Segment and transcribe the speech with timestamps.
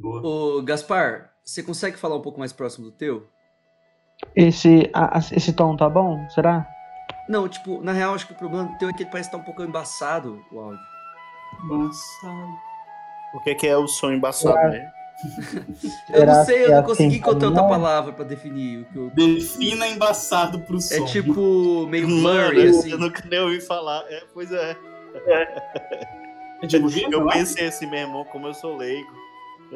[0.00, 0.20] Boa.
[0.24, 3.26] Ô, Gaspar, você consegue falar um pouco mais próximo do teu?
[4.34, 6.28] Esse, a- a- esse tom tá bom?
[6.30, 6.66] Será?
[7.28, 9.38] Não, tipo, na real, acho que o problema do teu é que ele parece estar
[9.38, 10.80] um pouco embaçado, o áudio.
[11.64, 12.56] Embaçado.
[13.34, 14.90] O que, que é o som embaçado, né?
[16.12, 18.96] Eu não sei, eu não é consegui assim encontrar outra palavra pra definir o que
[18.98, 19.10] eu...
[19.14, 20.94] Defina embaçado pro som.
[20.94, 22.90] É tipo meio blurry, eu, assim.
[22.90, 24.04] eu nunca nem ouvi falar.
[24.10, 24.76] É, pois é.
[26.60, 26.84] É tipo?
[26.84, 27.32] Eu Sei lá.
[27.32, 29.10] pensei assim, meu irmão, como eu sou leigo.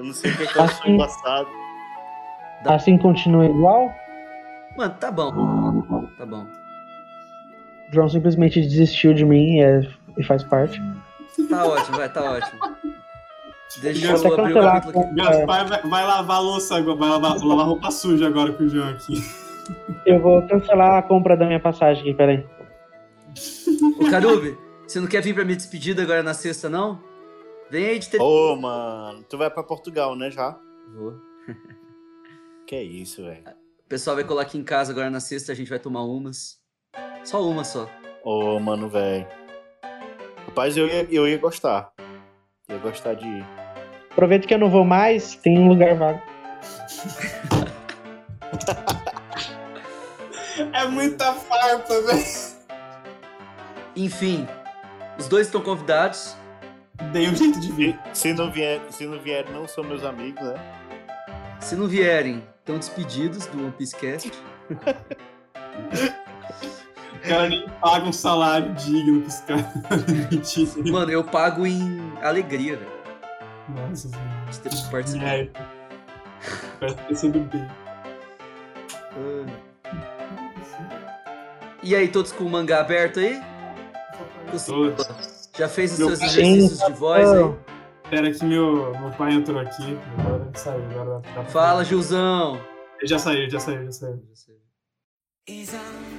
[0.01, 0.93] Eu não sei o que que é o som Assim.
[0.95, 1.49] embaçado.
[2.65, 3.93] Assim continua igual?
[4.75, 5.31] Mano, tá bom.
[6.17, 6.47] Tá bom.
[7.91, 9.87] O João simplesmente desistiu de mim e, é-
[10.17, 10.81] e faz parte.
[11.51, 12.61] Tá ótimo, vai, tá ótimo.
[13.83, 15.15] Deixa eu até abrir o cancelar capítulo aqui.
[15.17, 18.69] Gaspar vai, vai lavar a louça agora, vai lavar, lavar roupa suja agora com o
[18.71, 19.15] João aqui.
[20.07, 22.47] Eu vou cancelar a compra da minha passagem aqui, peraí.
[24.01, 27.10] Ô, Carube, você não quer vir pra minha despedida agora na sexta, não?
[27.71, 28.21] Vem aí de ter...
[28.21, 30.59] Ô, mano, tu vai pra Portugal, né, já?
[30.95, 31.15] Vou.
[32.67, 33.43] Que é isso, velho.
[33.85, 36.61] O pessoal vai colar aqui em casa agora na sexta, a gente vai tomar umas.
[37.25, 37.91] Só uma só.
[38.23, 39.27] Ô, mano, velho.
[40.47, 41.93] Rapaz, eu ia, eu ia gostar.
[42.69, 43.45] Eu ia gostar de ir.
[44.13, 46.23] Aproveita que eu não vou mais, tem um lugar vago.
[50.73, 52.25] É muita farpa, velho.
[53.97, 54.47] Enfim,
[55.19, 56.37] os dois estão convidados.
[57.13, 57.99] Dei um jeito de vir.
[58.13, 60.55] Se, não vier, se não vier, não são meus amigos, né?
[61.61, 64.33] Se não vierem, estão despedidos do One Piece Cast.
[67.15, 69.67] O cara nem paga um salário digno pros caras.
[70.91, 72.91] Mano, eu pago em alegria, velho.
[73.69, 74.31] Nossa senhora.
[74.51, 75.27] De ter participado.
[75.27, 75.49] É.
[76.79, 77.69] Parece ter sido bem.
[81.83, 83.41] E aí, todos com o mangá aberto aí?
[84.67, 85.40] Todos.
[85.60, 87.56] Já fez os Meu seus pai- exercícios de voz aí?
[88.04, 89.98] Espera que meu, meu pai entrou aqui.
[90.20, 90.86] Agora ele saiu.
[90.92, 92.60] Agora dá pra- Fala, Gilzão!
[93.00, 94.22] Ele já saiu, já saiu, já saiu.
[95.48, 95.78] いざ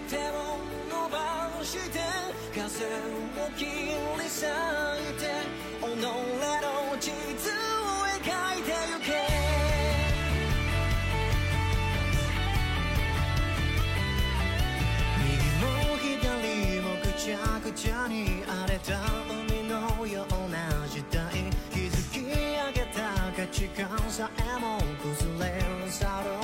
[0.08, 0.56] 手を
[0.88, 1.98] 伸ばして
[2.54, 3.90] 風を切り
[4.22, 4.48] 裂い
[5.18, 5.26] て
[5.80, 8.22] 己の地図を描
[8.56, 9.06] いてゆけ
[15.18, 15.26] 右
[15.60, 18.42] も左もぐちゃぐちゃに
[24.21, 26.40] I am all those layers out of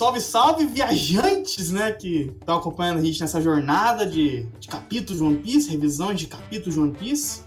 [0.00, 1.92] salve, salve, viajantes, né?
[1.92, 6.26] Que estão acompanhando a gente nessa jornada de, de capítulos de One Piece, revisões de
[6.26, 7.42] capítulos de One Piece.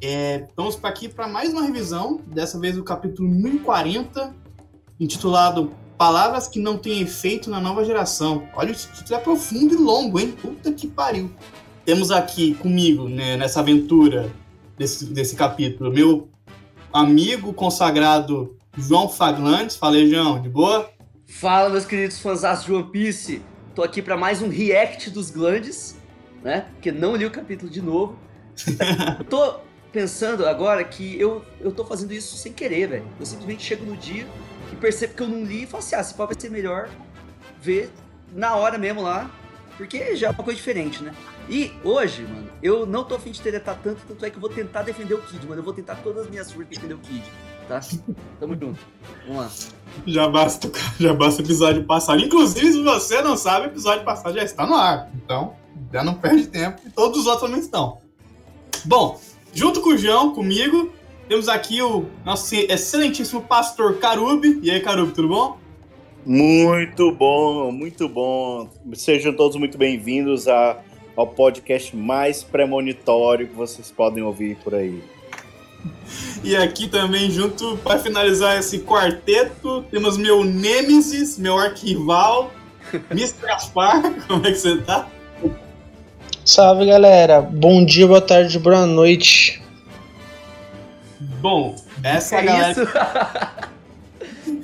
[0.00, 4.32] É, estamos aqui para mais uma revisão, dessa vez o capítulo 1040,
[5.00, 8.44] intitulado Palavras que não têm efeito na nova geração.
[8.54, 10.30] Olha, o título é profundo e longo, hein?
[10.40, 11.28] Puta que pariu.
[11.84, 14.30] Temos aqui comigo, né, nessa aventura
[14.78, 16.28] desse, desse capítulo, meu
[16.92, 19.74] amigo consagrado João Faglantes.
[19.74, 20.88] Falei, João, de boa?
[21.30, 23.42] Fala, meus queridos fãs de One Piece.
[23.74, 25.94] Tô aqui pra mais um react dos Glandes,
[26.42, 26.66] né?
[26.72, 28.18] Porque não li o capítulo de novo.
[29.28, 29.60] tô
[29.92, 33.08] pensando agora que eu, eu tô fazendo isso sem querer, velho.
[33.20, 34.26] Eu simplesmente chego no dia
[34.72, 36.88] e percebo que eu não li e falo assim, ah, se pode ser melhor
[37.60, 37.90] ver
[38.32, 39.30] na hora mesmo lá,
[39.76, 41.14] porque já é uma coisa diferente, né?
[41.48, 44.50] E hoje, mano, eu não tô afim de teletar tanto, tanto é que eu vou
[44.50, 45.60] tentar defender o Kid, mano.
[45.60, 47.22] Eu vou tentar todas as minhas forças defender o Kid,
[47.68, 47.80] tá?
[48.40, 48.78] Tamo junto.
[49.26, 49.50] Vamos lá.
[50.06, 52.20] Já basta, já basta o episódio passado.
[52.22, 55.10] Inclusive, se você não sabe, o episódio passado já está no ar.
[55.24, 55.54] Então,
[55.92, 56.80] já não perde tempo.
[56.86, 57.98] E todos os outros também estão.
[58.84, 59.20] Bom,
[59.52, 60.90] junto com o João, comigo,
[61.28, 64.60] temos aqui o nosso excelentíssimo pastor Carube.
[64.62, 65.58] E aí, Carube, tudo bom?
[66.24, 68.68] Muito bom, muito bom.
[68.94, 70.78] Sejam todos muito bem-vindos a-
[71.16, 75.02] ao podcast mais premonitório que vocês podem ouvir por aí.
[76.42, 82.52] E aqui também, junto, para finalizar esse quarteto, temos meu Nêmesis, meu arquival,
[83.10, 83.34] Mr.
[83.42, 84.02] Gaspar.
[84.26, 85.08] Como é que você tá?
[86.44, 89.62] Salve galera, bom dia, boa tarde, boa noite.
[91.40, 92.70] Bom, essa é É galera.
[92.72, 92.88] isso?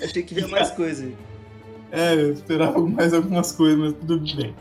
[0.05, 1.07] Achei que vinha mais coisa.
[1.93, 4.55] É, eu esperava mais algumas coisas, mas tudo bem.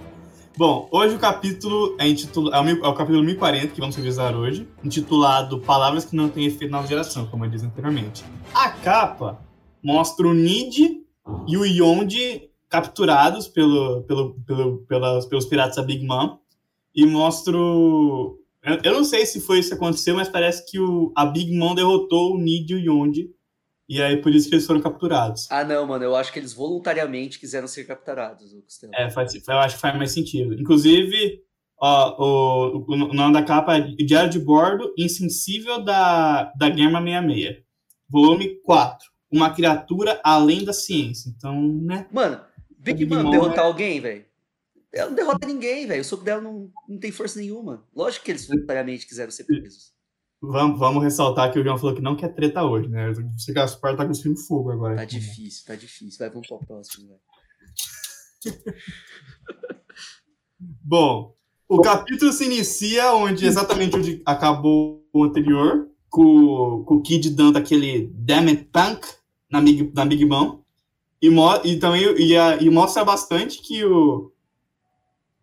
[0.55, 2.55] Bom, hoje o capítulo é, intitula...
[2.55, 6.45] é, o, é o capítulo 1040 que vamos revisar hoje, intitulado Palavras que não têm
[6.45, 8.23] efeito na geração, como eu disse anteriormente.
[8.53, 9.41] A capa
[9.81, 11.01] mostra o Nid
[11.47, 16.37] e o Yonde capturados pelo, pelo, pelo, pelas, pelos piratas da Big Mom
[16.95, 17.57] e mostra.
[17.57, 18.37] Eu,
[18.83, 21.73] eu não sei se foi isso que aconteceu, mas parece que o, a Big Mom
[21.73, 23.27] derrotou o Nid e o Yonde
[23.87, 25.47] e aí por isso que eles foram capturados.
[25.49, 28.93] Ah, não, mano, eu acho que eles voluntariamente quiseram ser capturados, Costela.
[28.95, 30.53] É, faz, eu acho que faz mais sentido.
[30.53, 31.41] Inclusive,
[31.79, 37.01] ó, o, o, o nome da capa é Diário de Bordo Insensível da, da Guerra
[37.01, 37.63] 66.
[38.09, 39.11] Volume 4.
[39.31, 41.33] Uma criatura além da ciência.
[41.35, 42.07] Então, né?
[42.11, 42.39] Mano,
[42.77, 44.25] Big Mom derrotar alguém, velho?
[44.93, 46.01] Ela não derrota ninguém, velho.
[46.01, 47.83] O soco dela não, não tem força nenhuma.
[47.95, 49.92] Lógico que eles voluntariamente quiseram ser presos.
[50.45, 53.09] Vamos, vamos ressaltar que o João falou que não quer treta hoje, né?
[53.11, 54.97] O Gaspar tá cuspindo fogo agora.
[54.97, 56.19] Tá difícil, tá difícil.
[56.19, 57.19] Vai, vamos pro próximo, velho.
[60.59, 61.33] Bom,
[61.67, 67.57] o capítulo se inicia onde exatamente onde acabou o anterior, com, com o Kid dando
[67.57, 69.07] aquele damn it punk
[69.49, 70.59] na Big, na Big Mom.
[71.21, 74.29] E, mo- e também e, a- e mostra bastante que o,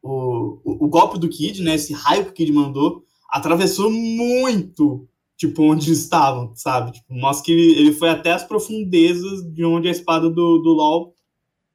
[0.03, 5.09] o, o, o golpe do Kid, né, esse raio que o Kid mandou, atravessou muito,
[5.37, 6.93] tipo, onde estavam, sabe?
[6.93, 10.71] Tipo, mostra que ele, ele foi até as profundezas de onde a espada do, do
[10.73, 11.15] LoL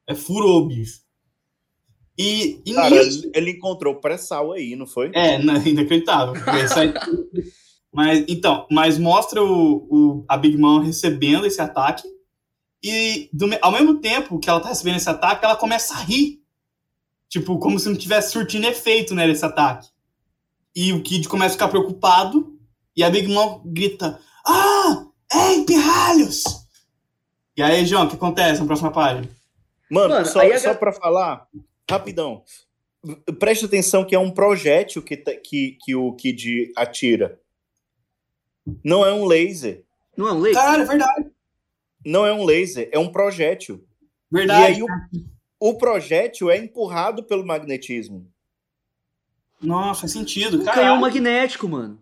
[0.08, 1.02] é, furou, bicho.
[2.18, 5.12] E, e Cara, nisso- ele, encontrou pré-sal aí, não foi?
[5.14, 6.34] é, não, inacreditável.
[6.64, 6.94] isso aí-
[7.92, 12.04] mas, então, mas mostra o, o- a Big Mom recebendo esse ataque.
[12.84, 16.40] E do ao mesmo tempo que ela tá recebendo esse ataque, ela começa a rir.
[17.28, 19.88] Tipo, como se não tivesse surtindo efeito né, esse ataque.
[20.76, 22.58] E o Kid começa a ficar preocupado.
[22.96, 25.06] E a Big Mom grita: Ah!
[25.34, 26.44] Ei, pirralhos!
[27.58, 29.30] E aí, João, o que acontece na próxima página?
[29.90, 31.48] Mano, Mano, só, a só pra falar,
[31.90, 32.44] rapidão.
[33.40, 37.40] Preste atenção que é um projétil que, tá- que, que o Kid atira.
[38.84, 39.84] Não é um laser.
[40.18, 40.56] Não é um leite?
[40.56, 41.32] Cara, é verdade.
[42.06, 43.86] Não é um laser, é um projétil.
[44.32, 44.62] Verdade.
[44.62, 44.88] E aí o,
[45.60, 48.28] o projétil é empurrado pelo magnetismo.
[49.62, 50.62] Nossa, faz sentido.
[50.62, 52.00] Um canhão magnético, mano.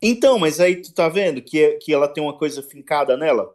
[0.00, 3.54] Então, mas aí tu tá vendo que, é- que ela tem uma coisa fincada nela?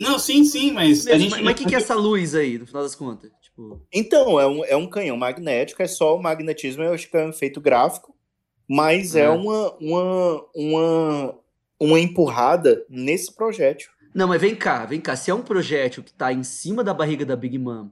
[0.00, 1.42] Não, sim, sim, mas a Mas gente.
[1.42, 3.30] mas o que, que é essa luz aí, no final das contas?
[3.40, 7.16] Tipo, Então, é um, é um canhão magnético, é só o magnetismo, eu acho que
[7.16, 8.14] é um efeito gráfico,
[8.68, 9.32] mas é Ah.
[9.32, 11.38] uma, uma, uma,
[11.78, 13.90] uma empurrada nesse projétil.
[14.14, 15.14] Não, mas vem cá, vem cá.
[15.14, 17.88] Se é um projétil que tá em cima da barriga da Big Mom,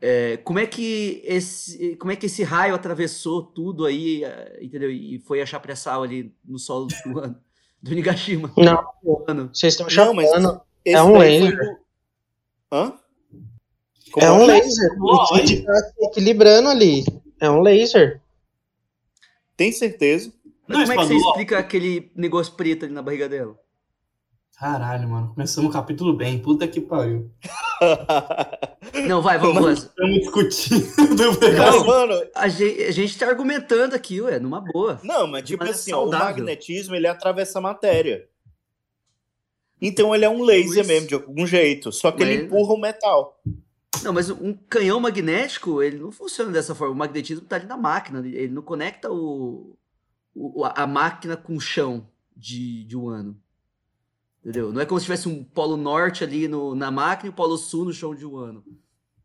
[0.00, 4.90] é, como é que esse, como é que esse raio atravessou tudo aí, é, entendeu?
[4.90, 7.36] E foi achar pré-sal ali no solo do ano,
[7.82, 8.52] do Nigashima.
[8.56, 8.84] Não,
[9.28, 10.60] Mano, vocês estão Não, mas chapando.
[10.84, 11.56] esse É um laser.
[11.56, 11.80] do-
[12.72, 12.94] Hã?
[14.12, 14.46] Como É um é?
[14.46, 14.90] laser.
[15.00, 17.04] O Kid tá se equilibrando ali.
[17.40, 18.20] É um laser.
[19.56, 20.32] Tem certeza?
[20.66, 23.58] mas Não, como é que você explica aquele negócio preto ali na barriga dela?
[24.60, 25.32] Caralho, mano.
[25.34, 26.38] Começamos o capítulo bem.
[26.38, 27.30] Puta que pariu.
[29.08, 29.78] Não, vai, vamos, vamos.
[29.84, 30.86] Estamos discutindo.
[31.58, 35.00] Mas, mano, A gente, a gente tá argumentando aqui, ué, numa boa.
[35.02, 38.28] não, mas tipo maneira assim, ó, o magnetismo ele atravessa a matéria.
[39.80, 40.88] Então ele é um laser Isso.
[40.88, 43.40] mesmo, de algum jeito, só que ele Mas- empurra o metal.
[44.02, 46.92] Não, mas um canhão magnético, ele não funciona dessa forma.
[46.94, 49.74] O magnetismo tá ali na máquina, ele não conecta o,
[50.34, 53.40] o- a máquina com o chão de, de um ano.
[54.40, 54.72] Entendeu?
[54.72, 57.56] Não é como se tivesse um polo norte ali no, na máquina e o polo
[57.56, 58.64] sul no chão de um ano.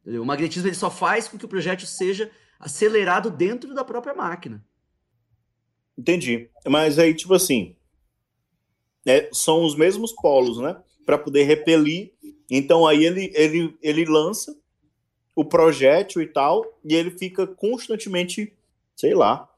[0.02, 0.22] Entendeu?
[0.22, 2.30] O magnetismo ele só faz com que o projétil seja
[2.60, 4.64] acelerado dentro da própria máquina.
[5.98, 6.50] Entendi.
[6.68, 7.76] Mas aí, tipo assim,
[9.06, 10.76] é, são os mesmos polos, né?
[11.06, 12.12] Para poder repelir.
[12.50, 14.56] Então aí ele, ele, ele lança
[15.34, 18.56] o projétil e tal, e ele fica constantemente
[18.96, 19.50] sei lá,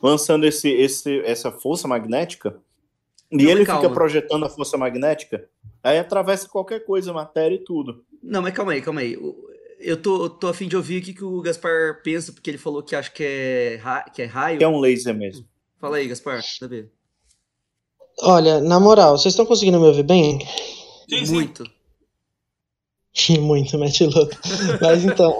[0.00, 2.60] lançando esse, esse, essa força magnética,
[3.34, 3.82] e Não, ele calma.
[3.82, 5.48] fica projetando a força magnética,
[5.82, 8.04] aí atravessa qualquer coisa, matéria e tudo.
[8.22, 9.18] Não, mas calma aí, calma aí.
[9.80, 12.56] Eu tô, tô a fim de ouvir o que, que o Gaspar pensa, porque ele
[12.58, 14.58] falou que acha que é, ra- que é raio.
[14.58, 15.44] Que é um laser mesmo.
[15.78, 16.90] Fala aí, Gaspar, ver.
[18.22, 20.38] Olha, na moral, vocês estão conseguindo me ouvir bem?
[21.08, 21.52] Sim, sim.
[23.14, 23.40] Muito.
[23.40, 24.36] Muito, mete louco.
[24.80, 25.34] Mas então,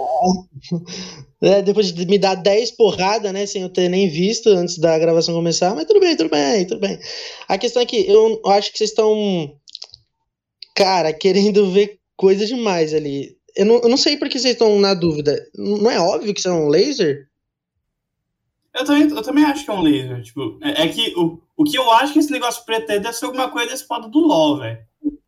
[1.41, 4.97] é, depois de me dar 10 porradas, né, sem eu ter nem visto antes da
[4.97, 6.97] gravação começar, mas tudo bem, tudo bem, tudo bem.
[7.47, 9.53] A questão é que eu acho que vocês estão,
[10.73, 13.35] cara, querendo ver coisa demais ali.
[13.55, 15.37] Eu não, eu não sei por que vocês estão na dúvida.
[15.53, 17.27] Não é óbvio que isso é um laser?
[18.73, 20.21] Eu também, eu também acho que é um laser.
[20.21, 23.15] Tipo, é, é que o, o que eu acho que esse negócio preto aí deve
[23.15, 24.79] ser alguma coisa da espada do LoL, velho.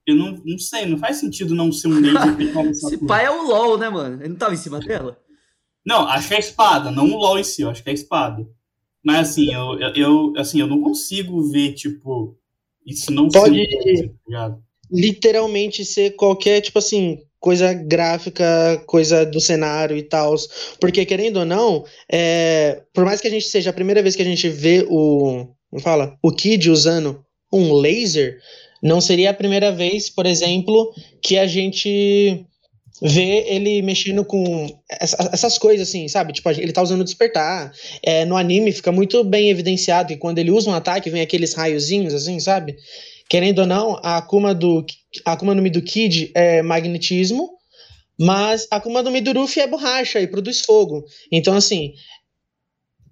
[0.08, 2.00] Eu não, não sei, não faz sentido não ser um
[2.70, 4.22] essa Esse pai é o LOL, né, mano?
[4.22, 5.20] Ele não tava em cima dela?
[5.86, 7.92] Não, acho que é a espada, não o LoL em si, eu acho que é
[7.92, 8.48] a espada.
[9.04, 12.38] Mas assim, eu, eu, eu- assim, eu não consigo ver, tipo,
[12.86, 14.64] isso não Pode- ser tá ligado?
[14.90, 20.36] literalmente ser qualquer, tipo assim, coisa gráfica, coisa do cenário e tal.
[20.80, 24.22] Porque, querendo ou não, é, por mais que a gente seja a primeira vez que
[24.22, 25.48] a gente vê o.
[25.70, 26.18] Como fala?
[26.24, 28.40] O Kid usando um laser,
[28.82, 32.46] não seria a primeira vez, por exemplo, que a gente
[33.02, 36.34] vê ele mexendo com essa- essas coisas assim, sabe?
[36.34, 37.72] Tipo, ele tá usando despertar.
[38.02, 41.54] É, no anime fica muito bem evidenciado que quando ele usa um ataque, vem aqueles
[41.54, 42.76] raiozinhos assim, sabe?
[43.30, 44.84] Querendo ou não, a Akuma, do,
[45.26, 47.50] a Akuma no Mi do Kid é magnetismo,
[48.20, 51.06] mas a Akuma no Mi do Ruffy é borracha e produz fogo.
[51.32, 51.94] Então, assim,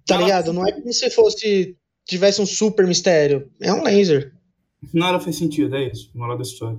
[0.06, 0.52] tá Ela- ligado?
[0.52, 1.76] Não é como se fosse,
[2.08, 3.50] tivesse um super mistério.
[3.60, 4.32] É um laser.
[4.92, 6.78] Nada faz sentido, é isso, moral da história.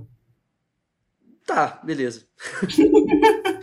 [1.46, 2.26] Tá, beleza.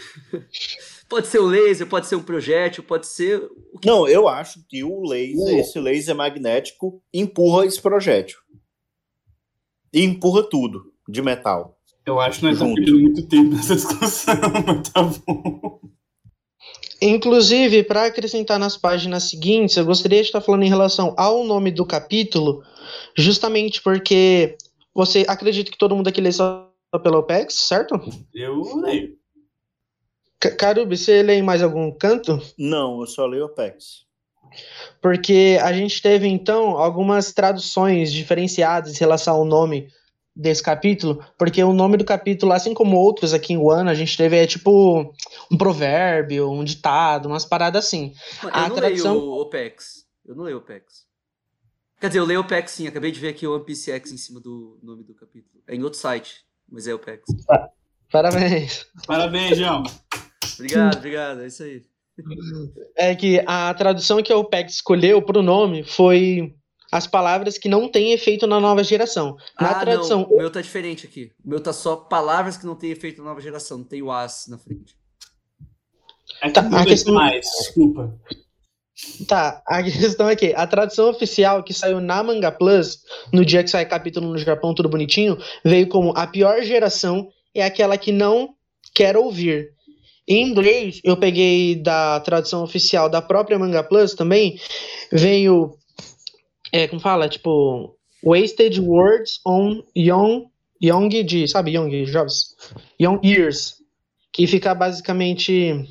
[1.07, 3.41] pode ser um laser, pode ser um projétil, pode ser.
[3.73, 5.59] o que- Não, eu acho que o laser, Não.
[5.59, 8.37] esse laser magnético, empurra esse projétil.
[9.93, 11.79] E empurra tudo de metal.
[12.05, 15.79] Eu acho que nós estamos perdendo muito tempo nessa discussão, mas tá bom.
[17.01, 21.71] Inclusive, para acrescentar nas páginas seguintes, eu gostaria de estar falando em relação ao nome
[21.71, 22.63] do capítulo,
[23.17, 24.57] justamente porque
[24.93, 26.71] você acredita que todo mundo aqui lê só
[27.03, 27.99] pela OPEX, certo?
[28.33, 29.17] Eu leio.
[30.39, 32.39] Ca- Carubi, você lê em mais algum canto?
[32.57, 34.05] Não, eu só leio Apex.
[35.01, 39.89] Porque a gente teve então algumas traduções diferenciadas em relação ao nome
[40.35, 44.17] desse capítulo, porque o nome do capítulo, assim como outros aqui em Wano, a gente
[44.17, 45.13] teve é tipo
[45.51, 48.13] um provérbio, um ditado, umas paradas assim.
[48.43, 50.05] Mano, a eu não tradução- leio o OPEX.
[50.25, 51.05] Eu não leio OPEX.
[52.01, 54.17] Quer dizer, eu leio OPEX sim, acabei de ver aqui o One Piece X em
[54.17, 55.63] cima do nome do capítulo.
[55.67, 57.23] É em outro site, mas é OPEX.
[58.11, 58.85] Parabéns.
[59.07, 59.83] Parabéns, João.
[60.55, 61.81] Obrigado, obrigado, é isso aí.
[62.95, 66.55] É que a tradução que a OPEC escolheu para o nome foi
[66.91, 69.37] as palavras que não têm efeito na nova geração.
[69.59, 71.31] Na ah, tradução, não, o meu tá diferente aqui.
[71.43, 74.11] O meu tá só palavras que não tem efeito na nova geração, não tem o
[74.11, 74.95] as na frente.
[76.41, 78.17] É Tá, a questão- demais, desculpa.
[79.27, 82.99] Tá, a questão é que a tradução oficial que saiu na Manga Plus,
[83.31, 87.63] no dia que sai capítulo no Japão, tudo bonitinho, veio como a pior geração é
[87.63, 88.55] aquela que não
[88.93, 89.73] quer ouvir.
[90.27, 94.59] Em inglês, eu peguei da tradução oficial da própria Manga Plus também,
[95.11, 95.77] veio,
[96.75, 100.47] é, como fala, tipo, Wasted Words on Young,
[100.81, 102.55] young de, sabe, Young, jovens,
[102.99, 103.75] Young Years,
[104.33, 105.85] que fica basicamente...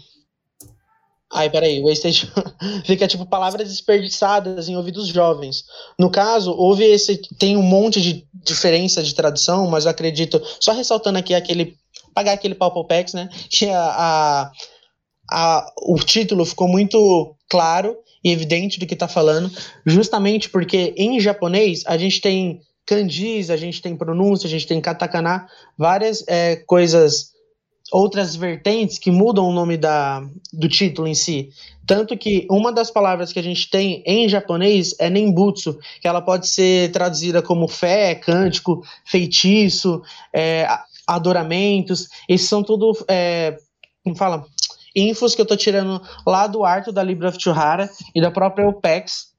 [1.33, 2.14] Ai, peraí, wasted
[2.87, 5.64] fica tipo palavras desperdiçadas em ouvidos jovens.
[5.99, 7.17] No caso, houve esse.
[7.38, 10.41] Tem um monte de diferença de tradução, mas acredito.
[10.61, 11.76] Só ressaltando aqui aquele.
[12.14, 13.29] Pagar aquele pau Pex, né?
[13.50, 14.53] Que a, a,
[15.33, 19.50] a- o título ficou muito claro e evidente do que tá falando,
[19.85, 24.81] justamente porque em japonês a gente tem kanjis, a gente tem pronúncia, a gente tem
[24.81, 27.35] katakana, várias é, coisas
[27.93, 31.50] outras vertentes que mudam o nome da, do título em si.
[31.87, 36.23] Tanto que uma das palavras que a gente tem em japonês é nembutsu, que ela
[36.23, 40.02] pode ser traduzida como fé, cântico, feitiço,
[40.33, 40.66] é,
[41.07, 42.09] adoramentos.
[42.28, 43.57] Esses são tudo, é,
[44.02, 44.47] como fala,
[44.95, 49.33] infos que eu tô tirando lá do Arto da Libra Chuhara e da própria OPEX,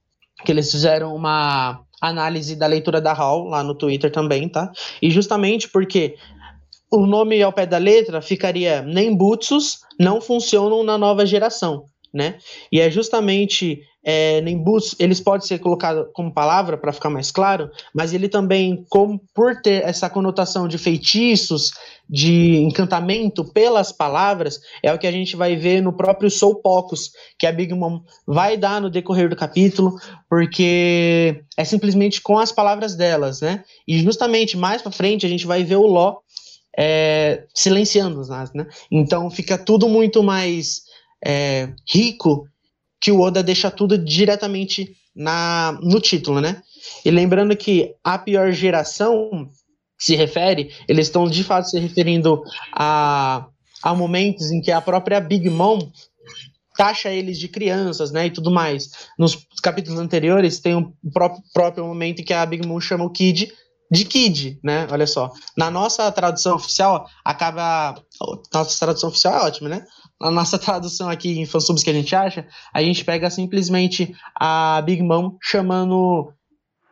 [0.44, 4.72] que eles fizeram uma análise da leitura da Hall lá no Twitter também, tá?
[5.02, 6.16] E justamente porque
[6.92, 12.38] o nome ao pé da letra ficaria Nembutsus não funcionam na nova geração, né?
[12.72, 17.72] E é justamente é, Nimbus, eles podem ser colocados como palavra para ficar mais claro,
[17.92, 21.72] mas ele também, como por ter essa conotação de feitiços,
[22.08, 27.14] de encantamento pelas palavras, é o que a gente vai ver no próprio Soul Pocus,
[27.40, 29.96] que a Big Mom vai dar no decorrer do capítulo,
[30.30, 33.64] porque é simplesmente com as palavras delas, né?
[33.88, 36.18] E justamente mais para frente a gente vai ver o Ló
[36.78, 38.22] é, silenciando
[38.54, 38.68] né?
[38.92, 40.84] Então fica tudo muito mais
[41.26, 42.48] é, rico
[43.00, 46.62] que o Oda deixa tudo diretamente na, no título, né?
[47.04, 49.50] E lembrando que a pior geração
[49.98, 52.42] se refere, eles estão de fato se referindo
[52.74, 53.48] a,
[53.82, 55.80] a momentos em que a própria Big Mom
[56.75, 58.90] taxa eles de crianças, né, e tudo mais.
[59.18, 63.10] Nos capítulos anteriores tem um próprio, próprio momento em que a Big Mom chama o
[63.10, 63.54] Kid
[63.92, 64.88] de Kid, né?
[64.92, 65.32] Olha só.
[65.56, 67.96] Na nossa tradução oficial, acaba.
[68.54, 69.86] Nossa tradução oficial é ótima, né?
[70.19, 74.81] Na nossa tradução aqui em fansubs que a gente acha, a gente pega simplesmente a
[74.81, 76.31] Big Mom chamando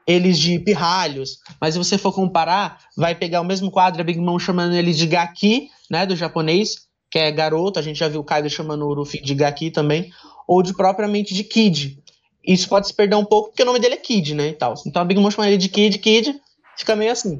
[0.06, 1.40] eles de pirralhos.
[1.60, 4.98] Mas se você for comparar, vai pegar o mesmo quadro, a Big Mom chamando eles
[4.98, 6.06] de Gaki, né?
[6.06, 7.80] Do japonês, que é garoto.
[7.80, 10.12] A gente já viu o Kaido chamando o Luffy de Gaki também.
[10.48, 12.04] Ou de propriamente de Kid.
[12.46, 14.50] Isso pode se perder um pouco, porque o nome dele é Kid, né?
[14.50, 14.74] E tal.
[14.86, 16.36] Então a Big Mom chama ele de Kid, Kid
[16.78, 17.40] fica meio assim.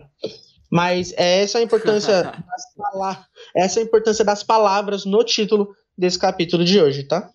[0.74, 3.26] Mas essa é a importância das pala-
[3.56, 7.30] essa é a importância das palavras no título desse capítulo de hoje, tá?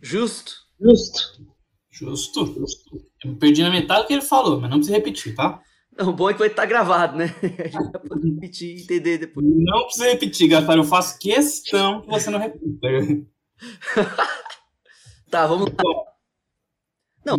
[0.00, 0.52] Justo.
[0.80, 1.46] Justo.
[1.92, 2.40] Justo.
[3.24, 5.60] Eu me perdi na metade do que ele falou, mas não precisa repetir, tá?
[5.96, 7.26] Não, o bom é que vai estar gravado, né?
[7.40, 9.46] A gente vai poder repetir e entender depois.
[9.46, 10.76] Não precisa repetir, Gaspar.
[10.78, 12.88] Eu faço questão que você não repita.
[15.30, 15.82] Tá, vamos lá.
[17.24, 17.36] Não.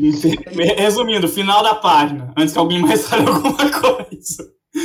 [0.78, 4.03] Resumindo, final da página, antes que alguém mais fale alguma coisa.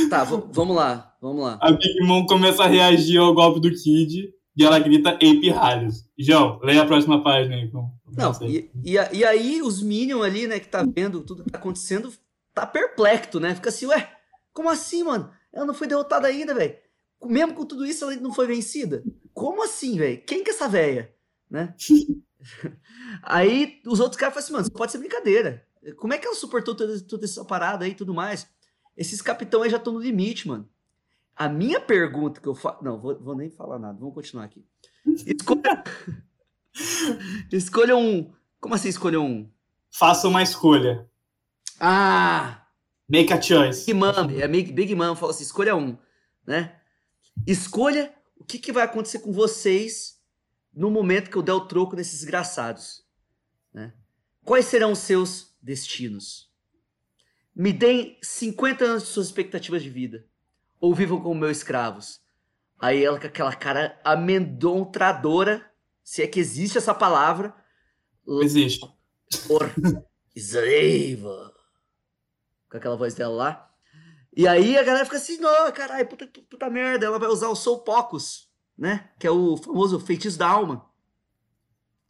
[0.09, 1.15] Tá, v- vamos lá.
[1.21, 1.57] Vamos lá.
[1.61, 6.05] A Big Mom começa a reagir ao golpe do Kid e ela grita Ei, pirralhos.
[6.17, 7.69] João, leia a próxima página aí.
[7.71, 7.89] Com...
[8.15, 11.57] Não, e, e, e aí os Minions ali, né, que tá vendo tudo que tá
[11.57, 12.11] acontecendo,
[12.53, 13.55] tá perplexo, né?
[13.55, 14.11] Fica assim, ué,
[14.53, 15.31] como assim, mano?
[15.51, 16.75] Ela não foi derrotada ainda, velho.
[17.25, 19.03] Mesmo com tudo isso, ela não foi vencida.
[19.33, 20.21] Como assim, velho?
[20.25, 21.13] Quem que é essa véia?
[21.49, 21.73] Né?
[23.23, 25.65] aí os outros caras falam assim, mano, isso pode ser brincadeira.
[25.97, 28.47] Como é que ela suportou toda, toda essa parada aí e tudo mais?
[28.99, 30.69] Esses capitão aí já estão no limite, mano.
[31.33, 32.83] A minha pergunta que eu faço.
[32.83, 34.61] Não, vou, vou nem falar nada, vamos continuar aqui.
[35.25, 35.83] Escolha.
[37.49, 38.33] Escolha um.
[38.59, 39.49] Como assim escolha um?
[39.89, 41.09] Faça uma escolha.
[41.79, 42.67] Ah!
[43.07, 43.85] Make a choice.
[43.85, 45.97] Big Mom, é Big, Big Mom falou assim: escolha um,
[46.45, 46.77] né?
[47.47, 50.19] Escolha o que, que vai acontecer com vocês
[50.73, 53.05] no momento que eu der o troco nesses desgraçados.
[53.73, 53.93] Né?
[54.43, 56.48] Quais serão os seus destinos?
[57.59, 60.25] Me deem 50 anos de suas expectativas de vida.
[60.79, 62.21] Ou vivam como meus escravos.
[62.79, 65.69] Aí ela com aquela cara amendontradora,
[66.01, 67.53] se é que existe essa palavra,
[68.41, 68.89] existe.
[69.45, 69.69] por
[70.33, 71.53] Slava.
[72.71, 73.75] Com aquela voz dela lá.
[74.33, 77.55] E aí a galera fica assim, não, caralho, puta, puta merda, ela vai usar o
[77.57, 79.09] Soul Pocus, né?
[79.19, 80.88] Que é o famoso feitiço da alma.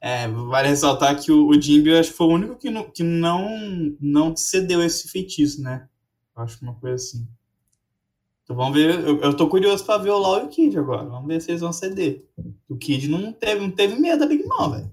[0.01, 2.83] É, vale ressaltar que o, o Jimby eu acho que foi o único que não,
[2.89, 5.88] que não, não cedeu esse feitiço, né?
[6.35, 7.27] Eu acho uma coisa assim.
[8.43, 8.97] Então vamos ver.
[8.99, 11.03] Eu, eu tô curioso pra ver o Lau e o Kid agora.
[11.03, 12.23] Vamos ver se eles vão ceder.
[12.67, 14.89] O Kid não teve, não teve medo da Big Mom, velho.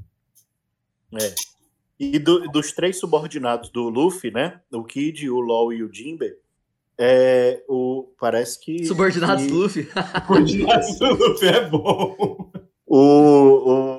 [1.99, 4.61] E do- dos três subordinados do Luffy, né?
[4.73, 6.35] O Kid, o LOL e o Jinbe,
[6.99, 8.85] é, o, parece que.
[8.85, 9.89] Subordinados que do Luffy.
[9.95, 12.51] O coordenado do Luffy é bom.
[12.87, 13.96] O, o,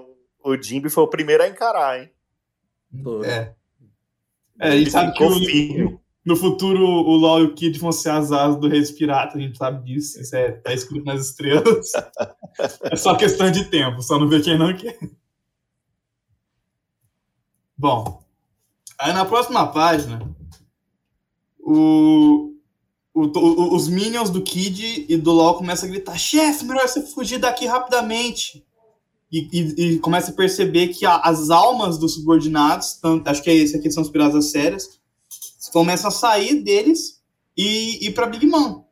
[0.50, 2.10] o Jinbe foi o primeiro a encarar, hein?
[3.26, 3.54] É.
[4.60, 5.24] É, a gente Ele sabe que
[5.84, 9.38] o- no futuro o LOL e o Kid vão ser as asas do Reis Pirata,
[9.38, 10.20] a gente sabe disso.
[10.20, 11.92] Isso é, tá escrito nas estrelas.
[12.92, 14.98] é só questão de tempo, só não ver quem não quer.
[17.78, 18.24] Bom,
[19.00, 20.20] aí na próxima página,
[21.60, 22.56] o,
[23.14, 27.02] o- o- os minions do Kid e do LOL começam a gritar: chefe, melhor você
[27.06, 28.66] fugir daqui rapidamente.
[29.32, 33.50] E, e- e começa a perceber que a- as almas dos subordinados, tanto- acho que
[33.50, 34.88] é esse aqui são os piratas sérias,
[35.74, 37.22] começam a sair deles
[37.58, 38.84] e ir pra Big Mom.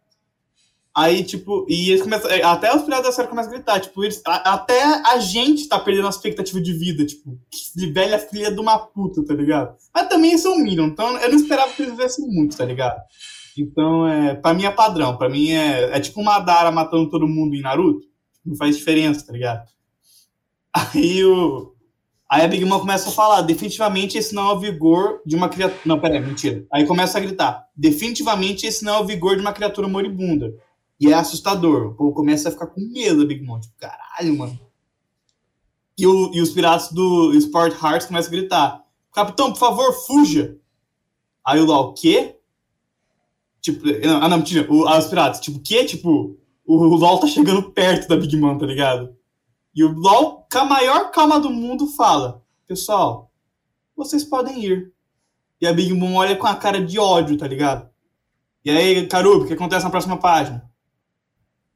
[0.98, 2.30] Aí, tipo, e eles começam.
[2.32, 5.68] é, Até os piratas da série começam a gritar, tipo, eles, a- até a gente
[5.68, 7.38] tá perdendo a expectativa de vida, tipo,
[7.76, 9.76] que velha filha de uma puta, tá ligado?
[9.94, 13.02] Mas também eles são Minion, então eu não esperava que eles vivessem muito, tá ligado?
[13.58, 17.28] Então, é, pra mim é padrão, pra mim é, é tipo uma Dara matando todo
[17.28, 18.06] mundo em Naruto,
[18.46, 19.66] não faz diferença, tá ligado?
[20.76, 21.74] Aí o.
[22.30, 25.48] Aí a Big Mom começa a falar, definitivamente esse não é o vigor de uma
[25.48, 25.80] criatura.
[25.86, 26.66] Não, peraí, mentira.
[26.74, 30.52] Aí começa a gritar, definitivamente esse não é o vigor de uma criatura moribunda.
[31.00, 31.88] E é assustador.
[31.92, 33.60] O povo começa a ficar com medo da Big Mom.
[33.60, 34.60] Tipo, caralho, mano.
[35.98, 38.84] E, o- e os piratas do Sport Hearts começam a gritar:
[39.14, 40.58] Capitão, por favor, fuja!
[41.46, 42.38] Aí o LOL, quê?
[43.62, 45.86] Tipo, não, ah, não, mentira, o, ah, os piratas, tipo, quê?
[45.86, 49.16] Tipo, o, o LOL tá chegando perto da Big Mom, tá ligado?
[49.76, 53.32] E o LOL, com a maior calma do mundo, fala: Pessoal,
[53.96, 54.94] vocês podem ir.
[55.60, 57.90] E a Big Mom olha com a cara de ódio, tá ligado?
[58.64, 60.70] E aí, Carubi, o que acontece na próxima página?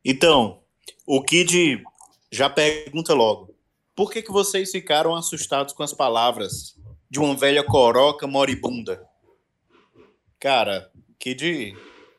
[0.03, 0.62] Então,
[1.05, 1.83] o Kid
[2.31, 3.53] já pergunta logo:
[3.95, 6.75] por que, que vocês ficaram assustados com as palavras
[7.09, 9.05] de uma velha coroca moribunda?
[10.39, 11.75] Cara, Kid.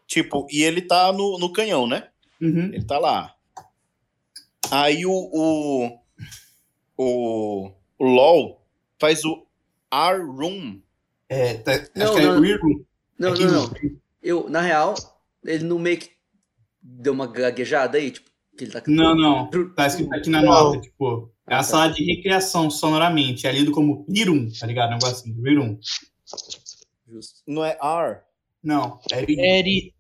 [0.07, 2.09] Tipo, e ele tá no, no canhão, né?
[2.41, 2.67] Uhum.
[2.73, 3.35] Ele tá lá.
[4.71, 5.13] Aí o.
[5.13, 5.99] O,
[6.97, 8.63] o, o LOL
[8.99, 9.47] faz o
[9.91, 10.81] R-Room.
[11.29, 12.41] É, tá, acho Não, que é não.
[12.41, 12.85] Reroom.
[13.19, 13.73] Não, não, no- não.
[14.23, 14.95] Eu, na real,
[15.45, 16.11] ele não meio que
[16.83, 19.51] deu uma gaguejada aí, tipo, que ele tá Não, não.
[19.75, 20.49] Tá escrito aqui na Não.
[20.51, 21.63] nota, tipo, é Ah, a tá.
[21.65, 23.47] sala de recreação sonoramente.
[23.47, 24.91] É lido como Pirum, tá ligado?
[24.91, 25.79] Um negócio assim, Pirum.
[27.09, 27.41] Justo.
[27.47, 28.21] Não é R.
[28.63, 29.25] Não, é.
[29.59, 29.95] Eri,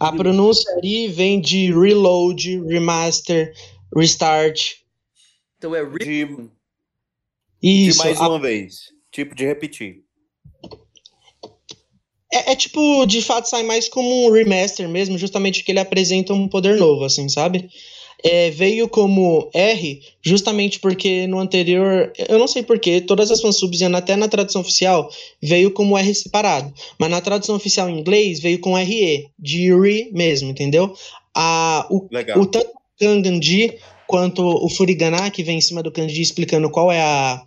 [0.00, 3.52] a pronúncia Eri vem de reload, remaster,
[3.98, 4.74] restart.
[5.58, 6.48] Então é De, Rhythm.
[7.62, 7.98] de Isso.
[7.98, 8.92] mais a- uma vez.
[9.10, 10.02] Tipo, de repetir.
[12.32, 16.34] é, é tipo, de fato, sai mais como um remaster mesmo, justamente porque ele apresenta
[16.34, 17.68] um poder novo, assim, sabe?
[18.24, 23.80] É, veio como R, justamente porque no anterior, eu não sei porquê, todas as fansubs,
[23.80, 25.08] e até na tradução oficial,
[25.40, 26.72] veio como R separado.
[26.98, 30.94] Mas na tradução oficial em inglês, veio com RE, de Re mesmo, entendeu?
[31.34, 32.40] A, o Legal.
[32.40, 36.90] O tanto o Kanganji quanto o Furigana, que vem em cima do kanji explicando qual
[36.92, 37.44] é a,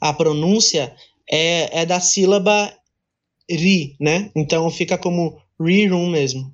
[0.00, 0.94] a pronúncia,
[1.30, 2.72] é, é da sílaba
[3.50, 4.30] ri, né?
[4.36, 6.52] Então fica como ri-rum mesmo.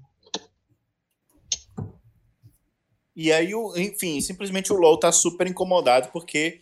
[3.17, 6.61] E aí, enfim, simplesmente o LoL tá super incomodado, porque.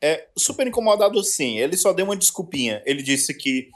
[0.00, 1.58] É super incomodado sim.
[1.58, 2.80] Ele só deu uma desculpinha.
[2.86, 3.68] Ele disse que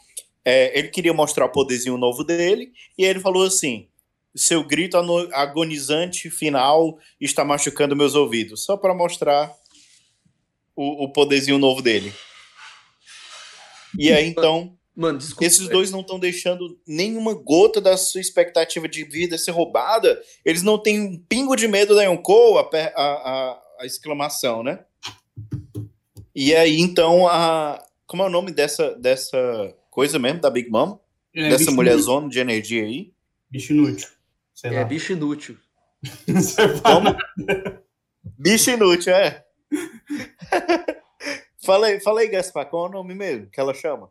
[0.44, 3.88] é, ele queria mostrar o poderzinho novo dele, e ele falou assim:
[4.34, 4.96] seu grito
[5.32, 8.64] agonizante final está machucando meus ouvidos.
[8.64, 9.52] Só para mostrar
[10.74, 12.12] o, o poderzinho novo dele.
[13.98, 15.44] E aí, então, Mano, desculpa.
[15.44, 20.20] esses dois não estão deixando nenhuma gota da sua expectativa de vida ser roubada.
[20.44, 24.80] Eles não têm um pingo de medo da Yonkou, a, a, a, a exclamação, né?
[26.34, 27.82] E aí, então, a.
[28.06, 30.98] Como é o nome dessa, dessa coisa mesmo, da Big Mom?
[31.34, 32.04] É, dessa bicho mulher inútil.
[32.06, 33.12] zona de energia aí?
[33.50, 34.08] Bicho inútil.
[34.62, 34.84] Sei É lá.
[34.84, 35.56] bicho inútil.
[36.28, 37.04] Não serve pra Como?
[37.10, 37.82] nada.
[38.38, 39.44] Bicho inútil, é.
[41.64, 44.08] fala aí, fala aí, Gaspar, qual é o nome mesmo que ela chama?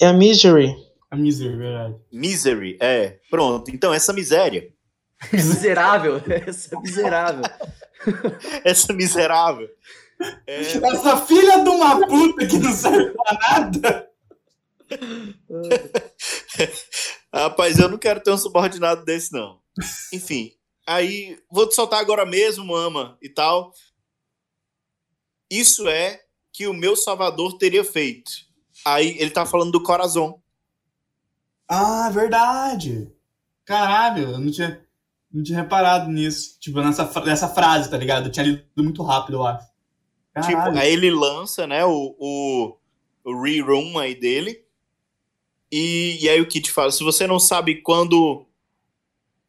[0.00, 0.72] É a Misery.
[1.10, 1.96] A miséria, verdade.
[2.12, 3.18] Misery, é.
[3.28, 4.72] Pronto, então, essa miséria,
[5.32, 6.22] Miserável.
[6.46, 7.42] Essa é miserável.
[8.64, 9.68] essa miserável.
[10.46, 14.10] é, Essa filha de uma puta que não serve pra nada.
[17.34, 19.60] Rapaz, eu não quero ter um subordinado desse, não.
[20.12, 20.52] Enfim,
[20.86, 23.72] aí vou te soltar agora mesmo, ama e tal.
[25.50, 28.30] Isso é que o meu salvador teria feito.
[28.84, 30.40] Aí ele tá falando do coração.
[31.68, 33.12] Ah, verdade.
[33.64, 34.80] Caralho, eu não tinha,
[35.32, 36.58] não tinha reparado nisso.
[36.60, 38.26] Tipo, nessa, nessa frase, tá ligado?
[38.26, 39.66] Eu tinha lido muito rápido, eu acho.
[40.40, 40.78] Tipo, Caralho.
[40.78, 42.76] aí ele lança, né, o, o,
[43.24, 44.65] o rerun aí dele.
[45.70, 48.46] E, e aí o Kit fala: se você não sabe quando.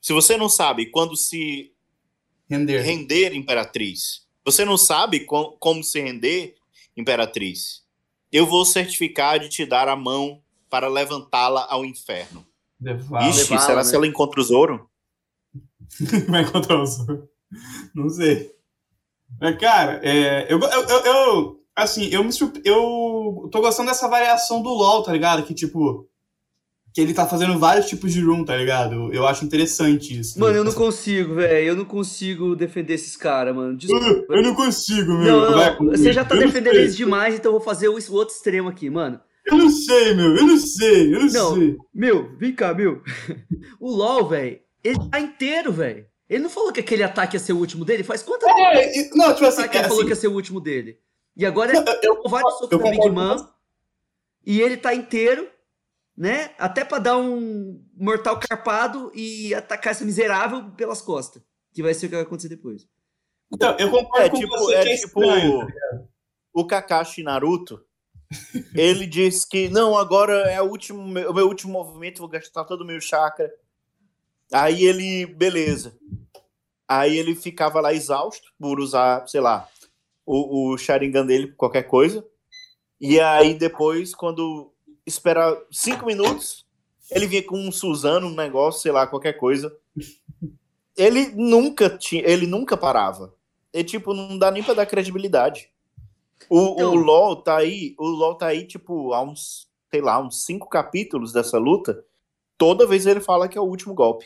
[0.01, 1.71] Se você não sabe quando se
[2.49, 2.82] Render.
[2.82, 4.25] render, Imperatriz.
[4.45, 6.56] Você não sabe co- como se render,
[6.95, 7.84] Imperatriz.
[8.32, 12.45] Eu vou certificar de te dar a mão para levantá-la ao inferno.
[12.80, 13.30] Levar.
[13.30, 13.84] Ixi, levá-la, será né?
[13.84, 14.89] se ela encontra o Zoro?
[16.30, 17.30] Vai encontrar o Zoro.
[17.93, 18.51] Não sei.
[19.41, 22.60] Mas, cara, é, eu, eu, eu, eu- Assim, eu me surpre...
[22.65, 23.07] Eu
[23.52, 25.44] tô gostando dessa variação do LoL, tá ligado?
[25.44, 26.08] Que, tipo.
[26.94, 29.13] Que ele tá fazendo vários tipos de room, tá ligado?
[29.13, 30.40] Eu, acho interessante isso.
[30.40, 31.68] Mano, eu não consigo, velho.
[31.68, 33.78] Eu não consigo defender esses caras, mano.
[33.78, 34.34] Desculpa.
[34.34, 35.42] Eu não consigo, meu.
[35.42, 37.88] Não, Vai, não, você já tá eu não defendendo eles demais, então eu vou fazer
[37.88, 39.20] o outro extremo aqui, mano.
[39.46, 40.36] Eu não sei, meu.
[40.36, 41.13] Eu não sei.
[41.13, 41.56] Eu não, Não.
[41.56, 41.78] sei.
[41.94, 43.02] Meu, vem cá, meu.
[43.80, 46.06] O LoL, velho, ele tá inteiro, velho.
[46.30, 48.04] Ele não falou que aquele ataque ia ser o último dele?
[48.04, 50.34] Faz quanto É, não, tipo assim, ataque é, ele falou assim, que ia ser o
[50.34, 50.98] último dele?
[51.38, 51.71] E agora
[52.02, 53.47] eu, no soco eu da Big Man
[54.45, 55.47] e ele tá inteiro,
[56.15, 56.56] né?
[56.58, 61.43] Até pra dar um mortal carpado e atacar essa miserável pelas costas.
[61.73, 62.88] Que vai ser o que vai acontecer depois.
[63.54, 65.67] então, eu concordo É com tipo, você que é é tipo estranho.
[66.52, 67.86] o Kakashi Naruto.
[68.73, 72.82] Ele diz que não, agora é o último, o meu último movimento, vou gastar todo
[72.82, 73.50] o meu chakra.
[74.52, 75.95] Aí ele, beleza.
[76.88, 79.69] Aí ele ficava lá exausto por usar, sei lá,
[80.28, 82.24] o, o Sharingan dele por ququalquer coisa.
[83.00, 84.72] E aí depois, quando
[85.06, 86.66] esperar cinco minutos,
[87.10, 89.76] ele vinha com um Suzano, um negócio, sei lá, qualquer coisa.
[90.96, 93.34] Ele nunca tinha, ele nunca parava.
[93.74, 95.70] E tipo, não dá nem pra dar credibilidade.
[96.50, 100.20] O, Então- o LoL tá aí, o LoL tá aí, tipo, há uns, sei lá,
[100.20, 102.04] uns cinco capítulos dessa luta.
[102.58, 104.26] Toda vez ele fala que é o último golpe.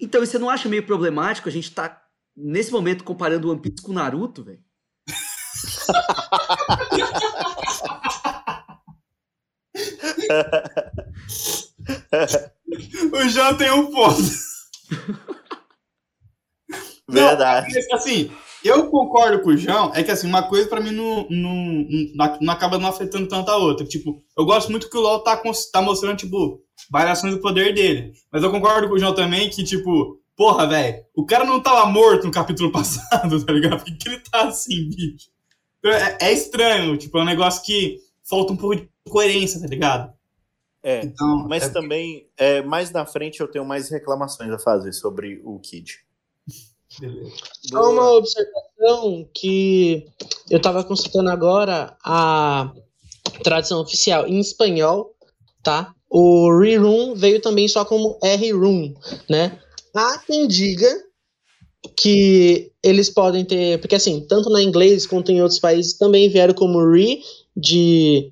[0.00, 2.07] Então, e você não acha meio problemático a gente tá,
[2.38, 4.60] nesse momento, comparando One Piece com Naruto, velho?
[13.12, 14.18] O João tem um ponto.
[17.08, 17.72] Verdade.
[17.72, 18.30] Não, assim,
[18.62, 22.38] eu concordo com o João, é que assim, uma coisa pra mim não, não, não,
[22.40, 23.86] não acaba não afetando tanto a outra.
[23.86, 25.40] Tipo, eu gosto muito que o LoL tá,
[25.72, 28.12] tá mostrando, tipo, variações do poder dele.
[28.30, 31.84] Mas eu concordo com o João também que, tipo, porra, velho, o cara não tava
[31.90, 33.78] morto no capítulo passado, tá ligado?
[33.78, 35.28] Por que, que ele tá assim, bicho?
[35.80, 39.66] Então, É, é estranho, tipo, é um negócio que falta um pouco de coerência, tá
[39.66, 40.12] ligado?
[40.82, 41.00] É.
[41.04, 45.40] Então, Mas é- também, é, mais na frente eu tenho mais reclamações a fazer sobre
[45.44, 45.98] o Kid.
[47.00, 47.32] beleza.
[47.68, 50.06] Só uma observação que
[50.48, 52.72] eu tava consultando agora a
[53.42, 55.14] tradução oficial em espanhol,
[55.62, 55.92] tá?
[56.08, 58.94] O Rerun veio também só como R-Room,
[59.28, 59.60] né?
[59.94, 60.88] Há quem diga
[61.96, 66.54] que eles podem ter, porque assim, tanto na inglês quanto em outros países também vieram
[66.54, 67.20] como Re
[67.56, 68.30] de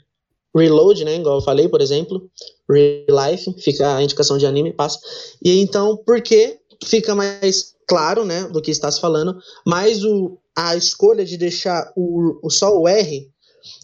[0.55, 1.17] Reload, né?
[1.17, 2.31] Igual eu falei, por exemplo.
[2.69, 4.99] Relife, fica a indicação de anime, passa.
[5.43, 10.77] E então, porque fica mais claro, né, do que está se falando, mas o, a
[10.77, 13.31] escolha de deixar o, o só o R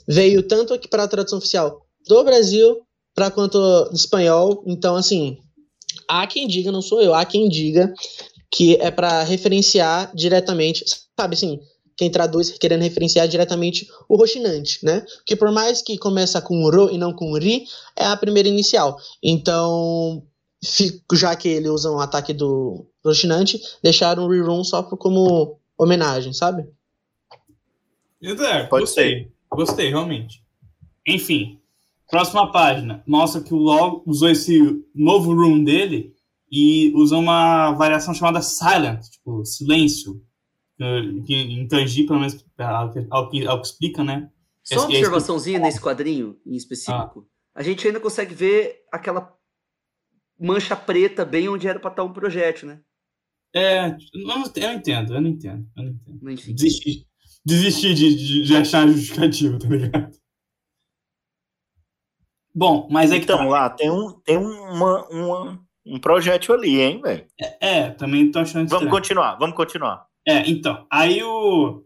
[0.09, 2.81] veio tanto aqui para a tradução oficial do Brasil
[3.15, 4.65] para quanto do espanhol.
[4.67, 5.39] Então, assim,
[6.20, 7.92] há quem diga, não sou eu, há quem diga
[8.51, 10.85] que é para referenciar diretamente,
[11.18, 11.59] sabe assim,
[11.96, 15.05] quem traduz querendo referenciar diretamente o Rochinante, né?
[15.25, 17.64] Que por mais que começa com Ro e não com Ri,
[17.96, 18.96] é a primeira inicial.
[19.22, 20.22] Então,
[20.62, 25.59] fico- já que ele usa um ataque do Rochinante, deixaram o Rerun só por- como
[25.79, 26.66] homenagem, sabe?
[28.22, 29.29] É, Pode gostei.
[29.51, 30.42] Gostei, realmente.
[31.07, 31.59] Enfim,
[32.12, 33.03] próxima página.
[33.07, 36.14] Mostra que o LoL usou esse novo room dele
[36.51, 40.22] e usou uma variação chamada Silent, tipo, silêncio.
[41.25, 44.31] Que em kanji, pelo menos, ao que, ao que, ao que explica, né?
[44.62, 47.27] Só uma observaçãozinha nesse quadrinho em específico.
[47.55, 49.35] A gente ainda consegue ver aquela
[50.38, 52.81] mancha preta bem onde era pra estar um projétil, né?
[53.55, 56.20] É, eu não, eu entendo, eu não entendo, eu não entendo.
[56.20, 56.55] Mas, Enfim.
[56.55, 57.07] Desisti,
[57.44, 60.22] desisti de, de, de achar justificativo, tá ligado?
[62.55, 63.45] Bom, mas é que Então, tá.
[63.45, 67.27] lá tem um, tem uma, uma- um projétil ali, hein, velho?
[67.61, 68.91] É, também tô achando Vamos estranho.
[68.91, 70.07] continuar, vamos continuar.
[70.27, 71.83] É, então, aí o.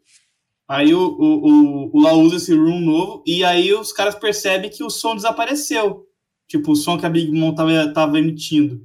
[0.68, 4.68] Aí o, o, o, o LoL usa esse room novo e aí os caras percebem
[4.68, 6.04] que o som desapareceu.
[6.48, 8.84] Tipo, o som que a Big Mom tava, tava emitindo.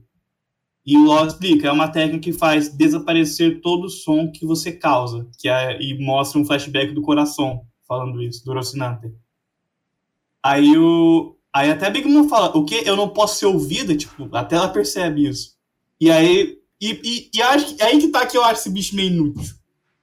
[0.85, 4.71] E o LoL explica, é uma técnica que faz desaparecer todo o som que você
[4.71, 5.27] causa.
[5.39, 9.11] Que é, e mostra um flashback do coração falando isso, do Rocinante.
[10.43, 11.35] Aí o.
[11.53, 12.75] Aí até a Big Mom fala, o que?
[12.87, 13.95] Eu não posso ser ouvida?
[13.95, 15.55] Tipo, até ela percebe isso.
[15.99, 16.59] E aí.
[16.79, 19.53] E, e, e acho que, aí que tá que eu acho esse bicho meio inútil.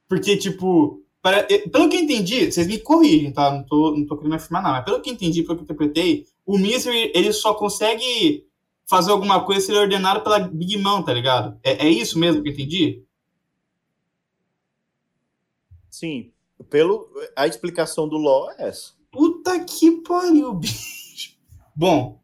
[0.09, 3.51] Porque, tipo, para- pelo que eu entendi, vocês me corrigem, tá?
[3.51, 5.65] Não tô, não tô querendo afirmar nada, mas pelo que eu entendi, pelo que eu
[5.65, 8.47] interpretei, o Misery, ele só consegue
[8.87, 11.59] fazer alguma coisa se ele é ordenado pela Big Mom, tá ligado?
[11.65, 13.03] É, é isso mesmo que eu entendi?
[15.91, 16.31] Sim,
[16.71, 18.93] pelo, a explicação do LoL é essa.
[19.11, 20.98] Puta que pariu, bicho.
[21.79, 22.21] Bom,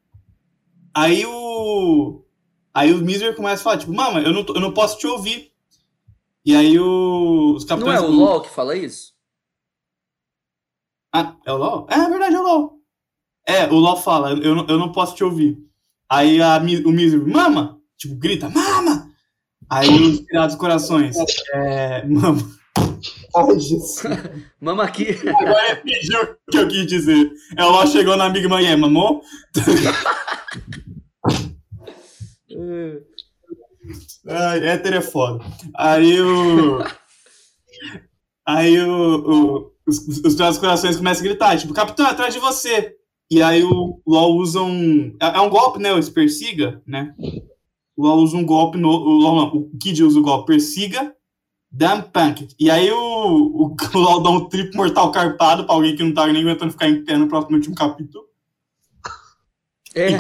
[0.93, 2.25] aí o.
[2.75, 5.07] Aí o Misery começa a falar, tipo, mama, eu não, tô- eu não posso te
[5.07, 5.53] ouvir.
[6.45, 8.03] E aí o, os Não capitães.
[8.03, 9.15] é o LOL que fala isso?
[11.13, 11.87] Ah, é o LOL?
[11.89, 12.81] É, é verdade, é o LOL.
[13.47, 15.57] É, o LOL fala, eu, não- eu não posso te ouvir.
[16.09, 17.81] Aí a, o Misery, mama!
[17.97, 19.09] Tipo, grita, mama!
[19.71, 21.17] Aí os pirados corações,
[21.53, 22.43] é, mama.
[22.79, 24.03] Ai, Jesus.
[24.61, 25.09] Mama aqui.
[25.29, 27.31] Agora é pediu o que eu quis dizer.
[27.57, 29.23] É o LOL chegou na Big Mãe, é, mamou?
[34.27, 35.45] Ai, hétero é foda.
[35.77, 36.79] Aí o.
[38.47, 42.95] Aí o, o- os, os corações começam a gritar, tipo, capitão, atrás de você.
[43.31, 45.15] E aí o LOL usa um.
[45.21, 45.93] É, é um golpe, né?
[45.93, 47.15] O persiga, né?
[47.97, 48.89] O LOL usa um golpe no.
[48.89, 51.15] O, LOL, não, o Kid usa o golpe persiga,
[51.77, 52.49] damn punk.
[52.59, 56.27] E aí o, o, LOL dá um triplo mortal carpado pra alguém que não tá
[56.27, 58.25] nem aguentando ficar em pé no próximo último capítulo.
[59.95, 60.13] É, E,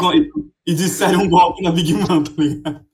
[0.66, 2.84] e, e um golpe na Big Mom, tá ligado?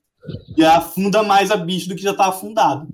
[0.57, 2.87] E afunda mais a bicho do que já tá afundado.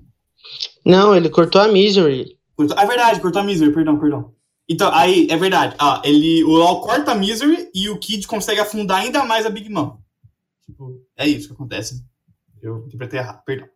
[0.84, 2.38] Não, ele cortou a Misery.
[2.56, 4.34] Cortou- é verdade, cortou a Misery, perdão, perdão.
[4.68, 5.74] Então, aí, é verdade.
[5.78, 9.50] Ah, ele, o LOL corta a Misery e o Kid consegue afundar ainda mais a
[9.50, 9.96] Big Mom.
[10.64, 12.04] Tipo, é isso que acontece.
[12.60, 13.68] Eu interpretei errado, perdão.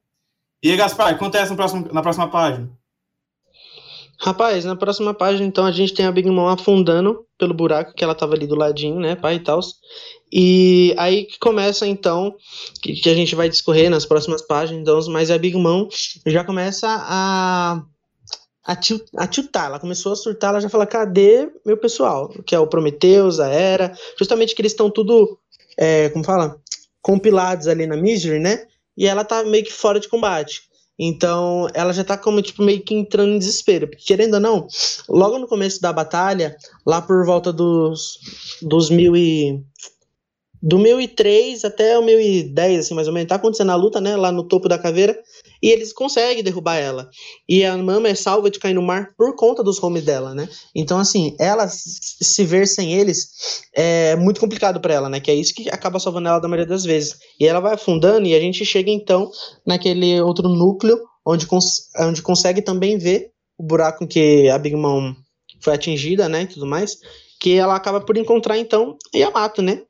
[0.63, 2.71] E aí, Gaspar, acontece no próximo, na próxima página?
[4.21, 8.05] Rapaz, na próxima página, então, a gente tem a Big Mom afundando pelo buraco que
[8.05, 9.59] ela tava ali do ladinho, né, pai e tal.
[10.33, 12.37] E aí que começa, então,
[12.81, 15.89] que, que a gente vai discorrer nas próximas páginas, então, mas a Big Mom
[16.25, 17.83] já começa a,
[18.65, 22.29] a, til- a tiltar, ela começou a surtar, ela já fala, cadê meu pessoal?
[22.47, 25.37] Que é o Prometheus, a Hera, justamente que eles estão tudo,
[25.77, 26.57] é, como fala?
[27.01, 28.69] Compilados ali na Misery, né?
[28.97, 30.63] E ela tá meio que fora de combate.
[30.99, 33.89] Então, ela já tá como, tipo, meio que entrando em desespero.
[33.89, 34.67] Porque, querendo ou não,
[35.09, 38.19] logo no começo da batalha, lá por volta dos,
[38.61, 39.61] dos mil e...
[40.63, 44.31] Do 1003 até o 1010, assim, mais ou menos, tá acontecendo a luta, né, lá
[44.31, 45.19] no topo da caveira,
[45.61, 47.11] e eles conseguem derrubar ela.
[47.49, 50.49] E a Mama é salva de cair no mar por conta dos homes dela, né?
[50.75, 53.29] Então, assim, ela se ver sem eles
[53.75, 55.19] é muito complicado pra ela, né?
[55.19, 57.17] Que é isso que acaba salvando ela da maioria das vezes.
[57.41, 59.31] E ela vai afundando e a gente chega, então,
[59.67, 64.77] naquele outro núcleo onde, cons onde consegue também ver o buraco em que a Big
[64.77, 65.13] Mom
[65.61, 66.99] foi atingida, né, e tudo mais,
[67.41, 69.83] que ela acaba por encontrar então Yamato, né?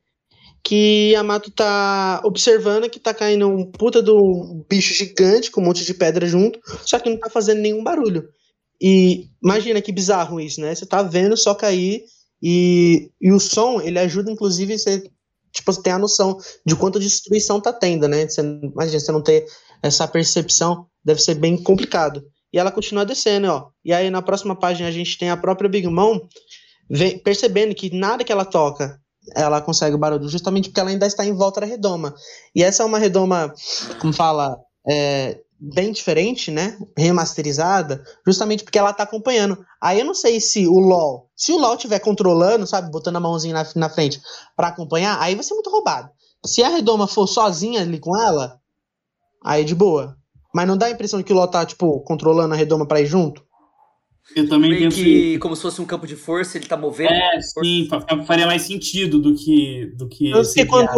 [0.64, 5.85] Que Yamato tá observando que tá caindo um puta do bicho gigante com um monte
[5.85, 8.29] de pedra junto, só que não tá fazendo nenhum barulho.
[8.81, 10.75] E imagina que bizarro isso, né?
[10.75, 12.05] Você tá vendo só cair
[12.42, 15.03] e, e o som, ele ajuda inclusive você
[15.53, 18.27] tipo, você tem a noção de quanta destruição tá tendo, né?
[18.27, 19.46] Você, imagina, você não ter
[19.83, 22.25] essa percepção, deve ser bem complicado.
[22.53, 23.68] E ela continua descendo, ó.
[23.85, 26.20] E aí na próxima página a gente tem a própria Big Mom
[27.22, 29.01] percebendo que nada que ela toca
[29.35, 32.15] ela consegue o barulho, justamente porque ela ainda está em volta da redoma.
[32.55, 33.53] E essa é uma redoma,
[34.01, 34.59] como fala,
[34.89, 36.77] é, bem diferente, né?
[36.99, 39.65] Remasterizada, justamente porque ela tá acompanhando.
[39.81, 43.21] Aí eu não sei se o LoL, se o LoL estiver controlando, sabe, botando a
[43.21, 44.21] mãozinha na, na frente
[44.57, 46.11] pra acompanhar, aí vai ser muito roubado.
[46.45, 48.59] Se a redoma for sozinha ali com ela,
[49.45, 50.17] aí de boa.
[50.53, 53.01] Mas não dá a impressão de que o LoL tá, tipo, controlando a redoma pra
[53.01, 53.43] ir junto?
[54.37, 55.05] Eu também Meio penso isso.
[55.05, 57.13] que como se fosse um campo de força, ele tá movendo.
[57.13, 60.89] É, sim, fa- fa- faria mais sentido do que do que Eu sei quando-.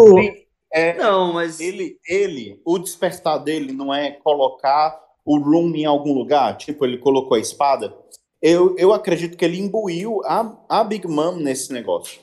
[0.72, 1.58] É, Não, mas.
[1.60, 6.98] ele, ele, o despertar dele não é colocar o Room em algum lugar, tipo, ele
[6.98, 7.96] colocou a espada.
[8.42, 12.20] Eu, eu acredito que ele imbuiu a, a Big Mom nesse negócio.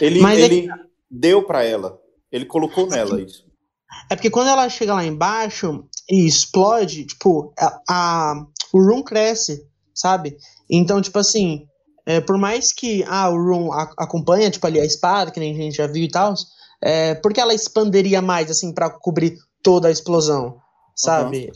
[0.00, 0.68] Ele, Mas é ele
[1.10, 2.00] deu pra ela.
[2.32, 3.44] Ele colocou nela isso.
[4.08, 9.68] É porque quando ela chega lá embaixo e explode, tipo, a, a- o room cresce,
[10.00, 10.36] sabe?
[10.68, 11.66] Então, tipo assim,
[12.06, 15.52] é, por mais que ah, o room a- acompanha, tipo, ali a espada, que nem
[15.52, 16.34] a gente já viu e tal,
[16.82, 20.58] é, por que ela expanderia mais, assim, pra cobrir toda a explosão,
[20.96, 21.50] sabe?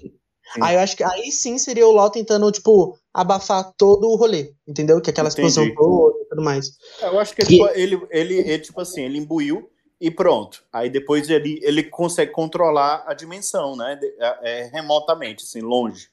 [0.61, 4.53] Aí eu acho que aí sim seria o LOL tentando, tipo, abafar todo o rolê,
[4.69, 5.01] entendeu?
[5.01, 5.49] Que aquela Entendi.
[5.49, 6.67] explosão toda e tudo mais.
[7.01, 9.69] Eu acho que E- tipo, ele, ele, ele, tipo assim, ele imbuiu
[10.01, 10.63] e pronto.
[10.73, 13.99] Aí depois ele, ele consegue controlar a dimensão, né?
[14.21, 16.09] É, é, remotamente, assim, longe.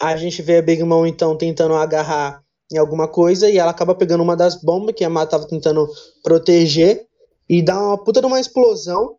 [0.00, 3.94] A gente vê a Big Mom, então, tentando agarrar em alguma coisa e ela acaba
[3.94, 5.86] pegando uma das bombas que a Mata tava tentando
[6.22, 7.06] proteger
[7.48, 9.16] e dá uma puta de uma explosão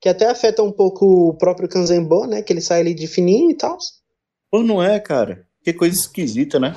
[0.00, 2.42] que até afeta um pouco o próprio Kanzenbo, né?
[2.42, 3.76] Que ele sai ali de fininho e tal.
[4.50, 5.46] Pô, não é, cara?
[5.62, 6.74] Que coisa esquisita, né?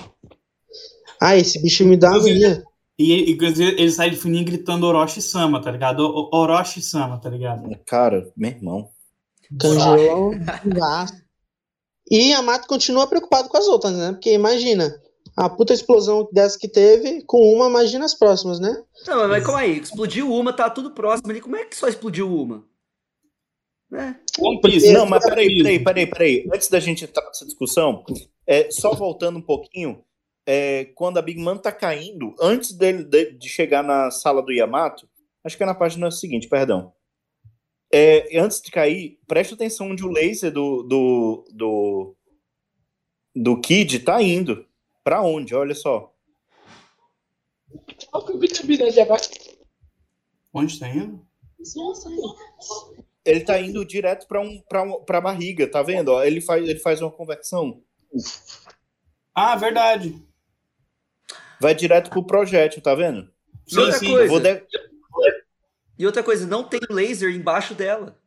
[1.21, 2.63] Ah, esse bicho me dá agonia.
[2.99, 5.99] E ele, inclusive, ele sai de fininho gritando Orochi-sama, tá ligado?
[6.01, 7.69] O- o- Orochi-sama, tá ligado?
[7.85, 8.89] Cara, meu irmão.
[9.59, 11.17] Kanjiro é um gasto.
[12.09, 14.11] E a Mata continua preocupado com as outras, né?
[14.13, 14.99] Porque imagina,
[15.35, 18.83] a puta explosão dessa que teve, com uma, imagina as próximas, né?
[19.05, 19.79] Não, mas calma aí.
[19.79, 21.41] Explodiu uma, tá tudo próximo ali.
[21.41, 22.63] Como é que só explodiu uma?
[23.89, 24.19] Né?
[24.39, 24.91] One Piece.
[24.91, 26.49] Não, mas peraí, peraí, peraí, peraí.
[26.53, 28.03] Antes da gente entrar nessa discussão,
[28.47, 30.03] é, só voltando um pouquinho,
[30.45, 34.51] é, quando a Big Man tá caindo, antes dele, de, de chegar na sala do
[34.51, 35.07] Yamato,
[35.43, 36.93] acho que é na página seguinte, perdão.
[37.91, 42.15] É, antes de cair, preste atenção onde o laser do, do, do,
[43.35, 44.65] do Kid tá indo.
[45.03, 45.55] Pra onde?
[45.55, 46.13] Olha só.
[50.53, 51.25] Onde tá indo?
[53.23, 56.09] Ele tá indo direto pra, um, pra, um, pra barriga, tá vendo?
[56.09, 57.81] Ó, ele, faz, ele faz uma conversão.
[59.33, 60.21] Ah, verdade.
[61.59, 63.29] Vai direto pro projétil, tá vendo?
[63.67, 64.11] Sim, outra sim.
[64.11, 64.27] coisa.
[64.27, 64.65] Vou de-
[65.97, 68.17] E outra coisa, não tem laser embaixo dela.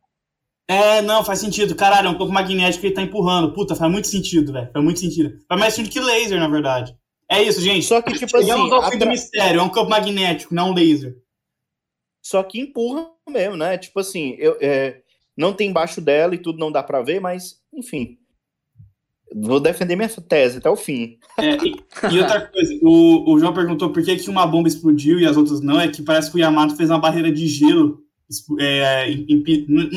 [0.68, 1.74] É, não, faz sentido.
[1.74, 3.52] Caralho, é um campo magnético que ele tá empurrando.
[3.52, 4.70] Puta, faz muito sentido, velho.
[4.72, 5.38] Faz muito sentido.
[5.48, 6.96] Faz mais sentido que laser, na verdade.
[7.28, 7.84] É isso, gente.
[7.86, 9.60] Só que, tipo assim, Chegamos ao fim do atra- mistério.
[9.60, 11.16] É um campo magnético, não um laser.
[12.22, 13.78] só que empurra mesmo, né?
[13.78, 15.00] Tipo assim, eu, é,
[15.36, 18.18] não tem embaixo dela e tudo não dá pra ver, mas, enfim.
[19.34, 21.18] Vou defender minha tese até o fim.
[21.38, 21.74] É, e,
[22.12, 25.36] e outra coisa, o, o João perguntou por que, que uma bomba explodiu e as
[25.36, 25.80] outras não.
[25.80, 28.02] É que parece que o Yamato fez uma barreira de gelo.
[28.58, 29.06] É,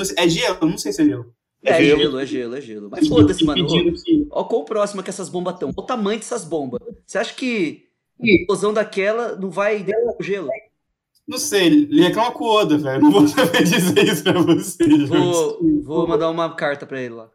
[0.05, 0.57] sei- é gelo?
[0.61, 1.33] Não sei se é gelo.
[1.63, 1.99] É, gelo.
[2.01, 2.89] gelo, é gelo, é gelo.
[2.91, 3.65] Mas foda-se, mano.
[3.67, 5.69] Que- Ó, qual o próximo que essas bombas estão?
[5.69, 6.79] Olha o tamanho dessas bombas.
[7.05, 7.83] Você acha que
[8.21, 10.49] a explosão daquela não vai derrubar o gelo?
[11.27, 13.01] Não sei, ele reclama com o Oda, velho.
[13.01, 14.83] Não vou saber dizer isso pra você.
[15.07, 17.29] Vou, vou mandar uma carta pra ele lá.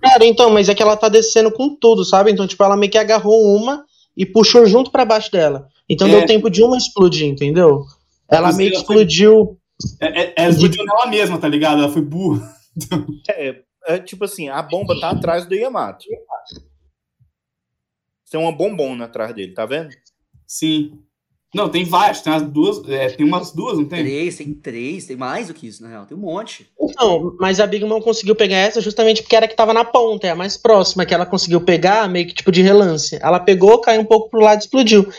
[0.00, 2.30] Cara, então, mas é que ela tá descendo com tudo, sabe?
[2.30, 3.84] Então, tipo, ela meio que agarrou uma
[4.16, 5.68] e puxou junto pra baixo dela.
[5.88, 6.10] Então É.
[6.10, 7.84] deu tempo de uma explodir, entendeu?
[8.28, 9.58] Ela meio que ela foi- explodiu.
[10.00, 11.82] É, é, ela explodiu nela mesma, tá ligado?
[11.82, 12.52] Ela foi burra.
[13.30, 16.04] É, é tipo assim, a bomba tá atrás do Yamato.
[18.30, 19.88] Tem uma bombona atrás dele, tá vendo?
[20.46, 20.98] Sim.
[21.54, 24.04] Não, tem várias, tem umas duas, é, tem umas duas, não tem?
[24.04, 26.04] Três, tem três, tem mais do que isso, na real.
[26.04, 26.70] Tem um monte.
[26.78, 29.84] Então, mas a Big Mom conseguiu pegar essa justamente porque era a que tava na
[29.84, 33.18] ponta, é a mais próxima que ela conseguiu pegar, meio que tipo de relance.
[33.22, 35.10] Ela pegou, caiu um pouco pro lado e explodiu.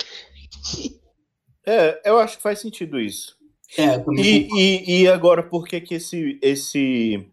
[1.65, 3.35] É, eu acho que faz sentido isso.
[3.75, 4.03] É.
[4.17, 7.27] E, e, e agora, por que que esse, esse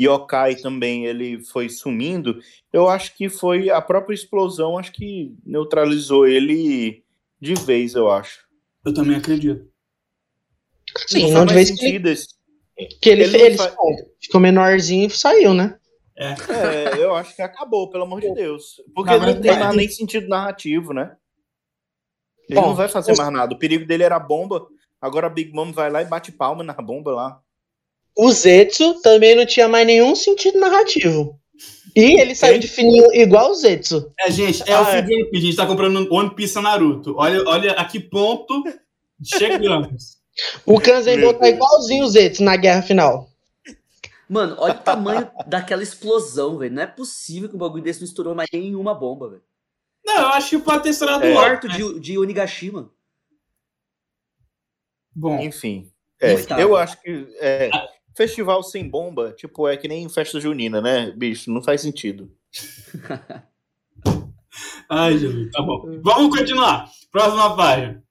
[0.00, 2.38] yokai também ele foi sumindo?
[2.72, 7.02] Eu acho que foi a própria explosão, acho que neutralizou ele
[7.40, 8.46] de vez, eu acho.
[8.84, 9.68] Eu também acredito.
[11.06, 11.76] Sim, não não de vez que,
[13.00, 13.76] que ele, ele ele, não faz-
[14.20, 15.78] ficou menorzinho e saiu, né?
[16.16, 18.82] É, eu acho que acabou, pelo amor de Deus.
[18.94, 21.16] Porque Na não tem mais nem sentido narrativo, né?
[22.48, 23.54] Ele Bom, não vai fazer mais nada.
[23.54, 24.66] O perigo dele era a bomba.
[25.00, 27.40] Agora a Big Mom vai lá e bate palma na bomba lá.
[28.16, 31.37] O Zetsu também não tinha mais nenhum sentido narrativo.
[31.96, 34.12] E ele saiu de fininho igual o Zetsu.
[34.20, 35.02] É, gente, é Ah, o é.
[35.02, 35.36] de One Piece.
[35.36, 37.14] A gente tá comprando One Piece Naruto.
[37.16, 38.62] Olha, olha a que ponto
[39.24, 40.18] chegamos.
[40.64, 41.54] O Kanzen Meu voltou Deus.
[41.54, 43.28] igualzinho o Zetsu na guerra final.
[44.28, 46.74] Mano, olha o tamanho daquela explosão, velho.
[46.74, 49.42] Não é possível que um bagulho desse não estourou mais nenhuma bomba, velho.
[50.04, 51.30] Não, eu acho que pode ter estourado É.
[51.30, 51.74] o Quarto né?
[51.76, 52.90] de, de Onigashima.
[55.14, 55.90] Bom, Enfim.
[56.20, 57.70] É, eu acho que é,
[58.18, 61.50] festival sem bomba, tipo, é que nem festa junina, né, bicho?
[61.50, 62.30] Não faz sentido.
[64.90, 66.00] ai, Jesus, tá bom.
[66.02, 66.90] Vamos continuar.
[67.12, 68.02] Próxima página.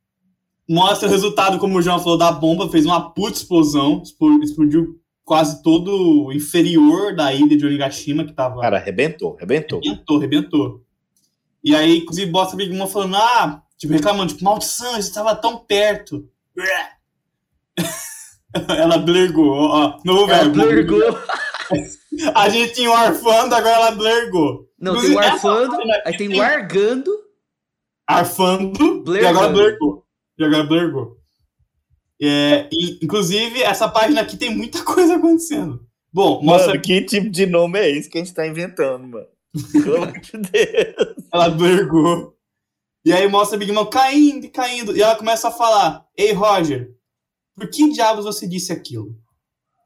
[0.68, 2.70] Mostra o resultado, como o João falou, da bomba.
[2.70, 4.01] Fez uma puta explosão.
[4.01, 8.62] explo- Explodiu quase todo o inferior da ilha de Onigashima, que tava...
[8.62, 9.80] Cara, arrebentou, arrebentou.
[9.84, 10.84] Arrebentou, arrebentou.
[11.64, 15.58] E aí, inclusive, bosta Big Mom falando, ah, tipo, reclamando, tipo, maldição, você estava tão
[15.58, 16.30] perto.
[18.78, 20.54] ela blergou, ó, novo Ela verbo.
[20.54, 21.02] blergou.
[22.34, 24.68] A gente tinha o arfando, agora ela blergou.
[24.80, 27.12] Não, tem o Inclusive, arfando, essa aí tem o argando.
[28.08, 29.38] Arfando, e Blergando.
[29.39, 30.06] agora blergou.
[30.39, 31.18] E agora blergou.
[32.22, 35.86] É, e, inclusive, essa página aqui tem muita coisa acontecendo.
[36.12, 39.28] Bom, mostra Mano, que tipo de nome é esse que a gente tá inventando, mano?
[39.72, 41.26] Pelo amor de Deus.
[41.32, 42.36] Ela blergou.
[43.06, 44.95] E aí mostra a Big Mom caindo e caindo.
[44.98, 46.91] E ela começa a falar: Ei, Roger,
[47.58, 49.20] por que diabos você disse aquilo?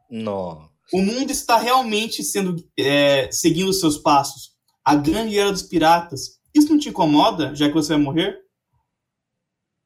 [0.09, 0.69] Nossa.
[0.93, 4.51] O mundo está realmente sendo é, seguindo os seus passos.
[4.83, 6.41] A grande era dos piratas.
[6.53, 8.39] Isso não te incomoda, já que você vai morrer?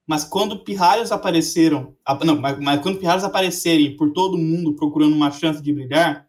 [0.07, 1.95] Mas quando pirralhos apareceram.
[2.25, 6.27] Não, mas, mas quando pirralhos aparecerem por todo mundo procurando uma chance de brilhar,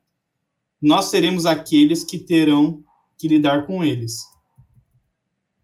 [0.81, 2.85] nós seremos aqueles que terão
[3.17, 4.25] que lidar com eles.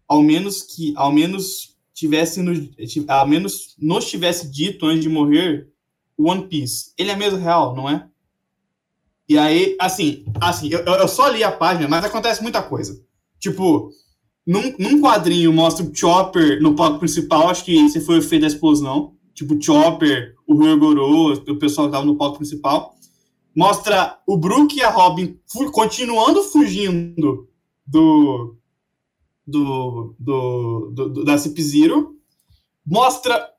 [0.07, 0.91] Ao menos que.
[0.95, 2.67] Ao menos tivesse nos,
[3.07, 5.71] ao menos nos tivesse dito antes de morrer
[6.17, 6.91] One Piece.
[6.97, 8.07] Ele é mesmo real, não é?
[9.27, 13.01] E aí, assim, assim, eu, eu só li a página, mas acontece muita coisa.
[13.39, 13.89] Tipo,
[14.45, 18.41] num, num quadrinho mostra o Chopper no palco principal, acho que esse foi o efeito
[18.41, 19.15] da explosão.
[19.33, 22.93] Tipo, Chopper, o Ryogoro, o pessoal que tava no palco principal.
[23.55, 27.47] Mostra o Brook e a Robin fu- continuando fugindo
[27.85, 28.57] do,
[29.45, 32.15] do, do, do, do- da Cip Zero.
[32.85, 33.49] Mostra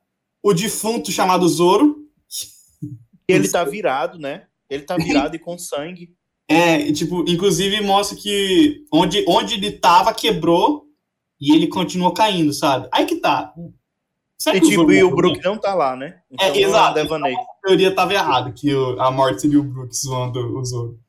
[0.43, 2.04] o defunto chamado Zoro,
[3.27, 4.43] Ele tá virado, né?
[4.69, 6.13] Ele tá virado e com sangue.
[6.47, 10.85] É, e, tipo, inclusive mostra que onde, onde ele tava quebrou
[11.41, 12.87] e ele continuou caindo, sabe?
[12.91, 13.51] Aí que tá.
[14.37, 15.15] Será E que tipo, e o?
[15.15, 16.19] Brook não tá lá, né?
[16.39, 16.93] É, não exato.
[16.95, 17.37] devaneio.
[17.37, 20.99] A teoria tava errada, que o- a morte seria o Brook zoando o Zoro.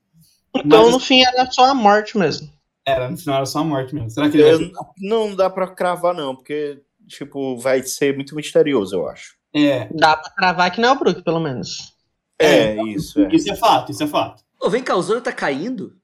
[0.54, 2.48] Então, Mas- no fim, era só a morte mesmo.
[2.86, 4.08] Era, no final era só a morte mesmo.
[4.10, 8.94] Será que ele Eu- não dá pra cravar, não, porque, tipo, vai ser muito misterioso,
[8.94, 9.34] eu acho.
[9.54, 11.94] É, Dá pra cravar que não é o Brook, pelo menos.
[12.40, 13.34] É, isso, é.
[13.34, 14.44] isso é fato, isso é fato.
[14.60, 15.96] Ô, vem cá, o Zoro tá caindo?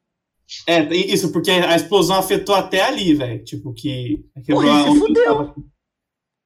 [0.67, 3.43] É, isso, porque a explosão afetou até ali, velho.
[3.45, 4.25] Tipo, que.
[4.45, 5.25] quebrou ele a- se fudeu.
[5.25, 5.55] tava.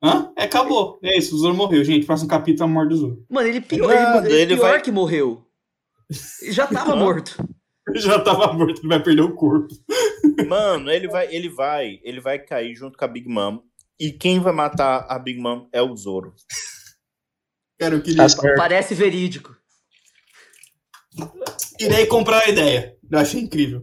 [0.03, 0.33] Hã?
[0.37, 0.99] É, acabou.
[1.03, 2.07] É isso, o Zoro morreu, gente.
[2.07, 3.27] Próximo capítulo é a morte do Zoro.
[3.29, 3.91] Mano, ele pior,
[4.25, 5.45] ele, ele ele pior vai- que morreu.
[6.43, 7.37] Ele já tava morto.
[7.89, 9.75] Ele já tava morto, ele vai perder o corpo.
[10.49, 13.61] Mano, ele vai, ele vai, ele vai cair junto com a Big Mom.
[13.99, 16.35] E quem vai matar a Big Mom é o Zoro.
[17.81, 18.27] Cara, eu queria.
[18.29, 18.55] Tá.
[18.57, 19.56] Parece verídico.
[21.81, 22.97] Irei comprar a ideia.
[23.11, 23.83] Eu achei incrível.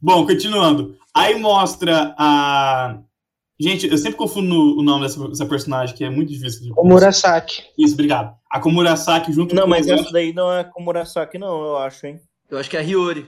[0.00, 0.96] Bom, continuando.
[1.14, 2.98] Aí mostra a.
[3.58, 6.84] Gente, eu sempre confundo o nome dessa, dessa personagem, que é muito difícil de O
[6.84, 7.62] Murasaki.
[7.78, 8.36] Isso, obrigado.
[8.50, 9.92] A Komurasaki junto Não, com mas o...
[9.92, 12.20] essa daí não é com Murasaki, não, eu acho, hein?
[12.50, 13.26] Eu acho que é a Hiyori.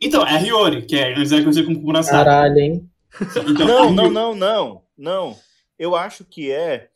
[0.00, 2.14] Então, é a Hiyori, que é, eles é conhecido como Komurasaki.
[2.24, 2.90] Caralho, hein?
[3.48, 5.36] Então, Não, a não, não, não, não.
[5.78, 6.88] Eu acho que é.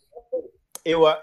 [0.85, 1.19] Eu a-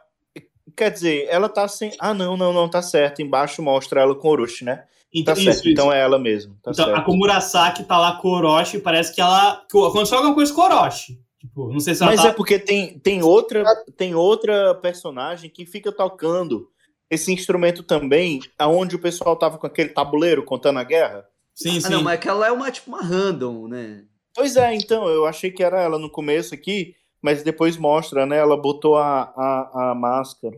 [0.82, 1.92] Quer dizer, ela tá sem.
[2.00, 3.22] Ah, não, não, não, tá certo.
[3.22, 4.84] Embaixo mostra ela com Orochi, né?
[5.14, 5.94] Então, Tá isso, certo, então isso.
[5.94, 6.56] é ela mesmo.
[6.64, 7.06] Tá Então, a certo.
[7.06, 9.62] Komurasaki tá lá com o Orochi, parece que ela.
[9.64, 11.20] Aconteceu alguma coisa com o Orochi.
[11.40, 12.30] Tipo, não sei se ela Mas tá...
[12.30, 13.64] é porque tem, tem, outra,
[13.96, 16.68] tem outra personagem que fica tocando
[17.12, 21.24] esse instrumento também, aonde o pessoal tava com aquele tabuleiro contando a guerra.
[21.54, 21.90] Sim, Ah, sim.
[21.92, 24.04] não, mas aquela é uma, tipo, uma random, né?
[24.34, 28.38] Pois é, então, eu achei que era ela no começo aqui, mas depois mostra, né?
[28.38, 30.58] Ela botou a, a, a máscara.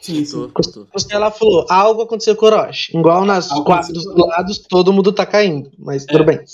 [0.00, 0.48] Sim, sim.
[0.48, 0.86] Tô, tô.
[0.92, 2.96] Você ela falou, algo aconteceu com o Orochi.
[2.96, 5.70] Igual nas Algo quatro dos lados, todo mundo tá caindo.
[5.78, 6.26] Mas tudo É.
[6.26, 6.44] bem.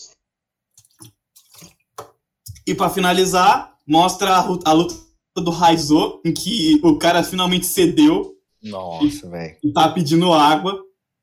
[2.66, 4.94] E pra finalizar, mostra a, a luta
[5.36, 9.56] do Raizo, em que o cara finalmente cedeu Nossa, velho.
[9.62, 10.82] e tá pedindo água.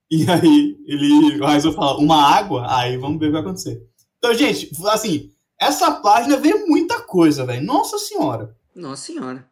[0.09, 2.65] E aí ele, o Raizo fala, uma água?
[2.78, 3.82] Aí vamos ver o que vai acontecer.
[4.17, 7.65] Então, gente, assim, essa página vem muita coisa, velho.
[7.65, 8.55] Nossa senhora.
[8.76, 9.49] Nossa senhora.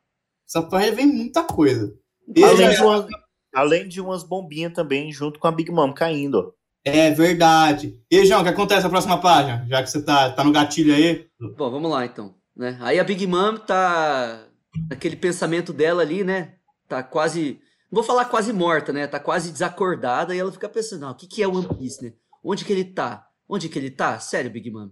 [0.48, 1.96] Essa página vem muita coisa.
[2.38, 3.08] Além, Ele- de uma-
[3.54, 6.36] além de umas bombinhas também, junto com a Big Mom caindo.
[6.36, 6.52] ó.
[6.86, 8.00] É verdade.
[8.10, 9.66] E, João, o que acontece na próxima página?
[9.70, 11.28] Já que você tá, tá no gatilho aí.
[11.58, 12.36] Bom, vamos lá então.
[12.56, 12.78] Né?
[12.82, 14.46] Aí a Big Mom tá.
[14.90, 16.56] Aquele pensamento dela ali, né?
[16.88, 17.60] Tá quase.
[17.92, 19.08] Não vou falar quase morta, né?
[19.08, 22.04] Tá quase desacordada e ela fica pensando: não, o que, que é o One Piece,
[22.04, 22.14] né?
[22.44, 23.26] Onde que ele tá?
[23.48, 24.20] Onde que ele tá?
[24.20, 24.90] Sério, Big Mom?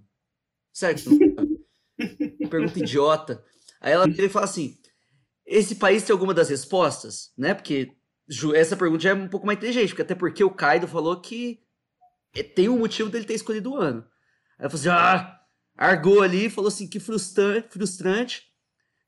[0.73, 1.57] Sério que você não sabe?
[2.49, 3.43] Pergunta idiota.
[3.79, 4.75] Aí ela vira e fala assim:
[5.47, 7.53] esse país tem alguma das respostas, né?
[7.53, 7.95] Porque
[8.53, 11.61] essa pergunta já é um pouco mais inteligente, porque até porque o Kaido falou que
[12.35, 14.01] eh, tem um motivo dele ter escolhido o ano.
[14.59, 15.39] Aí ela falou assim: ah,
[15.77, 18.43] argou ali e falou assim: que frustrante, frustrante.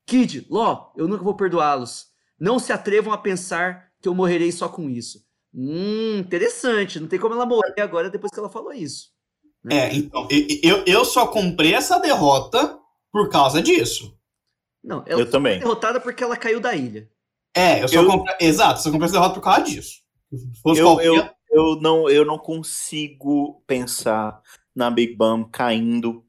[0.06, 2.08] Kid, Ló, eu nunca vou perdoá-los.
[2.40, 5.20] Não se atrevam a pensar que eu morrerei só com isso.
[5.54, 7.00] Hum, interessante.
[7.00, 9.10] Não tem como ela morrer agora depois que ela falou isso.
[9.70, 10.26] É, então,
[10.64, 12.80] eu, eu só comprei essa derrota
[13.12, 14.18] por causa disso.
[14.84, 15.54] Não, ela Eu também.
[15.54, 17.10] foi derrotada porque ela caiu da ilha.
[17.56, 18.36] É, eu só Eu- comprei.
[18.40, 20.00] Exato, só comprei essa derrota por causa disso.
[20.32, 24.42] Eu, qualquer- eu, eu, não, eu não consigo pensar
[24.76, 26.24] na Big Bang caindo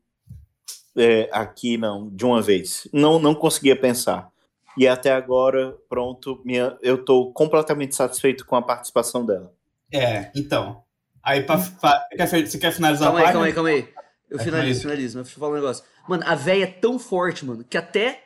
[0.96, 2.88] é, aqui, não, de uma vez.
[2.92, 4.28] Não, não conseguia pensar.
[4.76, 9.52] E até agora, pronto, minha, eu tô completamente satisfeito com a participação dela.
[9.92, 10.82] É, então.
[11.22, 13.52] Aí, pra, pra- você, quer, você quer finalizar Calma a aí, página?
[13.52, 14.04] calma aí, calma aí.
[14.30, 15.84] Eu Vai, finalizo, finalizo, mas deixa eu falar um negócio.
[16.08, 18.22] Mano, a véia é tão forte, mano, que até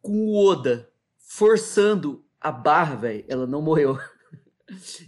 [0.00, 0.88] com o Oda
[1.18, 3.98] forçando a barra, velho, ela não morreu.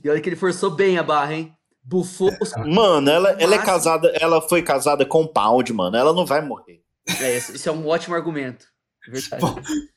[0.03, 1.55] E olha que ele forçou bem a barra, hein?
[1.85, 2.51] Bufou os...
[2.67, 5.99] Mano, ela, ela é casada, ela foi casada com o Pound, mano.
[5.99, 6.83] Ela não vai morrer.
[7.21, 8.65] É, esse esse é um ótimo argumento.
[9.07, 9.43] É verdade.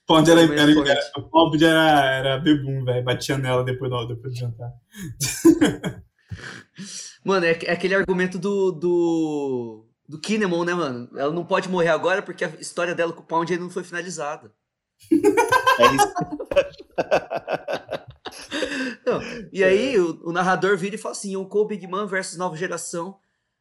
[0.05, 3.03] Pode era, era, era, o Pond era, era bebum, velho.
[3.03, 4.71] Batia nela depois do, depois do jantar.
[7.23, 9.85] Mano, é, é aquele argumento do, do.
[10.07, 11.09] do Kinemon, né, mano?
[11.15, 13.83] Ela não pode morrer agora porque a história dela com o Pound ainda não foi
[13.83, 14.51] finalizada.
[15.11, 16.13] É isso.
[19.05, 19.19] Não,
[19.51, 23.17] E aí o, o narrador vira e fala assim: Yonkou Big Man versus nova geração.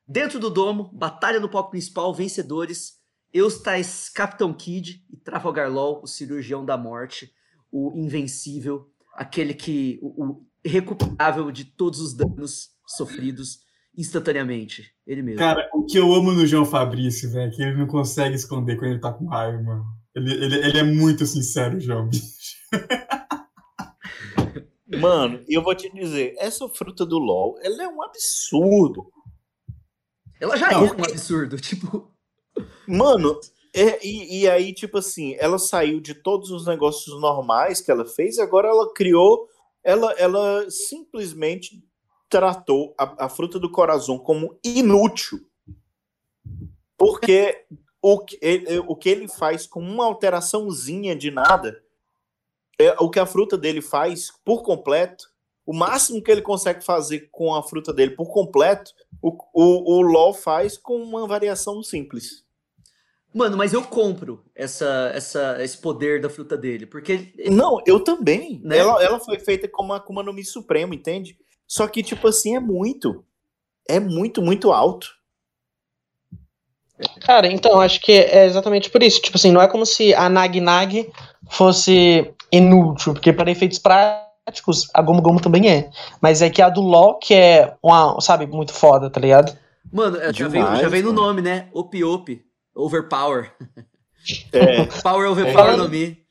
[0.06, 3.00] Dentro do domo, batalha no palco principal, vencedores.
[3.32, 7.32] Eustais Capitão Kid e Trafalgar Law, o cirurgião da morte,
[7.70, 9.98] o invencível, aquele que.
[10.02, 13.60] o, o recuperável de todos os danos sofridos
[13.96, 14.92] instantaneamente.
[15.06, 15.38] Ele mesmo.
[15.38, 18.76] Cara, o que eu amo no João Fabrício, velho, é que ele não consegue esconder
[18.76, 19.84] quando ele tá com raiva, mano.
[20.14, 22.10] Ele, ele, ele é muito sincero, João.
[24.86, 29.10] Mano, eu vou te dizer, essa fruta do LOL, ela é um absurdo.
[30.38, 31.56] Ela já Não, é um absurdo.
[31.56, 32.12] Tipo,
[32.86, 33.40] Mano,
[33.74, 38.04] é- e, e aí, tipo assim, ela saiu de todos os negócios normais que ela
[38.04, 39.48] fez, e agora ela criou,
[39.82, 41.82] ela, ela simplesmente
[42.28, 45.40] tratou a, a fruta do coração como inútil.
[46.96, 47.64] Porque
[48.03, 51.80] o que, ele, o que ele faz com uma alteraçãozinha de nada,
[52.78, 55.30] é o que a fruta dele faz por completo,
[55.64, 58.92] o máximo que ele consegue fazer com a fruta dele por completo,
[59.22, 62.44] o, o, o LOL faz com uma variação simples.
[63.32, 66.86] mano, mas eu compro essa, essa, esse poder da fruta dele.
[66.86, 68.61] Porque Não, eu também.
[68.64, 68.78] Né?
[68.78, 71.38] Ela, ela foi feita como a Akuma no Mi Supremo, entende?
[71.68, 73.24] Só que, tipo assim, é muito.
[73.88, 75.21] É muito, muito alto.
[77.20, 79.20] Cara, então, acho que é exatamente por isso.
[79.20, 81.11] Tipo assim, não é como se a Nag Nag
[81.51, 85.90] fosse inútil, porque para efeitos práticos, a Gomu Gomu também é.
[86.20, 89.57] Mas é que a do LoL, que é uma, sabe, muito foda, tá ligado?
[89.93, 91.68] Mano, já Demais, veio, já veio no nome, né?
[91.72, 92.43] Op Op.
[92.74, 93.53] Overpower.
[94.53, 96.21] É, Power Overpower Falando- no Mi.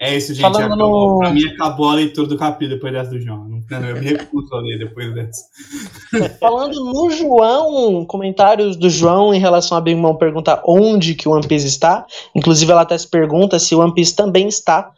[0.00, 0.42] É isso, gente.
[0.42, 1.12] Falando acabou.
[1.14, 3.48] no- Pra mim acabou a leitura do capítulo depois dessa do João.
[3.68, 5.42] Não, eu me recuso a ler depois dessa.
[6.38, 11.32] Falando no João, comentários do João em relação a Big Mom perguntar onde que o
[11.32, 12.06] One Piece está.
[12.34, 14.90] Inclusive, ela até se pergunta se o One Piece também está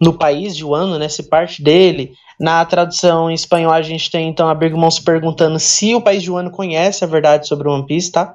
[0.00, 1.08] no país de Wano, né?
[1.08, 2.12] Se parte dele.
[2.40, 6.20] Na tradução em espanhol, a gente tem então a Mom se perguntando se o país
[6.24, 8.34] de Wano conhece a verdade sobre o One Piece, tá?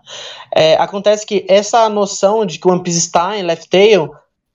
[0.55, 4.09] É, acontece que essa noção de que o One Piece está em Left Tail,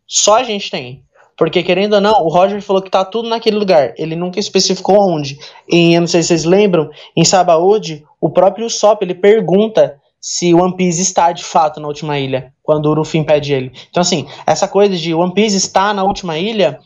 [0.06, 1.03] só a gente tem.
[1.36, 3.92] Porque, querendo ou não, o Roger falou que tá tudo naquele lugar.
[3.96, 5.36] Ele nunca especificou onde.
[5.68, 10.54] E eu não sei se vocês lembram, em Sabaody, o próprio Usopp, ele pergunta se
[10.54, 13.72] One Piece está de fato na última ilha, quando o Luffy impede ele.
[13.90, 16.78] Então, assim, essa coisa de One Piece está na última ilha,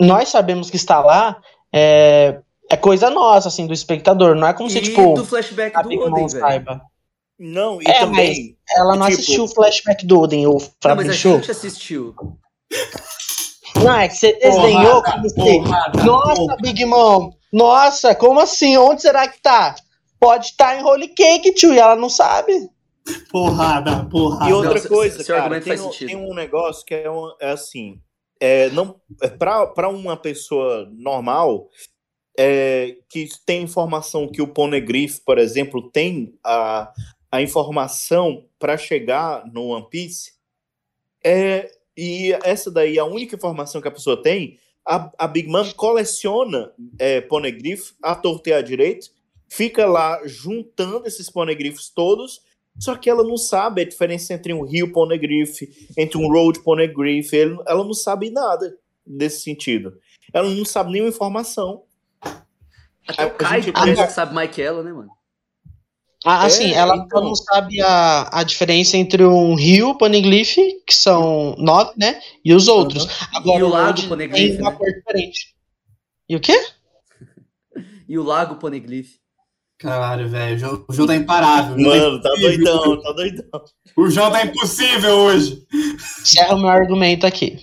[0.00, 1.36] nós sabemos que está lá,
[1.72, 2.38] é,
[2.70, 4.34] é coisa nossa, assim, do espectador.
[4.34, 6.80] Não é como se, E tipo, do flashback a do Big Oden, Mom saiba.
[7.38, 8.56] não, e É, também.
[8.76, 12.14] Ela não Tipo- assistiu o flashback do Oden, o Não, Fábio mas a gente assistiu.
[13.76, 15.34] Não, é que você desenhou Porrada, como você.
[15.58, 16.56] porrada, Nossa, porra.
[16.62, 17.30] Big Mom!
[17.52, 18.76] Nossa, como assim?
[18.76, 19.74] Onde será que tá?
[20.18, 22.52] Pode estar em Holy Cake, tio, e ela não sabe.
[23.30, 24.50] Porrada, porrada.
[24.50, 27.32] E outra Não, coisa, seu cara, tem faz um, tem um negócio que é, um-
[27.40, 28.00] é assim,
[28.40, 31.68] é, não, é pra, pra uma pessoa normal,
[32.36, 36.90] é, que tem informação que o Poneglyph, por exemplo, tem a,
[37.30, 40.32] a informação para chegar no One Piece,
[41.24, 45.68] é, e essa daí, a única informação que a pessoa tem, a, a Big Mom
[45.74, 49.06] coleciona é, Poneglyph à torta e à direita,
[49.48, 52.40] fica lá juntando esses Poneglyphs todos,
[52.78, 55.62] só que ela não sabe a diferença entre um rio Poneglyph,
[55.96, 58.76] entre um road Poneglyph, ele- ela não sabe nada
[59.06, 59.98] desse sentido.
[60.32, 61.84] Ela não sabe nenhuma informação.
[63.08, 65.08] Até A- o a Kaido gente que sabe mais que ela, né, mano?
[66.28, 67.22] Ah, É, assim, ela então.
[67.22, 72.20] não sabe a, a diferença entre um rio Poneglyph, que são nove, né?
[72.44, 73.06] E os outros.
[73.32, 74.76] Agora, E o lago Poneglyph, tem uma né?
[74.76, 75.54] cor diferente.
[76.28, 76.54] E o quê?
[78.08, 79.14] E o Lago Poneglyph.
[79.78, 80.54] Caralho, velho.
[80.54, 81.76] O João- O João tá imparável.
[81.76, 82.64] Mano, tá impossível.
[82.64, 83.64] doidão, tá doidão.
[83.96, 85.66] O João tá impossível hoje.
[86.22, 87.58] Encerra o meu argumento aqui.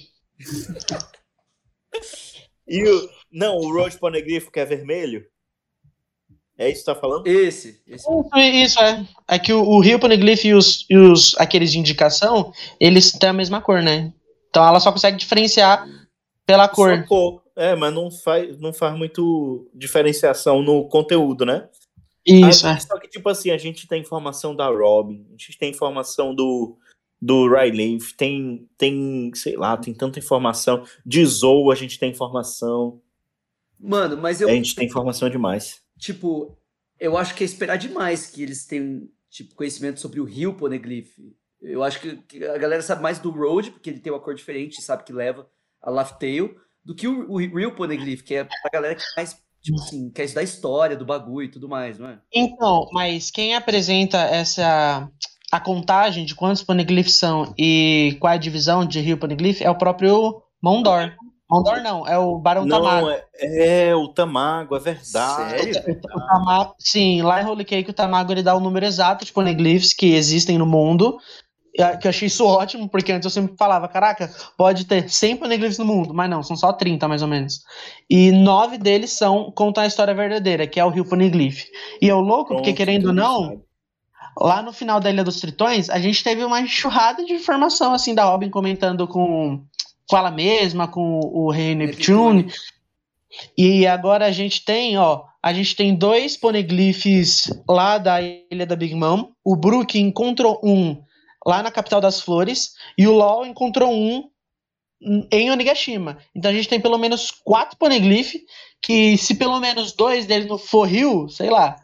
[2.68, 3.09] E o.
[3.32, 5.26] Não, o road Poneglyph que é vermelho?
[6.64, 7.28] É isso que você tá falando?
[7.28, 7.82] Esse.
[7.88, 8.07] esse.
[8.36, 9.05] Isso, é.
[9.28, 13.30] É que o, o rio Poneglyph e os, e os aqueles de indicação, eles têm
[13.30, 14.14] a mesma cor, né?
[14.49, 15.86] Então ela só consegue diferenciar
[16.45, 16.99] pela cor.
[16.99, 17.43] Só cor.
[17.55, 21.68] É, mas não faz, não faz muito diferenciação no conteúdo, né?
[22.26, 22.80] Isso, Ah, é.
[22.80, 26.78] Só que, tipo assim, a gente tem informação da Robin, a gente tem informação do,
[27.22, 30.84] do Ryleaf, tem, tem, sei lá, tem tanta informação.
[31.05, 33.01] De Zou a gente tem informação.
[33.80, 34.47] Mano, mas eu.
[34.47, 35.82] A gente tem informação demais.
[36.04, 36.58] Tipo,
[36.99, 41.18] eu acho que é esperar demais que eles tenham, tipo, conhecimento sobre o rio Poneglyph.
[41.62, 44.82] Eu acho que, a galera sabe mais do Road, porque ele tem uma cor diferente,
[44.82, 45.47] sabe que leva
[45.82, 49.41] a Laugh Tale, do que o, o Real Poneglyph, que é pra galera que mais,
[49.62, 52.20] tipo assim, quer estudar a história do bagulho e tudo mais, não é?
[52.34, 55.10] Então, mas quem apresenta essa
[55.49, 59.70] a contagem de quantos poneglyphs são e qual é a divisão de rio poneglyph é
[59.70, 61.16] o próprio Mondor.
[61.54, 63.08] Mondor não, é o Barão Tamago.
[63.08, 65.74] Não, é, é o Tamago, é verdade.
[65.74, 65.99] Sério?
[66.16, 69.32] O Tamago- sim, lá em Holy Cake o Tamago ele dá o número exato de
[69.32, 71.18] poneglyphs que existem no mundo.
[71.99, 75.80] Que eu achei isso ótimo, porque antes eu sempre falava, caraca, pode ter 100 poneglyphs
[75.80, 77.62] no mundo, mas não, são só 30 mais ou menos.
[78.08, 81.64] E nove deles são contam a história verdadeira, que é o rio poneglyph.
[81.99, 83.62] E é o louco, porque Pronto, querendo ou não, sabe.
[84.39, 88.14] lá no final da Ilha dos Tritões, a gente teve uma enxurrada de informação, assim,
[88.14, 89.64] da Robin comentando com,
[90.08, 92.51] com ela mesma, com o Rei Neptune.
[93.58, 98.76] E agora a gente tem, ó, a gente tem dois poneglyphs lá da Ilha da
[98.76, 99.30] Big Mom.
[99.43, 101.01] O Brook encontrou um
[101.45, 104.30] lá na capital das flores e o LOL encontrou um
[105.32, 106.18] em Onigashima.
[106.34, 108.39] Então a gente tem pelo menos quatro poneglyphs
[108.82, 111.76] que se pelo menos dois deles não for rio, sei lá,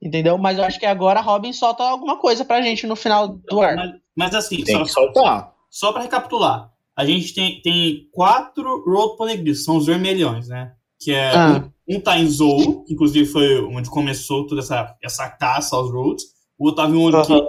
[0.00, 0.36] Entendeu?
[0.36, 3.60] Mas eu acho que agora a Robin solta alguma coisa pra gente no final do
[3.60, 3.76] ar.
[3.76, 5.52] Mas, mas assim, Tem só, que soltar.
[5.70, 6.70] só pra recapitular.
[6.96, 10.72] A gente tem, tem quatro Road Poneglyphs, são os vermelhões, né?
[10.98, 11.70] Que é Ah.
[11.88, 15.90] um, um tá em Zou, que inclusive foi onde começou toda essa, essa caça aos
[15.92, 16.24] Roads.
[16.58, 17.46] O outro tava em Aham.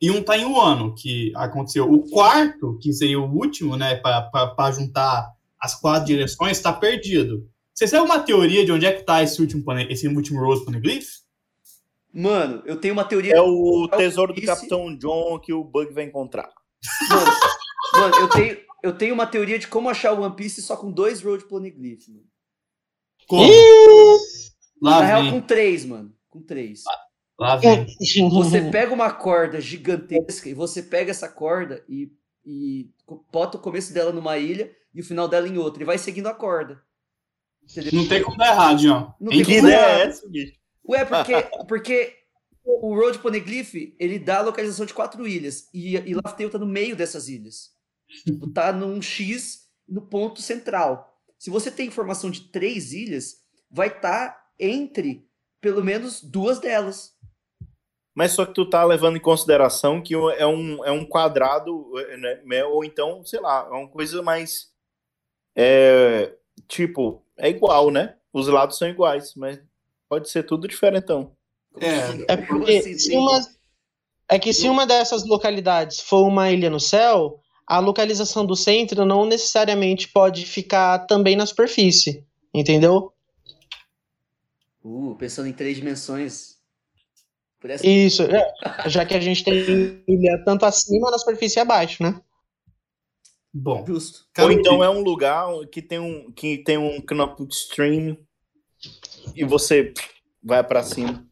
[0.00, 1.90] e um tá em Wano, que aconteceu.
[1.90, 5.26] O quarto, que seria o último, né, pra, pra, pra juntar
[5.58, 7.48] as quatro direções, tá perdido.
[7.72, 11.06] Vocês têm alguma teoria de onde é que tá esse último, esse último Road Poneglyph?
[12.12, 13.32] Mano, eu tenho uma teoria.
[13.34, 16.50] É o É o tesouro do Capitão John que o Bug vai encontrar.
[17.08, 17.32] Mano,
[17.94, 20.90] mano, eu, tenho, eu tenho uma teoria de como achar o One Piece só com
[20.90, 22.26] dois Road Poneglyph, mano.
[23.28, 23.52] Como?
[24.80, 25.30] Na Lá real, vem.
[25.30, 26.12] com três, mano.
[26.28, 26.82] Com três.
[27.38, 27.86] Lá vem.
[28.30, 32.10] Você pega uma corda gigantesca e você pega essa corda e,
[32.44, 32.90] e
[33.32, 35.82] bota o começo dela numa ilha e o final dela em outra.
[35.82, 36.82] E vai seguindo a corda.
[37.62, 37.92] Entendeu?
[37.94, 39.14] Não tem como dar errado, João.
[39.20, 40.00] Não É tem Que como dar.
[40.00, 40.52] é essa, bicho?
[40.88, 41.34] Ué, porque,
[41.68, 42.16] porque
[42.64, 45.68] o Road Poneglyph, ele dá a localização de quatro ilhas.
[45.72, 47.70] E, e Laughtale tá no meio dessas ilhas.
[48.24, 51.18] Tipo, tá num X no ponto central.
[51.38, 53.36] Se você tem informação de três ilhas,
[53.70, 55.26] vai estar entre
[55.60, 57.16] pelo menos duas delas.
[58.14, 61.90] Mas só que tu tá levando em consideração que é um, é um quadrado,
[62.44, 62.64] né?
[62.64, 64.70] Ou então, sei lá, é uma coisa mais.
[65.56, 66.34] É,
[66.68, 68.16] tipo, é igual, né?
[68.32, 69.60] Os lados são iguais, mas
[70.08, 71.34] pode ser tudo diferentão.
[71.80, 71.88] É.
[71.88, 72.24] assim?
[72.28, 72.98] É porque assim?
[72.98, 73.40] se uma,
[74.28, 79.04] é que se uma dessas localidades for uma ilha no céu, a localização do centro
[79.04, 83.12] não necessariamente pode ficar também na superfície, entendeu?
[84.84, 86.56] Uh, pensando em três dimensões.
[87.64, 87.86] Essa...
[87.86, 92.20] Isso, é, já que a gente tem ilha tanto acima na superfície e abaixo, né?
[93.54, 93.84] Bom.
[93.86, 94.26] Justo.
[94.38, 98.16] Ou então é um lugar que tem um, que tem um knop stream
[99.36, 99.92] e você
[100.42, 101.24] vai pra cima.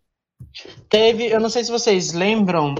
[0.88, 2.74] Teve, eu não sei se vocês lembram,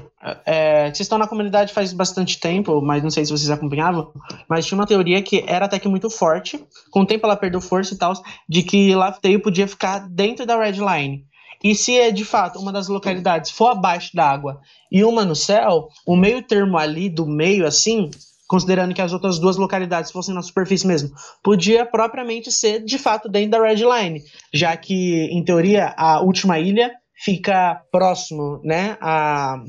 [0.45, 4.13] é, vocês estão na comunidade faz bastante tempo, mas não sei se vocês acompanhavam,
[4.49, 7.61] mas tinha uma teoria que era até que muito forte, com o tempo ela perdeu
[7.61, 8.13] força e tal,
[8.49, 11.25] de que Laughtale podia ficar dentro da Red Line.
[11.63, 14.61] E se é de fato uma das localidades for abaixo da água
[14.91, 18.11] e uma no céu, o meio termo ali do meio, assim,
[18.49, 21.11] considerando que as outras duas localidades fossem na superfície mesmo,
[21.41, 26.59] podia propriamente ser de fato dentro da Red Line, já que, em teoria, a última
[26.59, 26.91] ilha
[27.23, 29.63] fica próximo, né, a,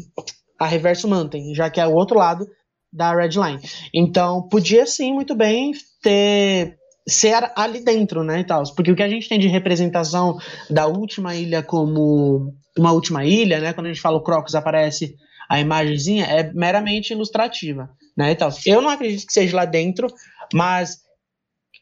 [0.60, 2.48] a Reverso Mountain, já que é o outro lado
[2.92, 3.60] da Red Line.
[3.94, 6.78] Então, podia sim, muito bem, ter
[7.08, 8.64] ser ali dentro, né, e tal.
[8.76, 10.38] Porque o que a gente tem de representação
[10.70, 15.16] da última ilha como uma última ilha, né, quando a gente fala o Crocus aparece
[15.50, 18.50] a imagenzinha, é meramente ilustrativa, né, e tal.
[18.66, 20.08] Eu não acredito que seja lá dentro,
[20.54, 21.00] mas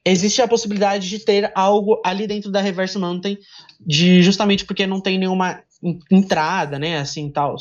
[0.06, 3.38] existe a possibilidade de ter algo ali dentro da Reverse Mountain,
[3.80, 7.56] de justamente porque não tem nenhuma en- entrada, né, assim, tal.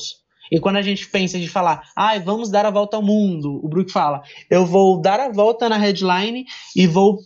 [0.51, 3.68] E quando a gente pensa de falar, ai, vamos dar a volta ao mundo, o
[3.68, 7.18] Brook fala, eu vou dar a volta na headline e vou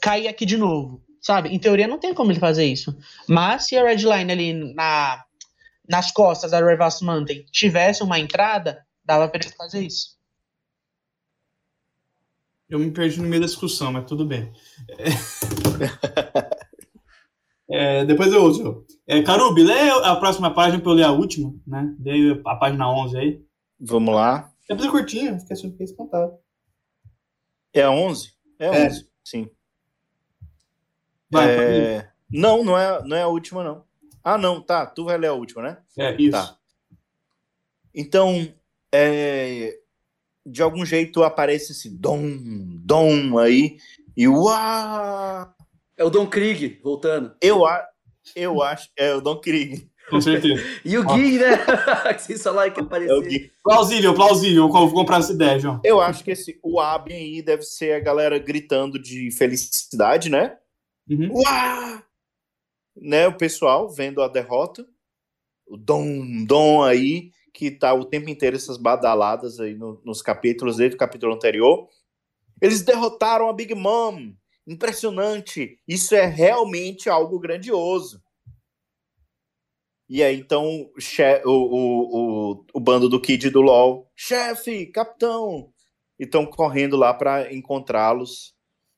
[0.00, 1.48] cair aqui de novo, sabe?
[1.48, 2.96] Em teoria não tem como ele fazer isso.
[3.28, 5.22] Mas se a headline ali na,
[5.88, 10.19] nas costas da Reverse Mountain tivesse uma entrada, dava pra ele fazer isso.
[12.70, 14.52] Eu me perdi no meio da discussão, mas tudo bem.
[17.72, 18.84] É, depois eu uso.
[19.06, 21.94] É, Carubi, lê a próxima página pra eu ler a última, né?
[22.00, 23.44] Dei a página 11 aí.
[23.78, 24.52] Vamos lá.
[24.68, 26.32] É curtinho, fiquei fiquei espantado.
[27.72, 28.32] É a 11?
[28.58, 28.86] É a É.
[28.88, 29.48] 11, sim.
[31.30, 33.84] Vai, É, Não, não é, não é a última, não.
[34.22, 34.84] Ah, não, tá.
[34.84, 35.78] Tu vai ler a última, né?
[35.96, 36.32] é isso.
[36.32, 36.58] Tá.
[37.94, 38.52] Então,
[38.92, 39.79] é,
[40.50, 42.22] de algum jeito aparece esse dom,
[42.84, 43.76] dom aí,
[44.16, 45.54] e uau!
[45.96, 47.34] É o Don Krieg voltando.
[47.40, 47.86] Eu, a-
[48.34, 48.88] eu acho.
[48.96, 49.88] É o Don Krieg.
[50.08, 50.62] Com certeza.
[50.84, 51.56] E o Gui, né?
[52.16, 54.62] que vocês falaram que ia É plausível, plausível.
[54.64, 55.80] Eu vou comprar essa ideia, João.
[55.84, 60.56] Eu acho que esse o Abin aí deve ser a galera gritando de felicidade, né?
[61.08, 61.28] Uhum.
[61.32, 62.02] Uau!
[62.96, 64.84] Né, o pessoal vendo a derrota.
[65.66, 70.76] O Dom, Dom aí, que tá o tempo inteiro essas badaladas aí no- nos capítulos,
[70.76, 71.88] desde o capítulo anterior.
[72.60, 74.32] Eles derrotaram a Big Mom.
[74.66, 75.78] Impressionante.
[75.88, 78.22] Isso é realmente algo grandioso.
[80.08, 84.10] E aí, então, o, o, o, o, o bando do Kid do LOL.
[84.16, 85.72] Chefe, capitão!
[86.18, 88.52] E estão correndo lá para encontrá-los.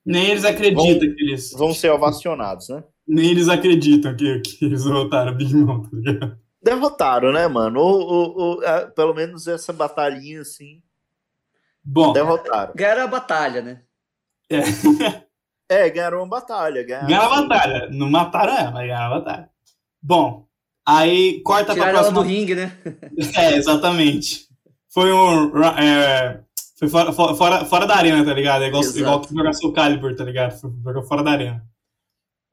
[0.05, 1.51] Nem eles acreditam que eles.
[1.51, 2.83] Vão ser ovacionados, né?
[3.07, 6.42] Nem eles acreditam que, que eles derrotaram o Big Mom, tá ligado?
[6.63, 7.79] Derrotaram, né, mano?
[7.81, 10.81] O, o, o- é, pelo menos essa batalhinha, assim,
[11.83, 12.73] Bom, derrotaram.
[12.73, 13.81] Ganharam a batalha, né?
[15.69, 16.83] É, ganharam uma batalha.
[16.83, 17.89] Ganharam, ganharam a batalha.
[17.91, 19.49] Não mataram ela, mas ganharam a batalha.
[20.01, 20.47] Bom,
[20.85, 22.33] aí corta pra Tiraram ela do próxima.
[22.33, 22.77] ringue, né?
[23.37, 24.47] É, exatamente.
[24.89, 25.51] Foi um.
[25.77, 26.41] é,
[26.77, 28.63] foi fora, fora- fora, da arena, tá ligado?
[28.63, 28.99] É igual, Exato.
[28.99, 30.59] igual que jogar Soul Calibur, tá ligado?
[30.59, 31.65] Foi, foi fora da arena.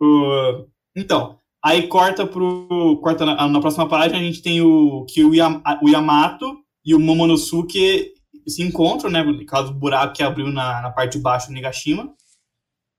[0.00, 2.98] O- então, aí corta pro.
[3.02, 5.04] Corta na, na próxima página, a gente tem o.
[5.06, 8.12] Que o, Yam- o Yamato e o Momonosuke
[8.48, 9.22] se encontram, né?
[9.22, 12.12] Por causa do buraco que abriu na, na parte de baixo do Nigashima.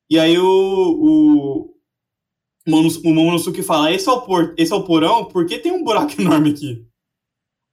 [0.09, 0.45] E aí o.
[0.45, 1.71] o
[2.67, 5.57] o Monos- o Momonosuke fala, esse é o, por, esse é o porão, por que
[5.57, 6.85] tem um buraco enorme aqui?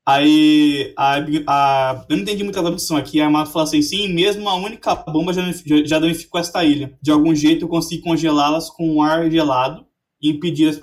[0.06, 1.16] Aí, a,
[1.46, 4.94] a- eu não entendi muita tradução aqui, a Yamato fala assim, sim, mesmo a única
[4.94, 6.96] bomba já, já, já danificou esta ilha.
[7.02, 9.86] De algum jeito eu consegui congelá-las com um ar gelado
[10.20, 10.78] e impedir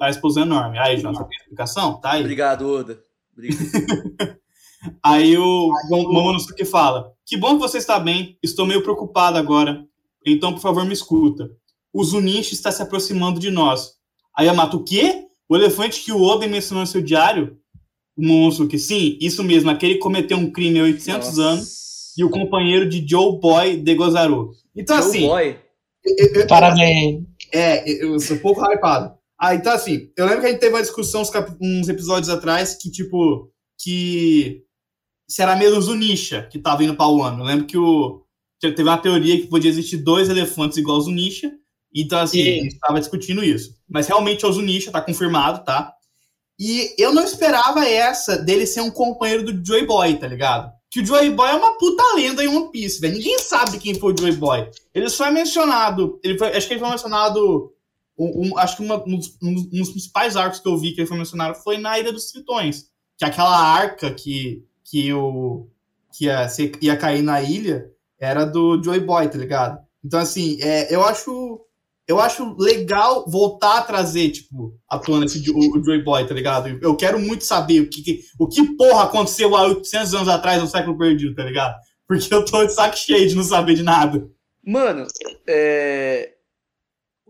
[0.00, 0.78] a, explosão enorme.
[0.78, 2.00] Aí, João, você tem explicação?
[2.00, 2.20] Tá aí.
[2.20, 3.00] Obrigado, Oda.
[3.32, 3.58] Obrigado.
[5.02, 9.84] Aí o Mom- Momonosuke fala: Que bom que você está bem, estou meio preocupado agora.
[10.24, 11.50] Então, por favor, me escuta.
[11.92, 13.94] O Zunisha está se aproximando de nós.
[14.36, 15.26] Aí Yamato, o quê?
[15.48, 17.58] O elefante que o Oden mencionou no seu diário?
[18.16, 21.42] O Momonosuke, sim, isso mesmo, aquele que cometeu um crime há 800 Nossa.
[21.42, 24.50] anos e o companheiro de Joe Boy de Gozaru.
[24.76, 25.56] Então, Joe assim, Boy.
[26.16, 27.24] Eu- Parabéns.
[27.52, 29.16] é, eu sou um pouco hypado.
[29.40, 31.30] Ah, então assim, eu lembro que a gente teve uma discussão uns,
[31.60, 33.50] uns episódios atrás que, tipo,
[33.80, 34.62] que
[35.28, 37.42] se era mesmo o Zunisha que tava indo pra Wano.
[37.42, 38.24] Eu lembro que o
[38.60, 41.52] teve uma teoria que podia existir dois elefantes igual ao Zunisha.
[41.94, 42.50] Então, assim, Sim.
[42.60, 43.74] a gente tava discutindo isso.
[43.88, 45.92] Mas realmente é o Zunisha, tá confirmado, tá?
[46.58, 50.72] E eu não esperava essa dele ser um companheiro do Joy Boy, tá ligado?
[50.90, 53.14] Que o Joy Boy é uma puta lenda em One Piece, velho.
[53.14, 54.70] Ninguém sabe quem foi o Joy Boy.
[54.94, 56.18] Ele só é mencionado.
[56.22, 57.72] Ele foi, acho que ele foi mencionado.
[58.20, 61.00] um- um- acho que uma- um, dos, um dos principais arcos que eu vi que
[61.00, 62.86] ele foi mencionado foi na Ilha dos Tritões.
[63.16, 65.68] Que é aquela arca que, que, o,
[66.12, 66.48] que ia,
[66.82, 69.78] ia cair na ilha era do Joy Boy, tá ligado?
[70.04, 71.60] Então, assim, é, eu acho.
[72.08, 76.32] Eu acho legal voltar a trazer, tipo, à tona esse, o, o Joy Boy, tá
[76.34, 76.68] ligado?
[76.80, 80.60] Eu quero muito saber o que, que- o que porra aconteceu há 800 anos atrás
[80.62, 81.76] no século perdido, tá ligado?
[82.06, 84.26] Porque eu tô de saco cheio de não saber de nada.
[84.64, 85.06] Mano,
[85.46, 86.32] é.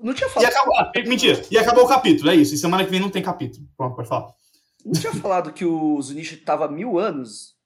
[0.00, 0.74] Não tinha E falado, acabou.
[0.78, 1.42] ah, mentira.
[1.50, 2.54] E acabou o capítulo, é isso.
[2.54, 3.66] E semana que vem não tem capítulo.
[3.76, 4.28] Pronto, pode falar.
[4.84, 7.56] não tinha falado que o Zunisha tava mil anos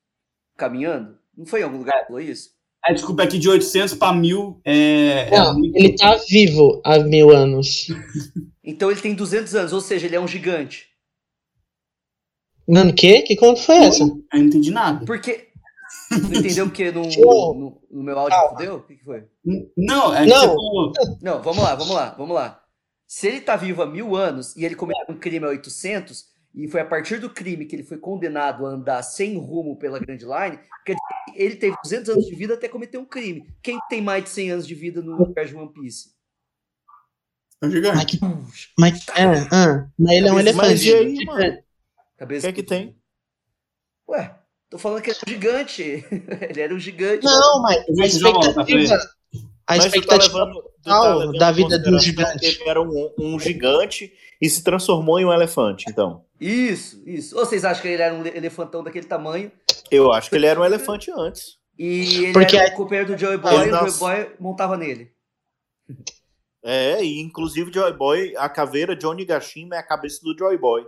[0.56, 1.18] caminhando?
[1.36, 2.51] Não foi em algum lugar que falou isso?
[2.86, 5.30] É, desculpa, é que de 800 pra 1000 é.
[5.30, 7.86] Não, ele tá vivo há mil anos.
[8.64, 10.86] Então ele tem 200 anos, ou seja, ele é um gigante.
[12.68, 13.22] Mano, o quê?
[13.22, 14.04] Que conta foi essa?
[14.04, 15.04] Eu não entendi nada.
[15.04, 15.48] Porque.
[16.10, 18.74] Não entendeu porque no, no, no meu áudio fudeu?
[18.76, 19.24] O que, que foi?
[19.76, 20.40] Não, é Não.
[20.46, 22.62] falou- Não, vamos lá, vamos lá, vamos lá.
[23.06, 26.24] Se ele tá vivo há mil anos e ele cometeu um crime há 800,
[26.54, 29.98] e foi a partir do crime que ele foi condenado a andar sem rumo pela
[29.98, 33.46] Grand Line, quer dizer, que ele teve 200 anos de vida até cometer um crime.
[33.62, 36.10] Quem tem mais de 100 anos de vida no universo de One Piece?
[37.62, 38.18] É um gigante.
[38.20, 40.88] Mas, mas, é, ah, mas ele é um Mas elefante.
[40.88, 41.58] e aí, mano?
[41.58, 42.40] O Cabeça.
[42.42, 42.96] que é que tem?
[44.08, 44.36] Ué,
[44.68, 45.82] tô falando que ele é um gigante.
[46.50, 47.24] ele era um gigante.
[47.24, 51.50] Não, mas a tá, expectativa, a Mas tá expectativa levando, tu total tá levando da
[51.50, 52.60] em vida de um consideração gigante.
[52.60, 56.24] Ele era um, um gigante e se transformou em um elefante, então.
[56.44, 57.38] Isso, isso.
[57.38, 59.50] Ou vocês acham que ele era um le- elefantão daquele tamanho?
[59.90, 61.58] Eu acho que ele era um elefante antes.
[61.78, 64.76] E ele Porque era o companheiro do Joey Boy e o Joey nasce- Boy montava
[64.76, 65.12] nele.
[66.64, 70.84] É, e inclusive Joy Boy, a caveira Johnny Gashima é a cabeça do Joy Boy.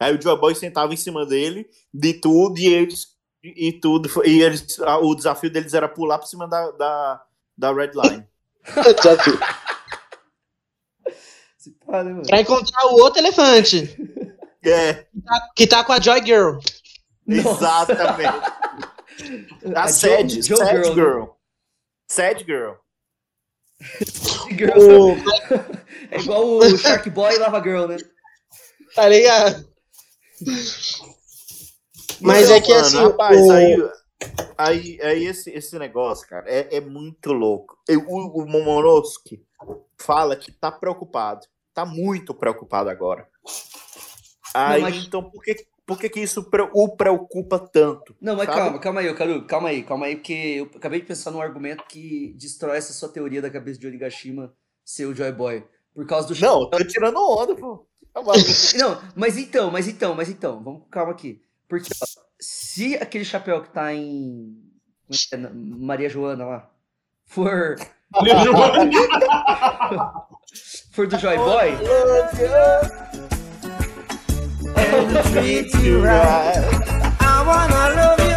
[0.00, 3.08] Aí o Joy Boy sentava em cima dele, de tudo, e eles.
[3.42, 4.08] E, tudo.
[4.24, 7.24] E eles, a- o desafio deles era pular por cima da, da,
[7.58, 8.24] da Red Line.
[11.86, 12.22] Né?
[12.26, 13.94] Pra encontrar o outro elefante,
[14.64, 15.06] É,
[15.56, 16.58] que tá com a Joy Girl.
[17.26, 18.52] Exatamente.
[19.76, 21.20] A, A Sad, Jo- Jo Sad Girl, Girl.
[21.20, 21.28] né?
[22.08, 22.72] Sad Girl.
[24.56, 24.78] Girl.
[24.78, 25.16] O,
[26.10, 27.96] É igual o Shark Boy e Lava Girl, né?
[28.94, 29.66] tá ligado?
[32.20, 33.76] Mas Então, é que mano, assim, Rapaz, o- aí,
[34.58, 37.76] aí, aí esse, esse negócio, cara, é, é muito louco.
[37.88, 39.42] Eu- o, o Momonosuke
[39.98, 41.46] fala que tá preocupado.
[41.74, 43.26] Tá muito preocupado agora.
[44.54, 48.14] Aí, mas- então, por que, por que, que isso pre- o preocupa tanto?
[48.20, 48.58] Não, mas Sabe?
[48.58, 51.40] calma, calma aí, ô Caru, calma aí, calma aí, porque eu acabei de pensar num
[51.40, 54.52] argumento que destrói essa sua teoria da cabeça de Onigashima
[54.84, 55.64] ser o Joy Boy.
[55.94, 57.86] Por causa do Não, eu tô tirando onda, pô.
[58.12, 58.20] Tá.
[58.78, 61.40] Não, mas então, mas então, mas então, vamos com calma aqui.
[61.68, 62.06] Porque ó,
[62.38, 64.54] se aquele chapéu que tá em
[65.06, 65.38] como é que é?
[65.52, 66.70] Maria Joana lá
[67.24, 67.76] for
[70.92, 71.70] for do Joy Boy,
[77.20, 78.32] I wanna love you.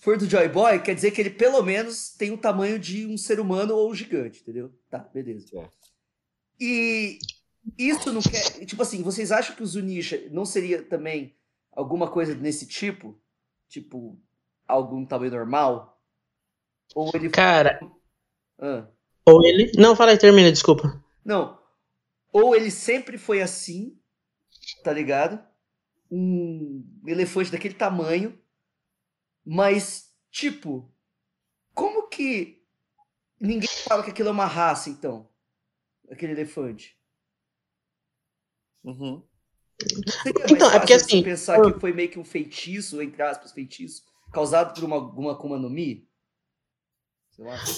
[0.00, 3.18] for do Joy Boy, quer dizer que ele pelo menos tem o tamanho de um
[3.18, 4.72] ser humano ou um gigante, entendeu?
[4.88, 5.46] Tá, beleza.
[5.48, 5.76] Certo.
[6.58, 7.18] E
[7.78, 8.64] isso não quer.
[8.64, 11.36] Tipo assim, vocês acham que o Zunisha não seria também
[11.72, 13.20] alguma coisa nesse tipo?
[13.68, 14.18] Tipo,
[14.66, 16.00] algum tamanho normal?
[16.94, 17.28] Ou ele.
[17.28, 17.78] Cara,
[18.58, 18.86] Ah.
[19.26, 19.70] ou ele.
[19.76, 21.02] Não, fala aí, termina, desculpa.
[21.24, 21.59] Não.
[22.32, 23.98] Ou ele sempre foi assim,
[24.84, 25.44] tá ligado?
[26.10, 28.38] Um elefante daquele tamanho,
[29.44, 30.92] mas, tipo,
[31.74, 32.62] como que
[33.40, 35.30] ninguém fala que aquilo é uma raça, então?
[36.10, 36.98] aquele elefante?
[38.82, 39.22] Uhum.
[40.50, 44.74] Então, é porque assim, pensar que foi meio que um feitiço, entre aspas, feitiço, causado
[44.74, 46.08] por uma, alguma Akuma no Mi?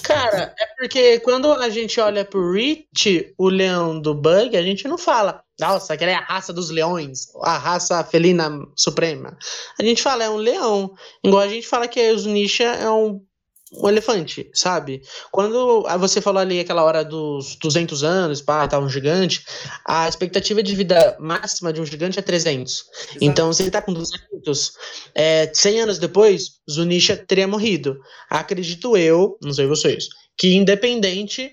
[0.03, 4.89] Cara, é porque quando a gente olha pro Rich, o leão do Bug, a gente
[4.89, 9.37] não fala, nossa, aquela é a raça dos leões, a raça felina suprema.
[9.79, 10.93] A gente fala, é um leão.
[11.23, 13.25] Igual a gente fala que o Zunisha é um,
[13.73, 15.03] um elefante, sabe?
[15.31, 19.45] Quando você falou ali aquela hora dos 200 anos, pá, tá um gigante,
[19.87, 22.85] a expectativa de vida máxima de um gigante é 300.
[23.21, 24.73] Então, se ele tá com 200,
[25.15, 27.99] é, 100 anos depois, Zunisha teria morrido.
[28.29, 31.51] Acredito eu, não sei vocês, que independente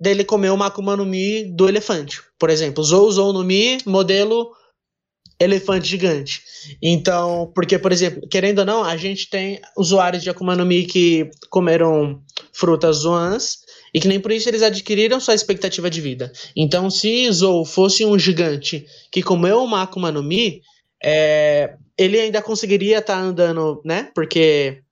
[0.00, 2.22] dele comer uma Akuma no Mi do elefante.
[2.38, 4.50] Por exemplo, Zou Zou no Mi, modelo
[5.44, 6.42] elefante gigante.
[6.82, 10.84] Então, porque, por exemplo, querendo ou não, a gente tem usuários de Akuma no Mi
[10.84, 12.22] que comeram
[12.52, 13.58] frutas zoans
[13.92, 16.32] e que nem por isso eles adquiriram sua expectativa de vida.
[16.56, 20.62] Então, se Zou fosse um gigante que comeu uma Akuma no Mi,
[21.02, 24.10] é, ele ainda conseguiria estar andando, né?
[24.14, 24.82] Porque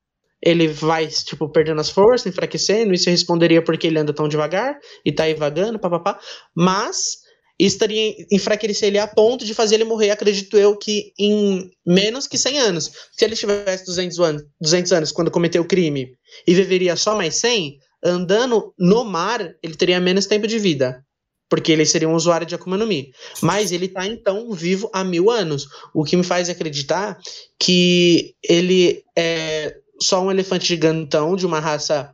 [0.43, 5.13] ele vai, tipo, perdendo as forças, enfraquecendo, isso responderia porque ele anda tão devagar e
[5.13, 6.19] tá aí vagando, papapá.
[6.55, 7.22] Mas
[7.65, 12.27] isso estaria enfraquecer ele a ponto de fazer ele morrer, acredito eu, que em menos
[12.27, 12.91] que 100 anos.
[13.13, 16.13] Se ele tivesse 200 anos, 200 anos quando cometeu o crime
[16.45, 21.05] e viveria só mais 100, andando no mar, ele teria menos tempo de vida.
[21.49, 23.13] Porque ele seria um usuário de Akuma no Mi.
[23.41, 25.69] Mas ele tá, então, vivo há mil anos.
[25.95, 27.17] O que me faz acreditar
[27.61, 32.13] que ele é só um elefante gigantão de uma raça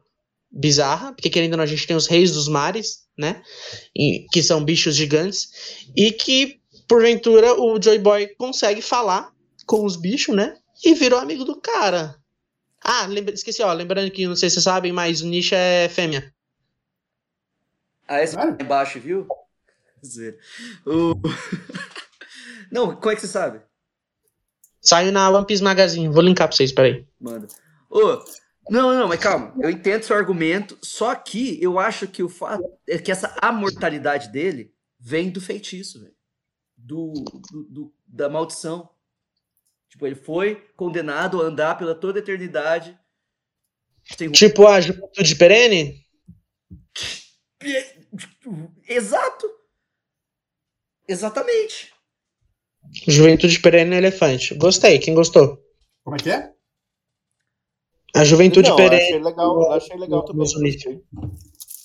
[0.51, 3.43] bizarra, porque querendo ou não, a gente tem os reis dos mares, né?
[3.97, 9.33] E- que são bichos gigantes, e que, porventura, o Joy Boy consegue falar
[9.67, 10.57] com os bichos, né?
[10.85, 12.17] E virou amigo do cara.
[12.83, 15.89] Ah, lembra, esqueci, ó, lembrando que, não sei se vocês sabem, mas o Nisha é
[15.89, 16.33] fêmea.
[18.07, 19.27] Ah, esse aqui embaixo, viu?
[20.05, 20.39] Zoeira.
[20.87, 21.15] O...
[22.71, 23.61] Não, como é que você sabe?
[24.81, 27.07] Saiu na One Piece Magazine, vou linkar pra vocês, peraí.
[27.21, 27.49] Manda.
[27.91, 28.23] Ô,
[28.71, 29.55] não, não, mas calma.
[29.61, 34.29] Eu entendo seu argumento, só que eu acho que o fato é que essa amortalidade
[34.31, 36.15] dele vem do feitiço, velho.
[36.77, 37.13] Do,
[37.51, 38.91] do- do- da maldição.
[39.91, 42.99] Tipo, ele foi condenado a andar pela toda a eternidade.
[44.17, 46.07] Sem Tipo a Juventude Perene?
[48.89, 49.47] Exato!
[51.07, 51.93] Exatamente.
[53.07, 54.55] Juventude Perene é elefante.
[54.55, 55.63] Gostei, quem gostou?
[56.05, 56.55] Como é que é?
[58.15, 59.03] A Juventude Não, eu Perene.
[59.03, 60.41] achei legal, eu achei legal também.
[60.41, 61.05] Gostei.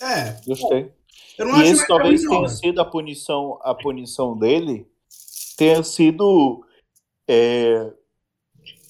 [0.02, 0.92] É, gostei.
[1.38, 2.48] eu não E acho esse talvez não, tenha né?
[2.48, 4.88] sido a punição, a punição dele
[5.58, 6.66] tenha sido
[7.28, 7.92] é,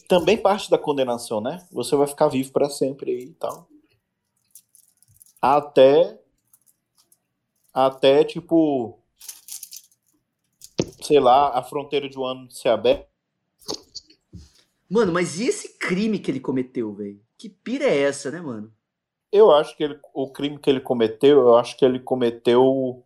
[0.07, 1.65] também parte da condenação, né?
[1.71, 3.67] Você vai ficar vivo para sempre aí e tal.
[5.41, 6.19] Até
[7.73, 8.99] até tipo
[11.01, 13.12] sei lá, a fronteira de um ano ser aberta.
[14.93, 17.19] Mano, mas e esse crime que ele cometeu, velho?
[17.35, 18.71] Que pira é essa, né, mano?
[19.31, 23.03] Eu acho que ele- o crime que ele cometeu, eu acho que ele cometeu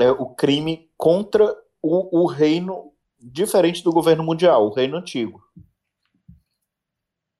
[0.00, 1.44] é, o crime contra
[1.80, 5.40] o, o reino diferente do governo mundial, o reino antigo.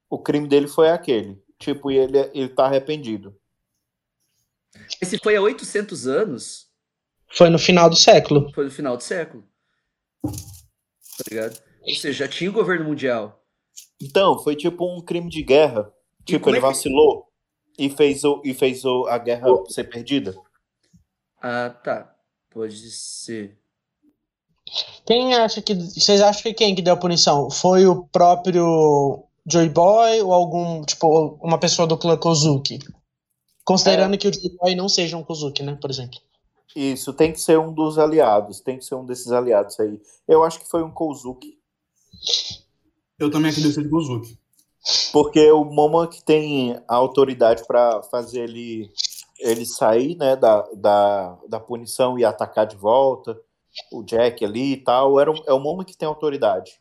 [0.08, 1.42] O crime dele foi aquele.
[1.58, 3.36] Tipo, e ele, ele tá arrependido.
[5.00, 6.70] Esse foi há 800 anos,
[7.34, 8.52] Foi no final do século.
[8.54, 9.42] foi no final do século.
[10.22, 11.71] Tá ligado?
[11.86, 13.40] Ou seja, já tinha o governo mundial.
[14.00, 15.92] Então, foi tipo um crime de guerra.
[16.24, 17.28] Tipo, ele é que- vacilou
[17.78, 20.34] e fez, o, e fez o, a guerra ser perdida.
[21.40, 22.14] Ah, tá.
[22.50, 23.58] Pode ser.
[25.06, 25.74] Quem acha que.
[25.74, 27.50] Vocês acham que quem que deu a punição?
[27.50, 32.78] Foi o próprio Joy Boy ou algum, tipo, uma pessoa do clã Kozuki?
[33.64, 36.18] Considerando que o Joy Boy não seja um Kozuki, né, por exemplo.
[36.74, 38.60] Isso, tem que ser um dos aliados.
[38.60, 40.00] Tem que ser um desses aliados aí.
[40.28, 41.58] Eu acho que foi um Kozuki.
[43.18, 44.38] Eu também acredito de Kozuki.
[45.12, 48.90] Porque o Momo que tem a autoridade para fazer ele,
[49.38, 53.38] ele sair né, da, da, da punição e atacar de volta.
[53.92, 55.20] O Jack ali e tal.
[55.20, 56.80] Era é o Momo que tem autoridade.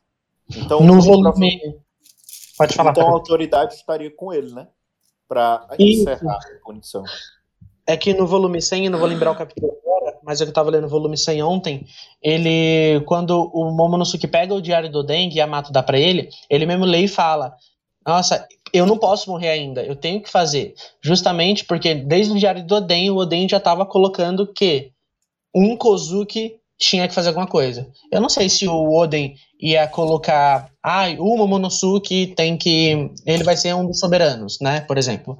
[0.50, 1.80] Então, no volume.
[2.58, 4.68] Pode falar, Então a autoridade estaria com ele, né?
[5.28, 6.02] Pra Isso.
[6.02, 7.04] encerrar a punição.
[7.86, 9.78] É que no volume 100, eu não vou lembrar o capítulo
[10.24, 11.86] mas eu tava lendo o volume 100 ontem,
[12.22, 16.66] ele, quando o Momonosuke pega o diário do Oden e Yamato dá pra ele, ele
[16.66, 17.56] mesmo lê e fala,
[18.06, 20.74] nossa, eu não posso morrer ainda, eu tenho que fazer.
[21.02, 24.92] Justamente porque desde o diário do Oden, o Oden já tava colocando que
[25.54, 27.88] um Kozuki tinha que fazer alguma coisa.
[28.12, 33.56] Eu não sei se o Oden ia colocar, ai, o Momonosuke tem que, ele vai
[33.56, 35.38] ser um dos soberanos, né, por exemplo.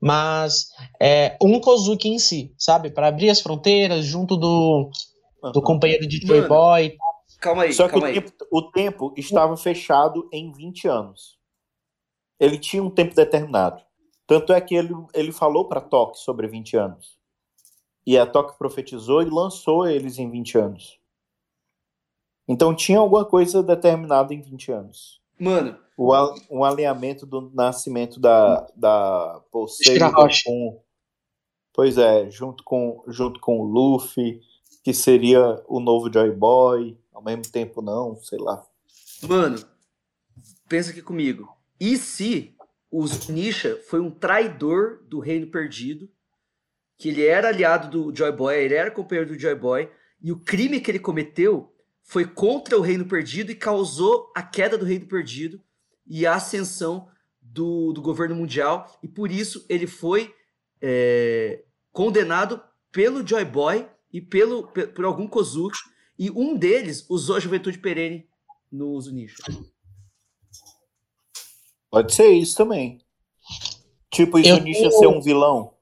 [0.00, 0.68] Mas
[1.00, 2.90] é, um Kozuki em si, sabe?
[2.90, 4.90] Para abrir as fronteiras junto do,
[5.52, 6.46] do companheiro de Joy.
[6.46, 6.96] Boy.
[7.40, 8.14] Calma aí, Só que calma o aí.
[8.14, 11.38] tempo, o tempo estava fechado em 20 anos.
[12.38, 13.82] Ele tinha um tempo determinado.
[14.26, 17.18] Tanto é que ele, ele falou para Toque sobre 20 anos.
[18.06, 20.98] E a Toque profetizou e lançou eles em 20 anos.
[22.46, 25.20] Então tinha alguma coisa determinada em 20 anos.
[25.38, 26.12] Mano, O,
[26.50, 30.44] um alinhamento do nascimento da, da Poseidon Shirahoshi.
[30.44, 30.82] com.
[31.72, 34.40] Pois é, junto com, junto com o Luffy,
[34.82, 38.64] que seria o novo Joy Boy, ao mesmo tempo não, sei lá.
[39.22, 39.64] mano,
[40.68, 41.48] pensa aqui comigo.
[41.80, 42.54] E se
[42.90, 46.08] o Zunisha foi um traidor do Reino Perdido,
[46.96, 49.90] que ele era aliado do Joy Boy, ele era companheiro do Joy Boy,
[50.22, 54.76] e o crime que ele cometeu foi contra o Reino Perdido e causou a queda
[54.76, 55.60] do Reino Perdido
[56.06, 57.08] e a ascensão
[57.40, 60.34] do, do governo mundial, e por isso ele foi
[60.80, 65.78] é, condenado pelo Joy Boy e pelo, pe- por algum Kozuki,
[66.18, 68.28] e um deles usou a juventude perene
[68.70, 69.42] no Zunisha.
[71.90, 73.00] Pode ser isso também.
[74.12, 75.73] Tipo, Eu Isunisha tenho- ser um vilão.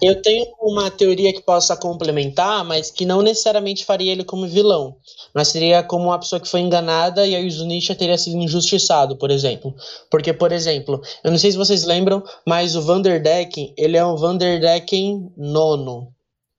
[0.00, 4.96] Eu tenho uma teoria que possa complementar, mas que não necessariamente faria ele como vilão.
[5.34, 9.16] Mas seria como uma pessoa que foi enganada e aí o Zunisha teria sido injustiçado,
[9.16, 9.74] por exemplo.
[10.08, 14.16] Porque, por exemplo, eu não sei se vocês lembram, mas o Vanderdecken, ele é um
[14.16, 16.14] Vanderdecken nono,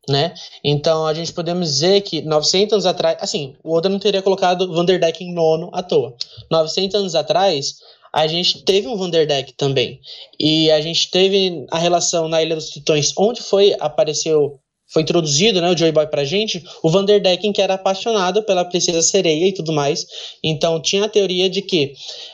[0.09, 0.33] né?
[0.61, 4.71] Então a gente podemos dizer que 900 anos atrás, assim, o Oda não teria colocado
[4.71, 6.13] Vanderdecken nono à toa.
[6.49, 7.77] 900 anos atrás,
[8.13, 9.99] a gente teve um Vanderdeck também.
[10.39, 15.61] E a gente teve a relação na Ilha dos Tritões, onde foi apareceu, foi introduzido,
[15.61, 19.53] né, o Joy Boy pra gente, o Vanderdecken que era apaixonado pela princesa sereia e
[19.53, 20.05] tudo mais.
[20.43, 21.93] Então tinha a teoria de que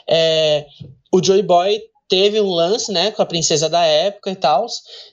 [0.09, 0.65] é,
[1.13, 1.80] o Joy Boy
[2.10, 4.66] teve um lance, né, com a princesa da época e tal,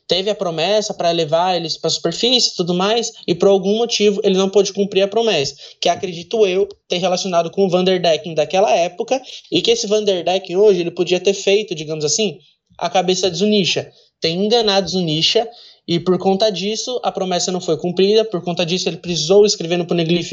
[0.07, 4.21] teve a promessa para levar eles para superfície e tudo mais, e por algum motivo
[4.23, 8.71] ele não pôde cumprir a promessa, que acredito eu ter relacionado com o Vanderdecken daquela
[8.75, 9.21] época,
[9.51, 12.39] e que esse Vanderdecken hoje ele podia ter feito, digamos assim,
[12.79, 13.91] a cabeça de Zunisha,
[14.21, 15.49] ter enganado Zunisha,
[15.87, 19.77] e por conta disso a promessa não foi cumprida, por conta disso ele precisou escrever
[19.77, 20.33] no Poneglyph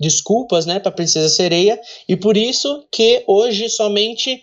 [0.00, 4.42] desculpas, né, para princesa sereia, e por isso que hoje somente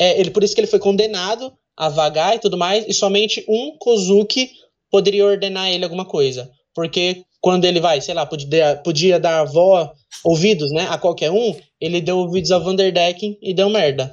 [0.00, 3.44] é, ele por isso que ele foi condenado a vagar e tudo mais, e somente
[3.46, 4.50] um Kozuki
[4.90, 6.50] poderia ordenar ele alguma coisa.
[6.74, 9.92] Porque quando ele vai, sei lá, podia, podia dar avó,
[10.24, 14.12] ouvidos, né, a qualquer um, ele deu ouvidos a Vanderdecken e deu merda.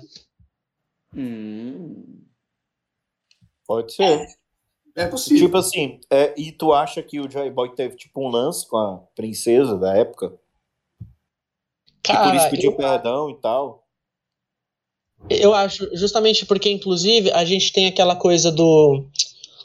[1.16, 2.24] Hum.
[3.66, 4.28] Pode ser.
[4.96, 5.46] É possível.
[5.46, 8.78] Tipo assim, é, e tu acha que o Joy Boy teve tipo um lance com
[8.78, 10.38] a princesa da época?
[11.00, 13.87] e por isso Cara, pediu eu, perdão e tal?
[15.30, 19.06] Eu acho, justamente porque, inclusive, a gente tem aquela coisa do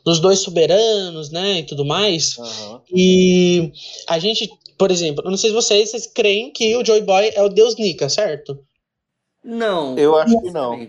[0.05, 2.83] dos dois soberanos, né, e tudo mais, Aham.
[2.93, 3.71] e
[4.09, 7.31] a gente, por exemplo, eu não sei se vocês, vocês creem que o Joy Boy
[7.33, 8.59] é o deus Nika, certo?
[9.45, 9.97] Não.
[9.97, 10.89] Eu acho que não.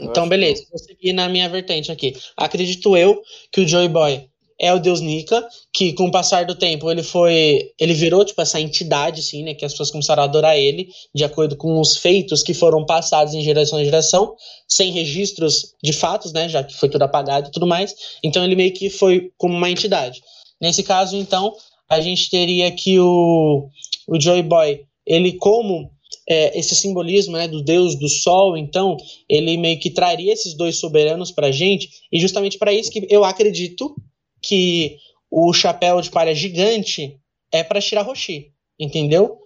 [0.00, 2.14] Então, beleza, vou seguir na minha vertente aqui.
[2.34, 4.29] Acredito eu que o Joy Boy
[4.60, 5.42] é o Deus Nika,
[5.72, 7.72] que com o passar do tempo ele foi.
[7.78, 9.54] Ele virou, tipo, essa entidade, assim, né?
[9.54, 13.32] Que as pessoas começaram a adorar ele, de acordo com os feitos que foram passados
[13.32, 14.34] em geração em geração,
[14.68, 16.46] sem registros de fatos, né?
[16.46, 17.94] Já que foi tudo apagado e tudo mais.
[18.22, 20.20] Então ele meio que foi como uma entidade.
[20.60, 21.54] Nesse caso, então,
[21.88, 23.66] a gente teria que o,
[24.06, 25.90] o Joy Boy, ele como.
[26.28, 30.76] é, esse simbolismo né, do deus do sol, então, ele meio que traria esses dois
[30.76, 33.94] soberanos pra gente, e justamente para isso que eu acredito
[34.40, 34.98] que
[35.30, 37.18] o chapéu de palha gigante
[37.52, 39.38] é para Shirahoshi, entendeu?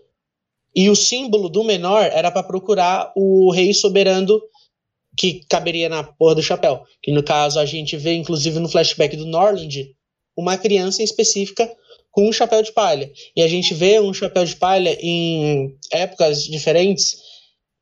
[0.74, 4.40] E o símbolo do menor era para procurar o rei soberano
[5.16, 6.82] que caberia na porra do chapéu.
[7.02, 9.94] Que no caso a gente vê, inclusive no flashback do Norland,
[10.36, 11.70] uma criança em específica
[12.10, 13.10] com um chapéu de palha.
[13.36, 17.16] E a gente vê um chapéu de palha em épocas diferentes.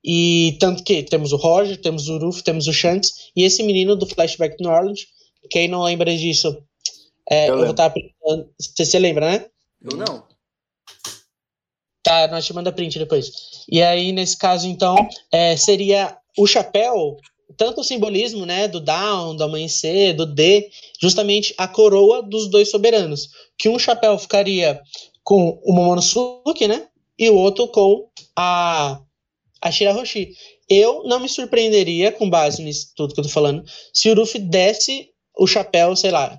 [0.04, 3.94] E tanto que temos o Roger, temos o Ruff, temos o Shanks, e esse menino
[3.94, 5.06] do flashback do Norland,
[5.48, 6.60] quem não lembra disso,
[7.28, 8.50] é, Eu eu, vou estar apresentando.
[8.58, 9.46] Você, você lembra, né?
[9.82, 10.24] Eu não.
[12.02, 13.64] Tá, nós te manda print depois.
[13.70, 14.96] E aí, nesse caso, então,
[15.30, 17.16] é, seria o chapéu,
[17.56, 20.68] tanto o simbolismo, né, do down, do amanhecer, do D,
[21.00, 23.30] justamente a coroa dos dois soberanos.
[23.56, 24.80] Que um chapéu ficaria
[25.22, 29.00] com o Momonosuke, né, e o outro com a,
[29.60, 30.34] a Shirahoshi.
[30.68, 34.40] Eu não me surpreenderia, com base nisso tudo que eu tô falando, se o Ruffy
[34.40, 36.38] desse o chapéu, sei lá,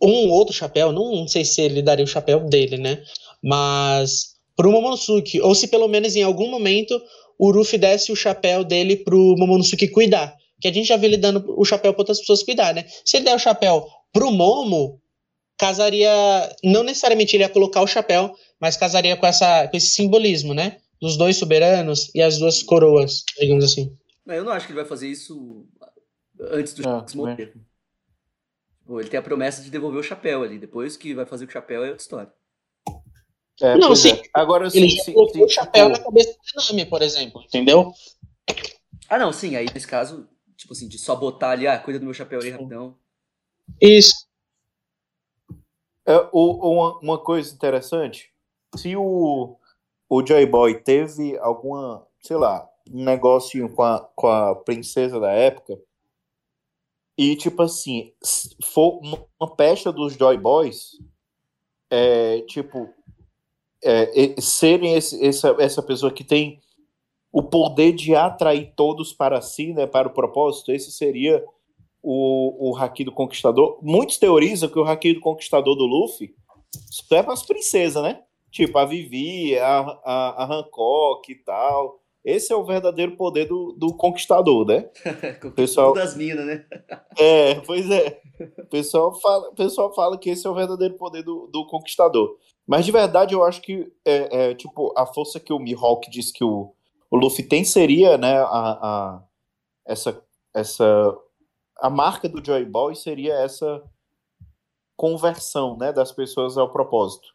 [0.00, 3.02] um outro chapéu, não, não sei se ele daria o chapéu dele, né,
[3.42, 7.00] mas pro Momonosuke, ou se pelo menos em algum momento
[7.38, 11.16] o Ruffy desse o chapéu dele pro Momonosuke cuidar, que a gente já vê ele
[11.16, 12.84] dando o chapéu para outras pessoas cuidar, né?
[13.04, 15.00] Se ele der o chapéu pro Momo,
[15.56, 16.10] casaria.
[16.64, 20.78] Não necessariamente ele ia colocar o chapéu, mas casaria com, essa, com esse simbolismo, né?
[21.00, 23.92] Dos dois soberanos e as duas coroas, digamos assim.
[24.26, 25.64] Eu não acho que ele vai fazer isso
[26.40, 27.54] antes do Ah, Shanks morrer.
[28.88, 30.58] Ele tem a promessa de devolver o chapéu ali.
[30.58, 32.32] Depois que vai fazer com o chapéu é outra história.
[33.60, 34.12] É, Não, sim.
[34.12, 34.22] é.
[34.32, 37.42] Agora sim, Ele sim, colocou sim, o chapéu tipo, na cabeça do Nami, por exemplo,
[37.42, 37.92] entendeu?
[39.08, 39.56] Ah, não, sim.
[39.56, 42.50] Aí nesse caso, tipo assim, de só botar ali, ah, cuida do meu chapéu aí
[42.50, 42.96] rapidão.
[43.80, 44.26] Isso.
[46.06, 48.32] É, o- uma, uma coisa interessante,
[48.76, 49.58] se o,
[50.08, 55.30] o Joy Boy teve alguma, sei lá, um negocinho com a, com a princesa da
[55.32, 55.78] época,
[57.18, 58.12] e tipo assim,
[58.64, 59.00] for
[59.40, 60.92] uma- pecha dos Joy Boys,
[61.90, 62.88] é, tipo,
[63.82, 66.60] é, serem esse- essa, essa pessoa que tem
[67.32, 71.44] o poder de atrair todos para si, né, para o propósito, esse seria
[72.02, 73.78] o, o Haki do Conquistador.
[73.82, 76.34] Muitos teorizam que o Haki do Conquistador do Luffy
[77.12, 78.22] é para as princesas, né?
[78.50, 82.00] Tipo, a Vivi, a, a, a Hancock e tal.
[82.30, 84.82] Esse é o verdadeiro poder do, do Conquistador, né?
[85.40, 86.64] Com Pessoal- das minas, né?
[87.18, 88.20] É, pois é.
[88.58, 92.36] O pessoal fala, o pessoal fala que esse é o verdadeiro poder do, do Conquistador.
[92.66, 96.30] Mas de verdade eu acho que é, é, tipo, a força que o Mihawk diz
[96.30, 96.72] que o,
[97.10, 99.22] o Luffy tem seria, né, a, a-
[99.86, 100.22] essa,
[100.54, 101.16] essa
[101.80, 103.82] a marca do Joy Boy seria essa
[104.96, 107.28] conversão, né, das pessoas ao propósito.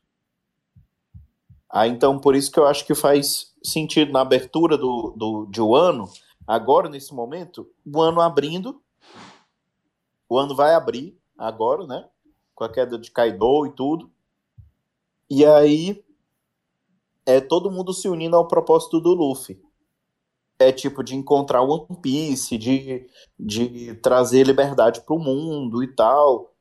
[1.69, 5.61] Ah, então por isso que eu acho que faz sentido na abertura do, do, de
[5.61, 6.09] um ano,
[6.45, 8.83] agora nesse momento, o ano abrindo
[10.33, 12.09] o ano vai abrir agora, né?
[12.55, 14.11] Com a queda de Kaido e tudo.
[15.29, 16.03] E aí
[17.23, 19.61] é todo mundo se unindo ao propósito do Luffy.
[20.57, 23.07] É tipo de encontrar o One Piece, de,
[23.39, 26.55] de trazer liberdade para o mundo e tal.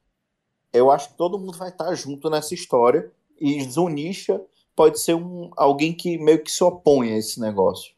[0.70, 3.10] Eu acho que todo mundo vai estar junto nessa história.
[3.40, 4.38] E Zunisha
[4.74, 7.92] pode ser um, alguém que meio que se opõe a esse negócio.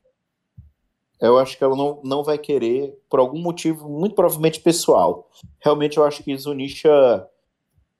[1.20, 5.30] Eu acho que ela não, não vai querer, por algum motivo, muito provavelmente pessoal.
[5.60, 6.90] Realmente eu acho que Zunisha,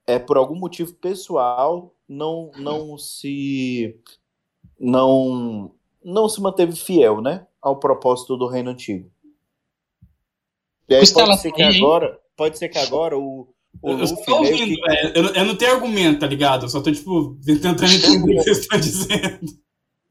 [0.05, 3.99] é, por algum motivo pessoal, não, não se.
[4.79, 5.71] Não,
[6.03, 7.47] não se manteve fiel, né?
[7.61, 9.09] Ao propósito do Reino Antigo.
[10.87, 12.19] E aí pode ser que agora.
[12.35, 13.47] Pode ser que agora o,
[13.85, 15.11] o Eu, eu só ouvindo, que- velho.
[15.15, 16.65] Eu, não- eu não tenho argumento, tá ligado?
[16.65, 19.39] Eu só tô, tipo, tentando entender o que vocês estão dizendo.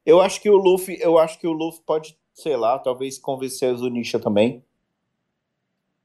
[0.07, 3.71] Eu acho que o Luffy, eu acho que o Luffy pode, sei lá, talvez convencer
[3.71, 4.63] a Zunisha também.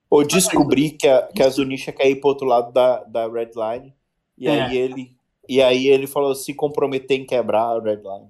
[0.09, 3.51] Ou descobrir que a, que a Zunisha quer ir pro outro lado da, da Red
[3.55, 3.93] Line.
[4.37, 4.61] E É.
[4.63, 5.11] aí ele.
[5.47, 8.29] E aí ele falou se comprometer em quebrar a Red Line.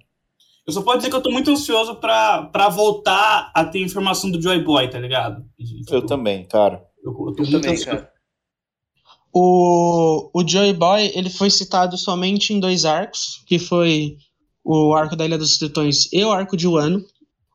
[0.66, 4.30] Eu só posso dizer que eu tô muito ansioso pra, pra voltar a ter informação
[4.30, 5.44] do Joy Boy, tá ligado?
[5.58, 6.86] Tipo, Eu também, cara.
[7.04, 7.86] Eu, eu tô Eu muito também, ansioso.
[7.98, 8.12] cara.
[9.32, 14.18] O, o Joy Boy, ele foi citado somente em dois arcos, que foi
[14.64, 17.04] o arco da Ilha dos Tritões e o arco de Wano.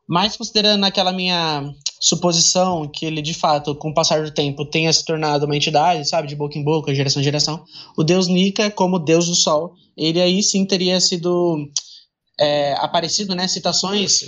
[0.07, 4.93] Mas considerando aquela minha suposição que ele, de fato, com o passar do tempo, tenha
[4.93, 7.65] se tornado uma entidade, sabe, de boca em boca, geração em geração,
[7.97, 11.67] o deus Nika, como deus do sol, ele aí sim teria sido
[12.39, 14.21] é, aparecido, né, citações...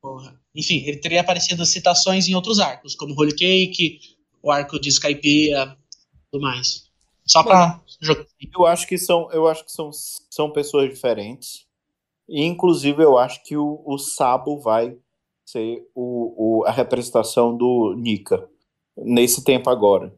[0.00, 0.38] Porra.
[0.54, 3.98] Enfim, ele teria aparecido citações em outros arcos, como Holy Cake,
[4.46, 5.76] o arco de Skypiea,
[6.30, 6.88] tudo mais.
[7.24, 8.24] Só pra jogar.
[8.54, 11.66] Eu acho que são, eu acho que são, são pessoas diferentes.
[12.28, 14.96] E, inclusive, eu acho que o, o Sabo vai
[15.44, 18.48] ser o, o, a representação do Nika
[18.96, 20.14] nesse tempo agora.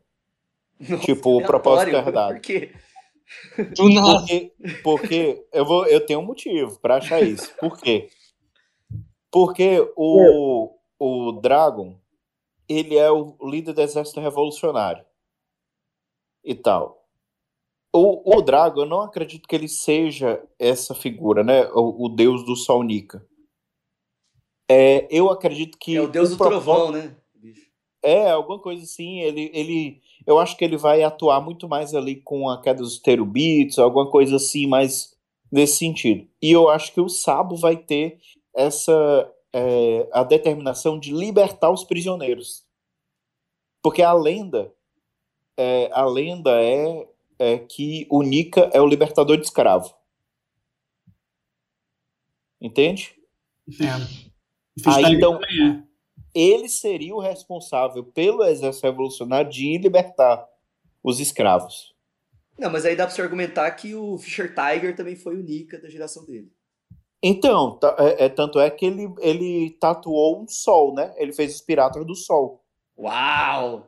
[0.79, 2.35] Nossa, Tipo, o propósito herdado.
[2.35, 2.73] Por quê?
[3.77, 4.21] Do nada.
[4.21, 4.53] Porque,
[4.83, 7.51] porque eu, vou, eu tenho um motivo pra achar isso.
[7.59, 8.09] Por quê?
[9.31, 11.99] Porque o, o Dragon,
[12.69, 15.05] ele é o líder do exército revolucionário.
[16.45, 17.07] E tal.
[17.93, 21.67] O, o Dragon, eu não acredito que ele seja essa figura, né?
[21.73, 23.27] O, o deus do Sol Nika.
[24.71, 25.97] É, eu acredito que.
[25.97, 27.17] É o deus do propó- trovão, né?
[28.03, 29.21] é, alguma coisa assim.
[29.21, 32.99] Ele, ele, eu acho que ele vai atuar muito mais ali com a queda dos
[32.99, 35.17] terubitos, alguma coisa assim, mais
[35.51, 36.27] nesse sentido.
[36.43, 38.19] E eu acho que o Sabo vai ter
[38.55, 42.67] essa é, a determinação de libertar os prisioneiros,
[43.83, 44.73] porque a lenda,
[45.57, 47.09] é, a lenda é,
[47.39, 49.95] é que o Nika é o libertador de escravo.
[52.61, 53.15] Entende?
[53.81, 53.89] É.
[54.87, 55.83] Ah, então- é.
[56.35, 60.49] ele seria o responsável pelo exército revolucionário de ir libertar
[61.03, 61.95] os escravos.
[62.59, 65.79] Não, mas aí dá pra você argumentar que o Fischer Tiger também foi o Nika
[65.79, 66.53] da geração dele.
[67.23, 71.13] Então, é, é- tanto é que ele, ele tatuou um sol, né?
[71.17, 72.63] Ele fez os piratas do sol.
[72.97, 73.87] Uau!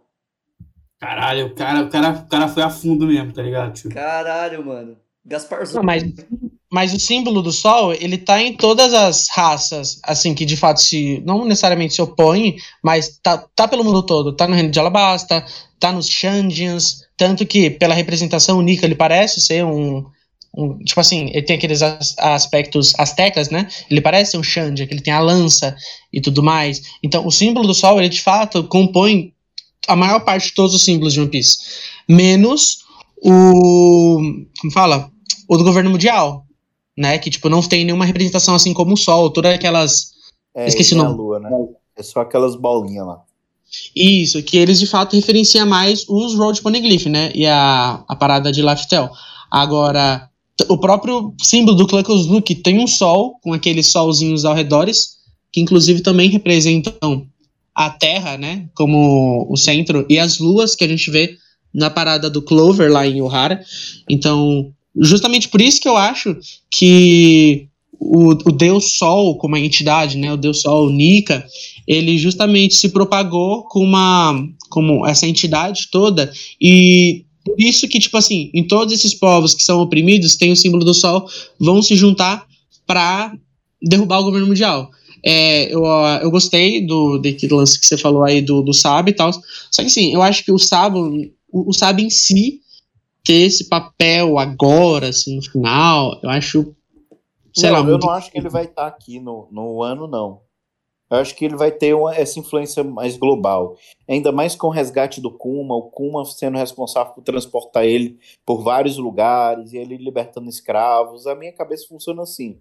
[0.99, 3.91] Caralho, o cara, o, cara, o cara foi a fundo mesmo, tá ligado, tio?
[3.91, 4.97] Caralho, mano.
[5.25, 5.83] Gasparzão.
[5.83, 6.05] Mas,
[6.71, 10.81] mas o símbolo do sol, ele tá em todas as raças, assim, que de fato
[10.81, 11.23] se.
[11.25, 14.35] Não necessariamente se opõem, mas tá, tá pelo mundo todo.
[14.35, 15.45] Tá no Reino de Alabasta,
[15.79, 20.05] tá nos Shandians, tanto que pela representação o Nika ele parece ser um.
[20.57, 23.69] Um- tipo assim, ele tem aqueles as- aspectos astecas, né?
[23.91, 25.77] Ele parece um Shandia, que ele tem a lança
[26.13, 26.83] e tudo mais.
[27.03, 29.33] Então, o símbolo do sol, ele de fato compõe
[29.89, 31.59] a maior parte de todos os símbolos de One Piece.
[32.09, 32.79] Menos
[33.23, 34.19] o.
[34.61, 35.11] Como fala?
[35.49, 36.45] O do governo mundial.
[36.97, 37.19] Né?
[37.19, 40.11] Que, tipo, não tem nenhuma representação assim como o Sol, todas aquelas.
[40.55, 41.17] É, Esqueci o nome.
[41.17, 41.49] lua, né?
[41.97, 43.21] É só aquelas bolinhas lá.
[43.95, 47.31] Isso, que eles de fato referenciam mais os Road Poneglyph, né?
[47.35, 49.09] E a, a parada de Laftel.
[49.51, 50.29] Agora,
[50.69, 51.87] o próprio símbolo do
[52.33, 55.19] Look tem um sol, com aqueles solzinhos ao redores,
[55.53, 57.27] que inclusive também representam
[57.75, 58.69] a Terra, né?
[58.75, 61.37] Como o centro, e as luas que a gente vê
[61.73, 63.63] na parada do Clover lá em Ohara.
[64.09, 66.37] Então, justamente por isso que eu acho
[66.71, 70.33] que o, o Deus Sol, como a entidade, né?
[70.33, 71.45] O Deus Sol, Nika,
[71.87, 78.17] ele justamente se propagou com uma como essa entidade toda e por isso que tipo
[78.17, 81.27] assim em todos esses povos que são oprimidos tem o símbolo do sol
[81.59, 82.47] vão se juntar
[82.87, 83.33] para
[83.83, 84.91] derrubar o governo mundial.
[85.25, 85.85] É, eu,
[86.23, 89.33] eu gostei do daquele lance que você falou aí do, do Sab e tal.
[89.33, 91.11] Só que assim eu acho que o Sabo
[91.53, 92.61] o, o Sab em si
[93.25, 96.75] ter esse papel agora assim no final eu acho
[97.55, 100.41] sei não, lá eu não acho que ele vai estar aqui no, no ano, não.
[101.11, 103.77] Eu acho que ele vai ter uma- essa influência mais global.
[104.09, 108.63] Ainda mais com o resgate do Kuma, o Kuma sendo responsável por transportar ele por
[108.63, 111.27] vários lugares e ele libertando escravos.
[111.27, 112.59] A minha cabeça funciona assim.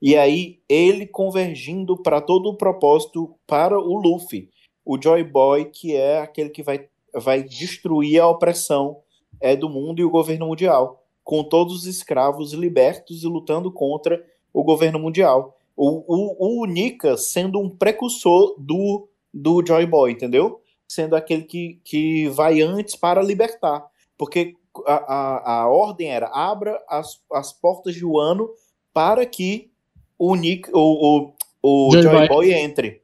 [0.00, 4.48] E aí, ele convergindo para todo o propósito para o Luffy,
[4.82, 8.96] o Joy Boy, que é aquele que vai, vai destruir a opressão
[9.42, 14.24] é, do mundo e o governo mundial, com todos os escravos libertos e lutando contra
[14.54, 15.56] o governo mundial.
[15.82, 20.60] O, o, o Nika sendo um precursor do, do Joy Boy, entendeu?
[20.86, 23.86] Sendo aquele que, que vai antes para libertar.
[24.18, 28.50] Porque a, a, a ordem era abra as, as portas de Wano
[28.92, 29.70] para que
[30.18, 31.32] o, Nick, o,
[31.62, 32.28] o, o Joy Joy Boy.
[32.28, 33.00] Boy entre.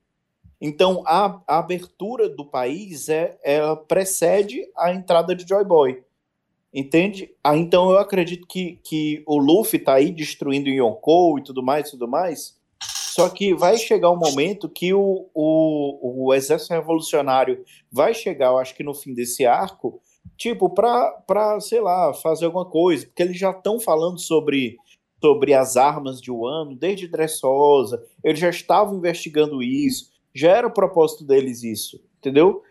[0.60, 6.02] Então a, a abertura do país é, ela precede a entrada de Joy Boy.
[6.74, 7.34] Entende?
[7.42, 11.90] Ah, então eu acredito que, que o Luffy tá aí destruindo Yonkou e tudo mais,
[11.90, 12.54] tudo mais.
[13.16, 18.58] Só que vai chegar um momento que o, o, o exército revolucionário vai chegar, eu
[18.58, 20.02] acho que no fim desse arco,
[20.36, 23.06] tipo, pra sei lá, fazer alguma coisa.
[23.06, 24.76] Porque eles já estão falando sobre,
[25.18, 28.04] sobre as armas de Wano desde Dressosa.
[28.22, 30.10] Eles já estavam investigando isso.
[30.34, 32.62] Já era o propósito deles isso, entendeu?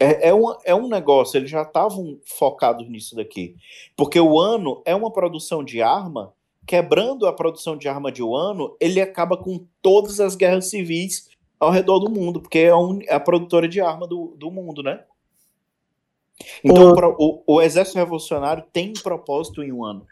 [0.00, 3.54] É, é, um, é um negócio, eles já estavam focados nisso daqui.
[3.96, 6.34] Porque o ano é uma produção de arma,
[6.66, 11.28] quebrando a produção de arma de Wano, ele acaba com todas as guerras civis
[11.58, 14.82] ao redor do mundo, porque é, um- é a produtora de arma do, do mundo,
[14.82, 15.00] né?
[16.64, 20.04] Então O- o, exército revolucionário tem um propósito em Wano.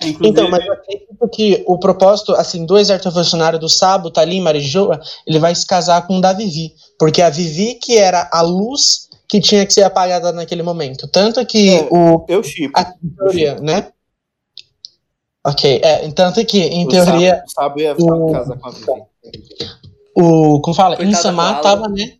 [0.00, 4.10] É, inclusive, Então, mas eu acredito que o propósito, assim, do exército revolucionário do Sabo,
[4.10, 6.74] Talim, Marijoa, ele vai se casar com o da Vivi.
[6.98, 11.08] Porque a Vivi que era a luz que tinha que ser apagada naquele momento.
[11.08, 11.88] Tanto que É.
[11.90, 12.26] o...
[12.28, 12.78] Eu chipo.
[12.78, 13.92] A teoria, né?
[15.44, 18.86] Ok, é, tanto que, em O teoria, Sabo, Sabo ia o- casar com a Vivi.
[20.16, 20.60] o...
[20.60, 20.96] Como fala?
[20.96, 22.12] Coitada Insama da tava, né?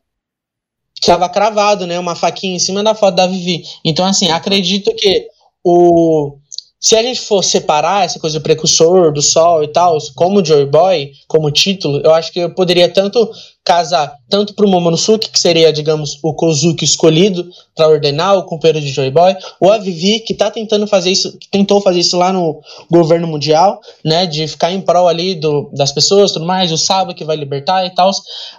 [1.05, 1.99] Tava cravado, né?
[1.99, 3.65] Uma faquinha em cima da foto da Vivi.
[3.85, 5.29] Então, assim, acredito que
[5.65, 6.39] o...
[6.83, 10.67] Se a gente for separar essa coisa do precursor, do sol e tal, como Joy
[10.67, 13.31] Boy, como título, eu acho que eu poderia tanto
[13.65, 18.89] casar tanto pro Momonosuke, que seria, digamos, o Kozuki escolhido para ordenar o companheiro de
[18.89, 22.33] Joy Boy, ou a Vivi, que tá tentando fazer isso, que tentou fazer isso lá
[22.33, 22.61] no
[22.91, 27.15] governo mundial, né, de ficar em prol ali do, das pessoas, tudo mais, o Sabo
[27.15, 28.11] que vai libertar e tal,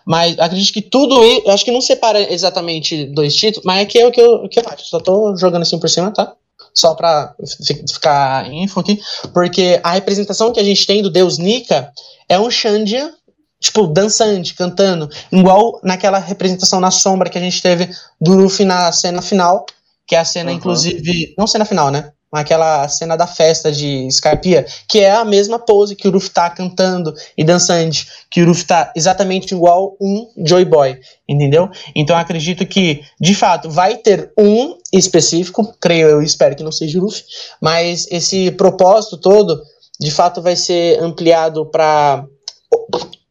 [0.05, 3.99] mas acredito que tudo eu acho que não separa exatamente dois títulos, mas é que
[3.99, 6.33] é o que eu, o que eu acho, só tô jogando assim por cima, tá?
[6.73, 7.33] Só pra
[7.65, 8.99] fi- ficar info aqui,
[9.33, 11.91] porque a representação que a gente tem do deus Nika
[12.27, 13.13] é um Shandia,
[13.59, 17.89] tipo, dançante, cantando, igual naquela representação na sombra que a gente teve
[18.19, 19.65] do Luffy na cena final,
[20.07, 20.57] que é a cena, Aham.
[20.57, 22.11] inclusive, não cena final, né?
[22.33, 26.49] Aquela cena da festa de Scarpia, que é a mesma pose que o Luffy tá
[26.49, 30.99] cantando e dançante, que o Luffy tá exatamente igual um Joy Boy,
[31.29, 31.69] entendeu?
[31.95, 36.97] Então acredito que, de fato, vai ter um específico, creio eu, espero que não seja
[36.97, 37.23] o Luffy,
[37.61, 39.61] mas esse propósito todo
[39.99, 42.25] de fato vai ser ampliado para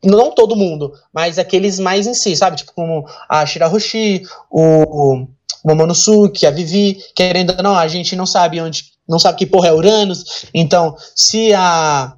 [0.02, 2.56] não todo mundo, mas aqueles mais em si, sabe?
[2.56, 5.26] Tipo como a Shirahoshi, o
[5.64, 9.68] Momonosuke, a Vivi, querendo ou não, a gente não sabe onde, não sabe que porra
[9.68, 10.46] é Uranus.
[10.54, 12.16] Então, se a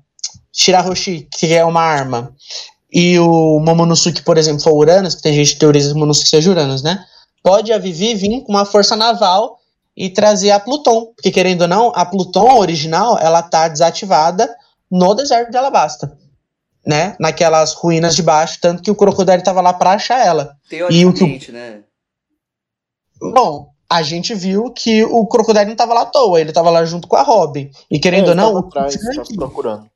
[0.52, 2.34] Shirahoshi, que é uma arma,
[2.92, 6.28] e o Momonosuke, por exemplo, for Uranus, que tem gente que teoriza que o Momonosuke
[6.28, 7.04] seja Uranus, né?
[7.42, 9.58] Pode a Vivi vir com uma força naval
[9.96, 14.48] e trazer a Pluton, porque querendo ou não, a Pluton original, ela tá desativada
[14.90, 16.16] no deserto de Alabasta,
[16.86, 17.16] né?
[17.18, 20.56] Naquelas ruínas de baixo, tanto que o Crocodile tava lá pra achar ela.
[20.70, 21.80] E o que Teoricamente, né?
[23.20, 26.84] Bom, a gente viu que o Crocodile não tava lá à toa, ele tava lá
[26.84, 27.70] junto com a Robin.
[27.90, 29.86] E querendo É, ou não, atrás, Frank- tava procurando.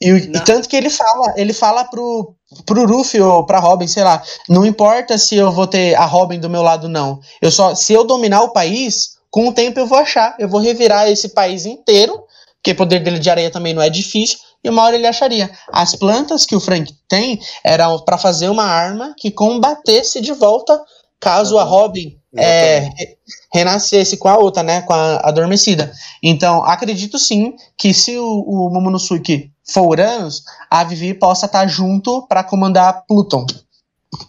[0.00, 2.34] E, o- e tanto que ele fala, ele fala pro,
[2.66, 6.38] pro Ruffy ou pra Robin, sei lá, não importa se eu vou ter a Robin
[6.38, 7.20] do meu lado, não.
[7.40, 10.60] Eu só, se eu dominar o país, com o tempo eu vou achar, eu vou
[10.60, 12.22] revirar esse país inteiro,
[12.56, 15.50] porque o poder dele de areia também não é difícil, e uma hora ele acharia.
[15.72, 20.82] As plantas que o Frank tem eram pra fazer uma arma que combatesse de volta
[21.20, 21.62] caso a.
[21.64, 23.16] Robin é, re-
[23.52, 25.92] renascesse com a outra, né, com a adormecida.
[26.22, 32.26] Então, acredito sim que se o, o Momonosuke for Uranus, a Vivi possa estar junto
[32.26, 33.46] para comandar Pluton.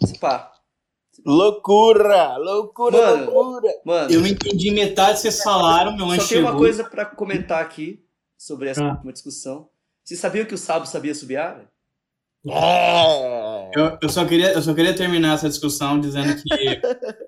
[0.05, 0.51] Se pá.
[1.25, 2.37] Loucura!
[2.37, 3.73] Loucura, Mano, loucura!
[3.83, 7.03] Mano, Eu não entendi metade que vocês falaram, meu lanche só tem uma coisa pra
[7.05, 7.99] comentar aqui
[8.37, 8.91] sobre essa Ah.
[8.91, 9.67] última discussão.
[10.03, 11.61] Vocês sabiam que o Sabo sabia subiar?
[12.47, 13.71] É.
[13.75, 16.45] Eu, eu só queria, eu só queria terminar essa discussão dizendo que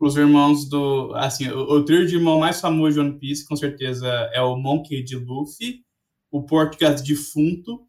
[0.00, 1.12] os irmãos do.
[1.14, 4.56] Assim, o, o trio de irmão mais famoso de One Piece, com certeza, é o
[4.56, 5.84] Monkey de Luffy,
[6.30, 7.86] o Português defunto,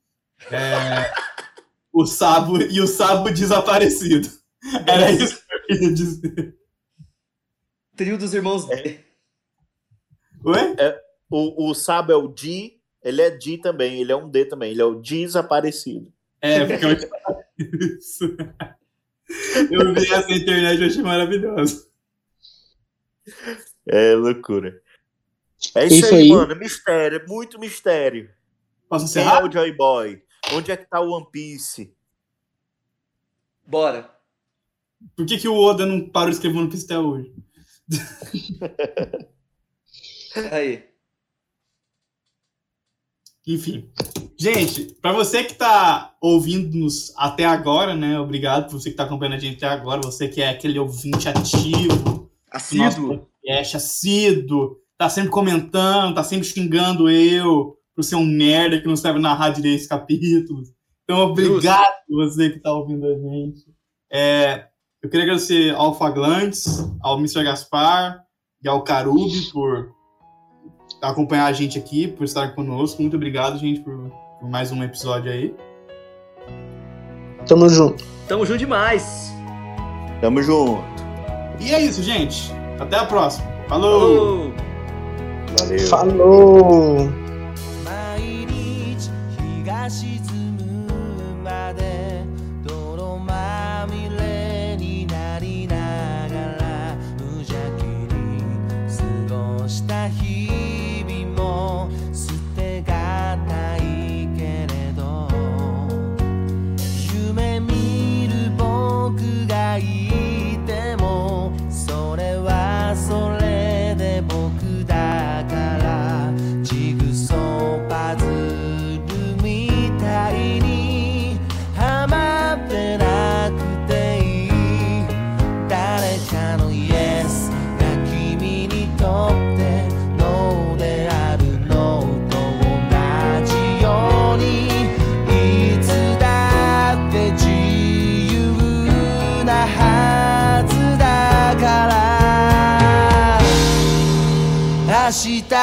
[0.51, 1.09] é,
[1.91, 4.27] o Sabo e o Sabo desaparecido.
[4.85, 6.57] Era isso que eu queria dizer.
[7.95, 8.99] Trio dos irmãos D.
[10.43, 10.75] Oi?
[11.29, 14.71] O, o Sabo é o D, ele é D também, ele é um D também,
[14.71, 16.11] ele é o desaparecido.
[16.41, 16.91] É, porque eu.
[17.97, 18.35] Isso.
[19.71, 21.90] Eu vi essa internet e achei maravilhoso.
[23.87, 24.81] É loucura.
[25.75, 26.29] É isso, Isso aí, aí.
[26.29, 26.55] mano.
[26.55, 28.29] Mistério, muito mistério.
[28.89, 29.45] Posso Quem é encerrar?
[29.45, 30.23] o Joy Boy?
[30.53, 31.93] Onde é que tá o One Piece?
[33.65, 34.09] Bora.
[35.15, 37.33] Por que, que o Oda não parou de escrever One Piece até hoje?
[40.51, 40.89] Aí.
[43.47, 43.89] Enfim.
[44.37, 48.19] Gente, pra você que tá ouvindo-nos até agora, né?
[48.19, 50.01] Obrigado por você que tá acompanhando a gente até agora.
[50.01, 52.10] Você que é aquele ouvinte ativo,
[52.51, 53.07] Assíduo.
[53.07, 58.95] podcast, assíduo, tá sempre comentando, tá sempre xingando eu por ser um merda que não
[58.95, 60.63] sabe narrar direito esse capítulo.
[61.03, 63.65] Então, obrigado você que tá ouvindo a gente.
[64.11, 64.65] É,
[65.01, 67.43] eu queria agradecer ao Faglantes, ao Mr.
[67.43, 68.21] Gaspar
[68.63, 69.91] e ao Carubi por
[71.01, 73.01] acompanhar a gente aqui, por estar conosco.
[73.01, 75.55] Muito obrigado, gente, por, por mais um episódio aí.
[77.47, 78.03] Tamo junto.
[78.27, 79.31] Tamo junto demais.
[80.21, 81.00] Tamo junto.
[81.61, 82.51] E é isso, gente.
[82.79, 83.47] Até a próxima.
[83.69, 83.99] Falou!
[83.99, 84.53] Falou.
[85.57, 85.87] Valeu.
[85.87, 87.20] Falou!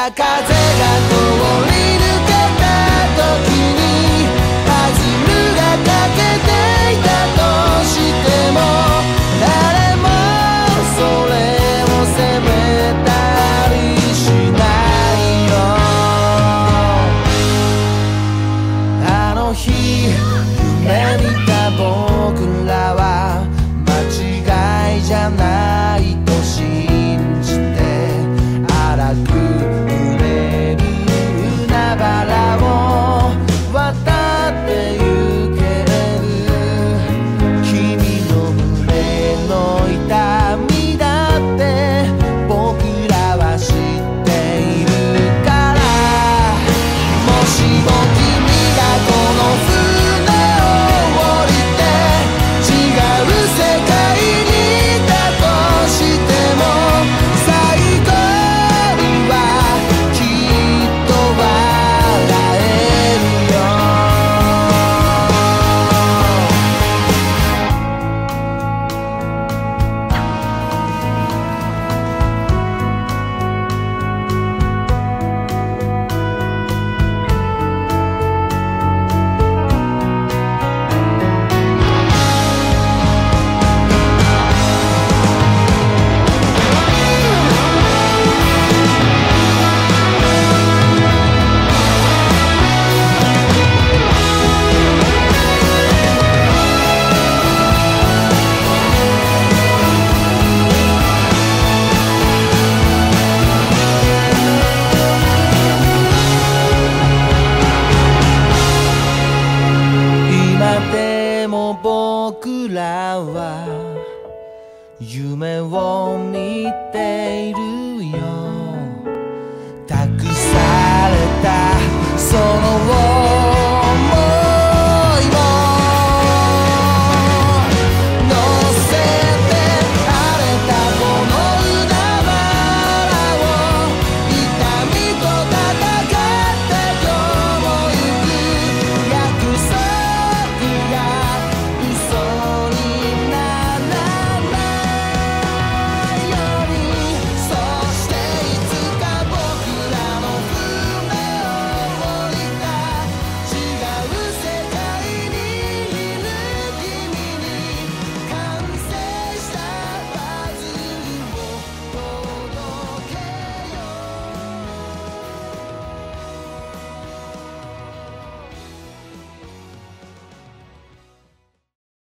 [0.07, 0.58] 風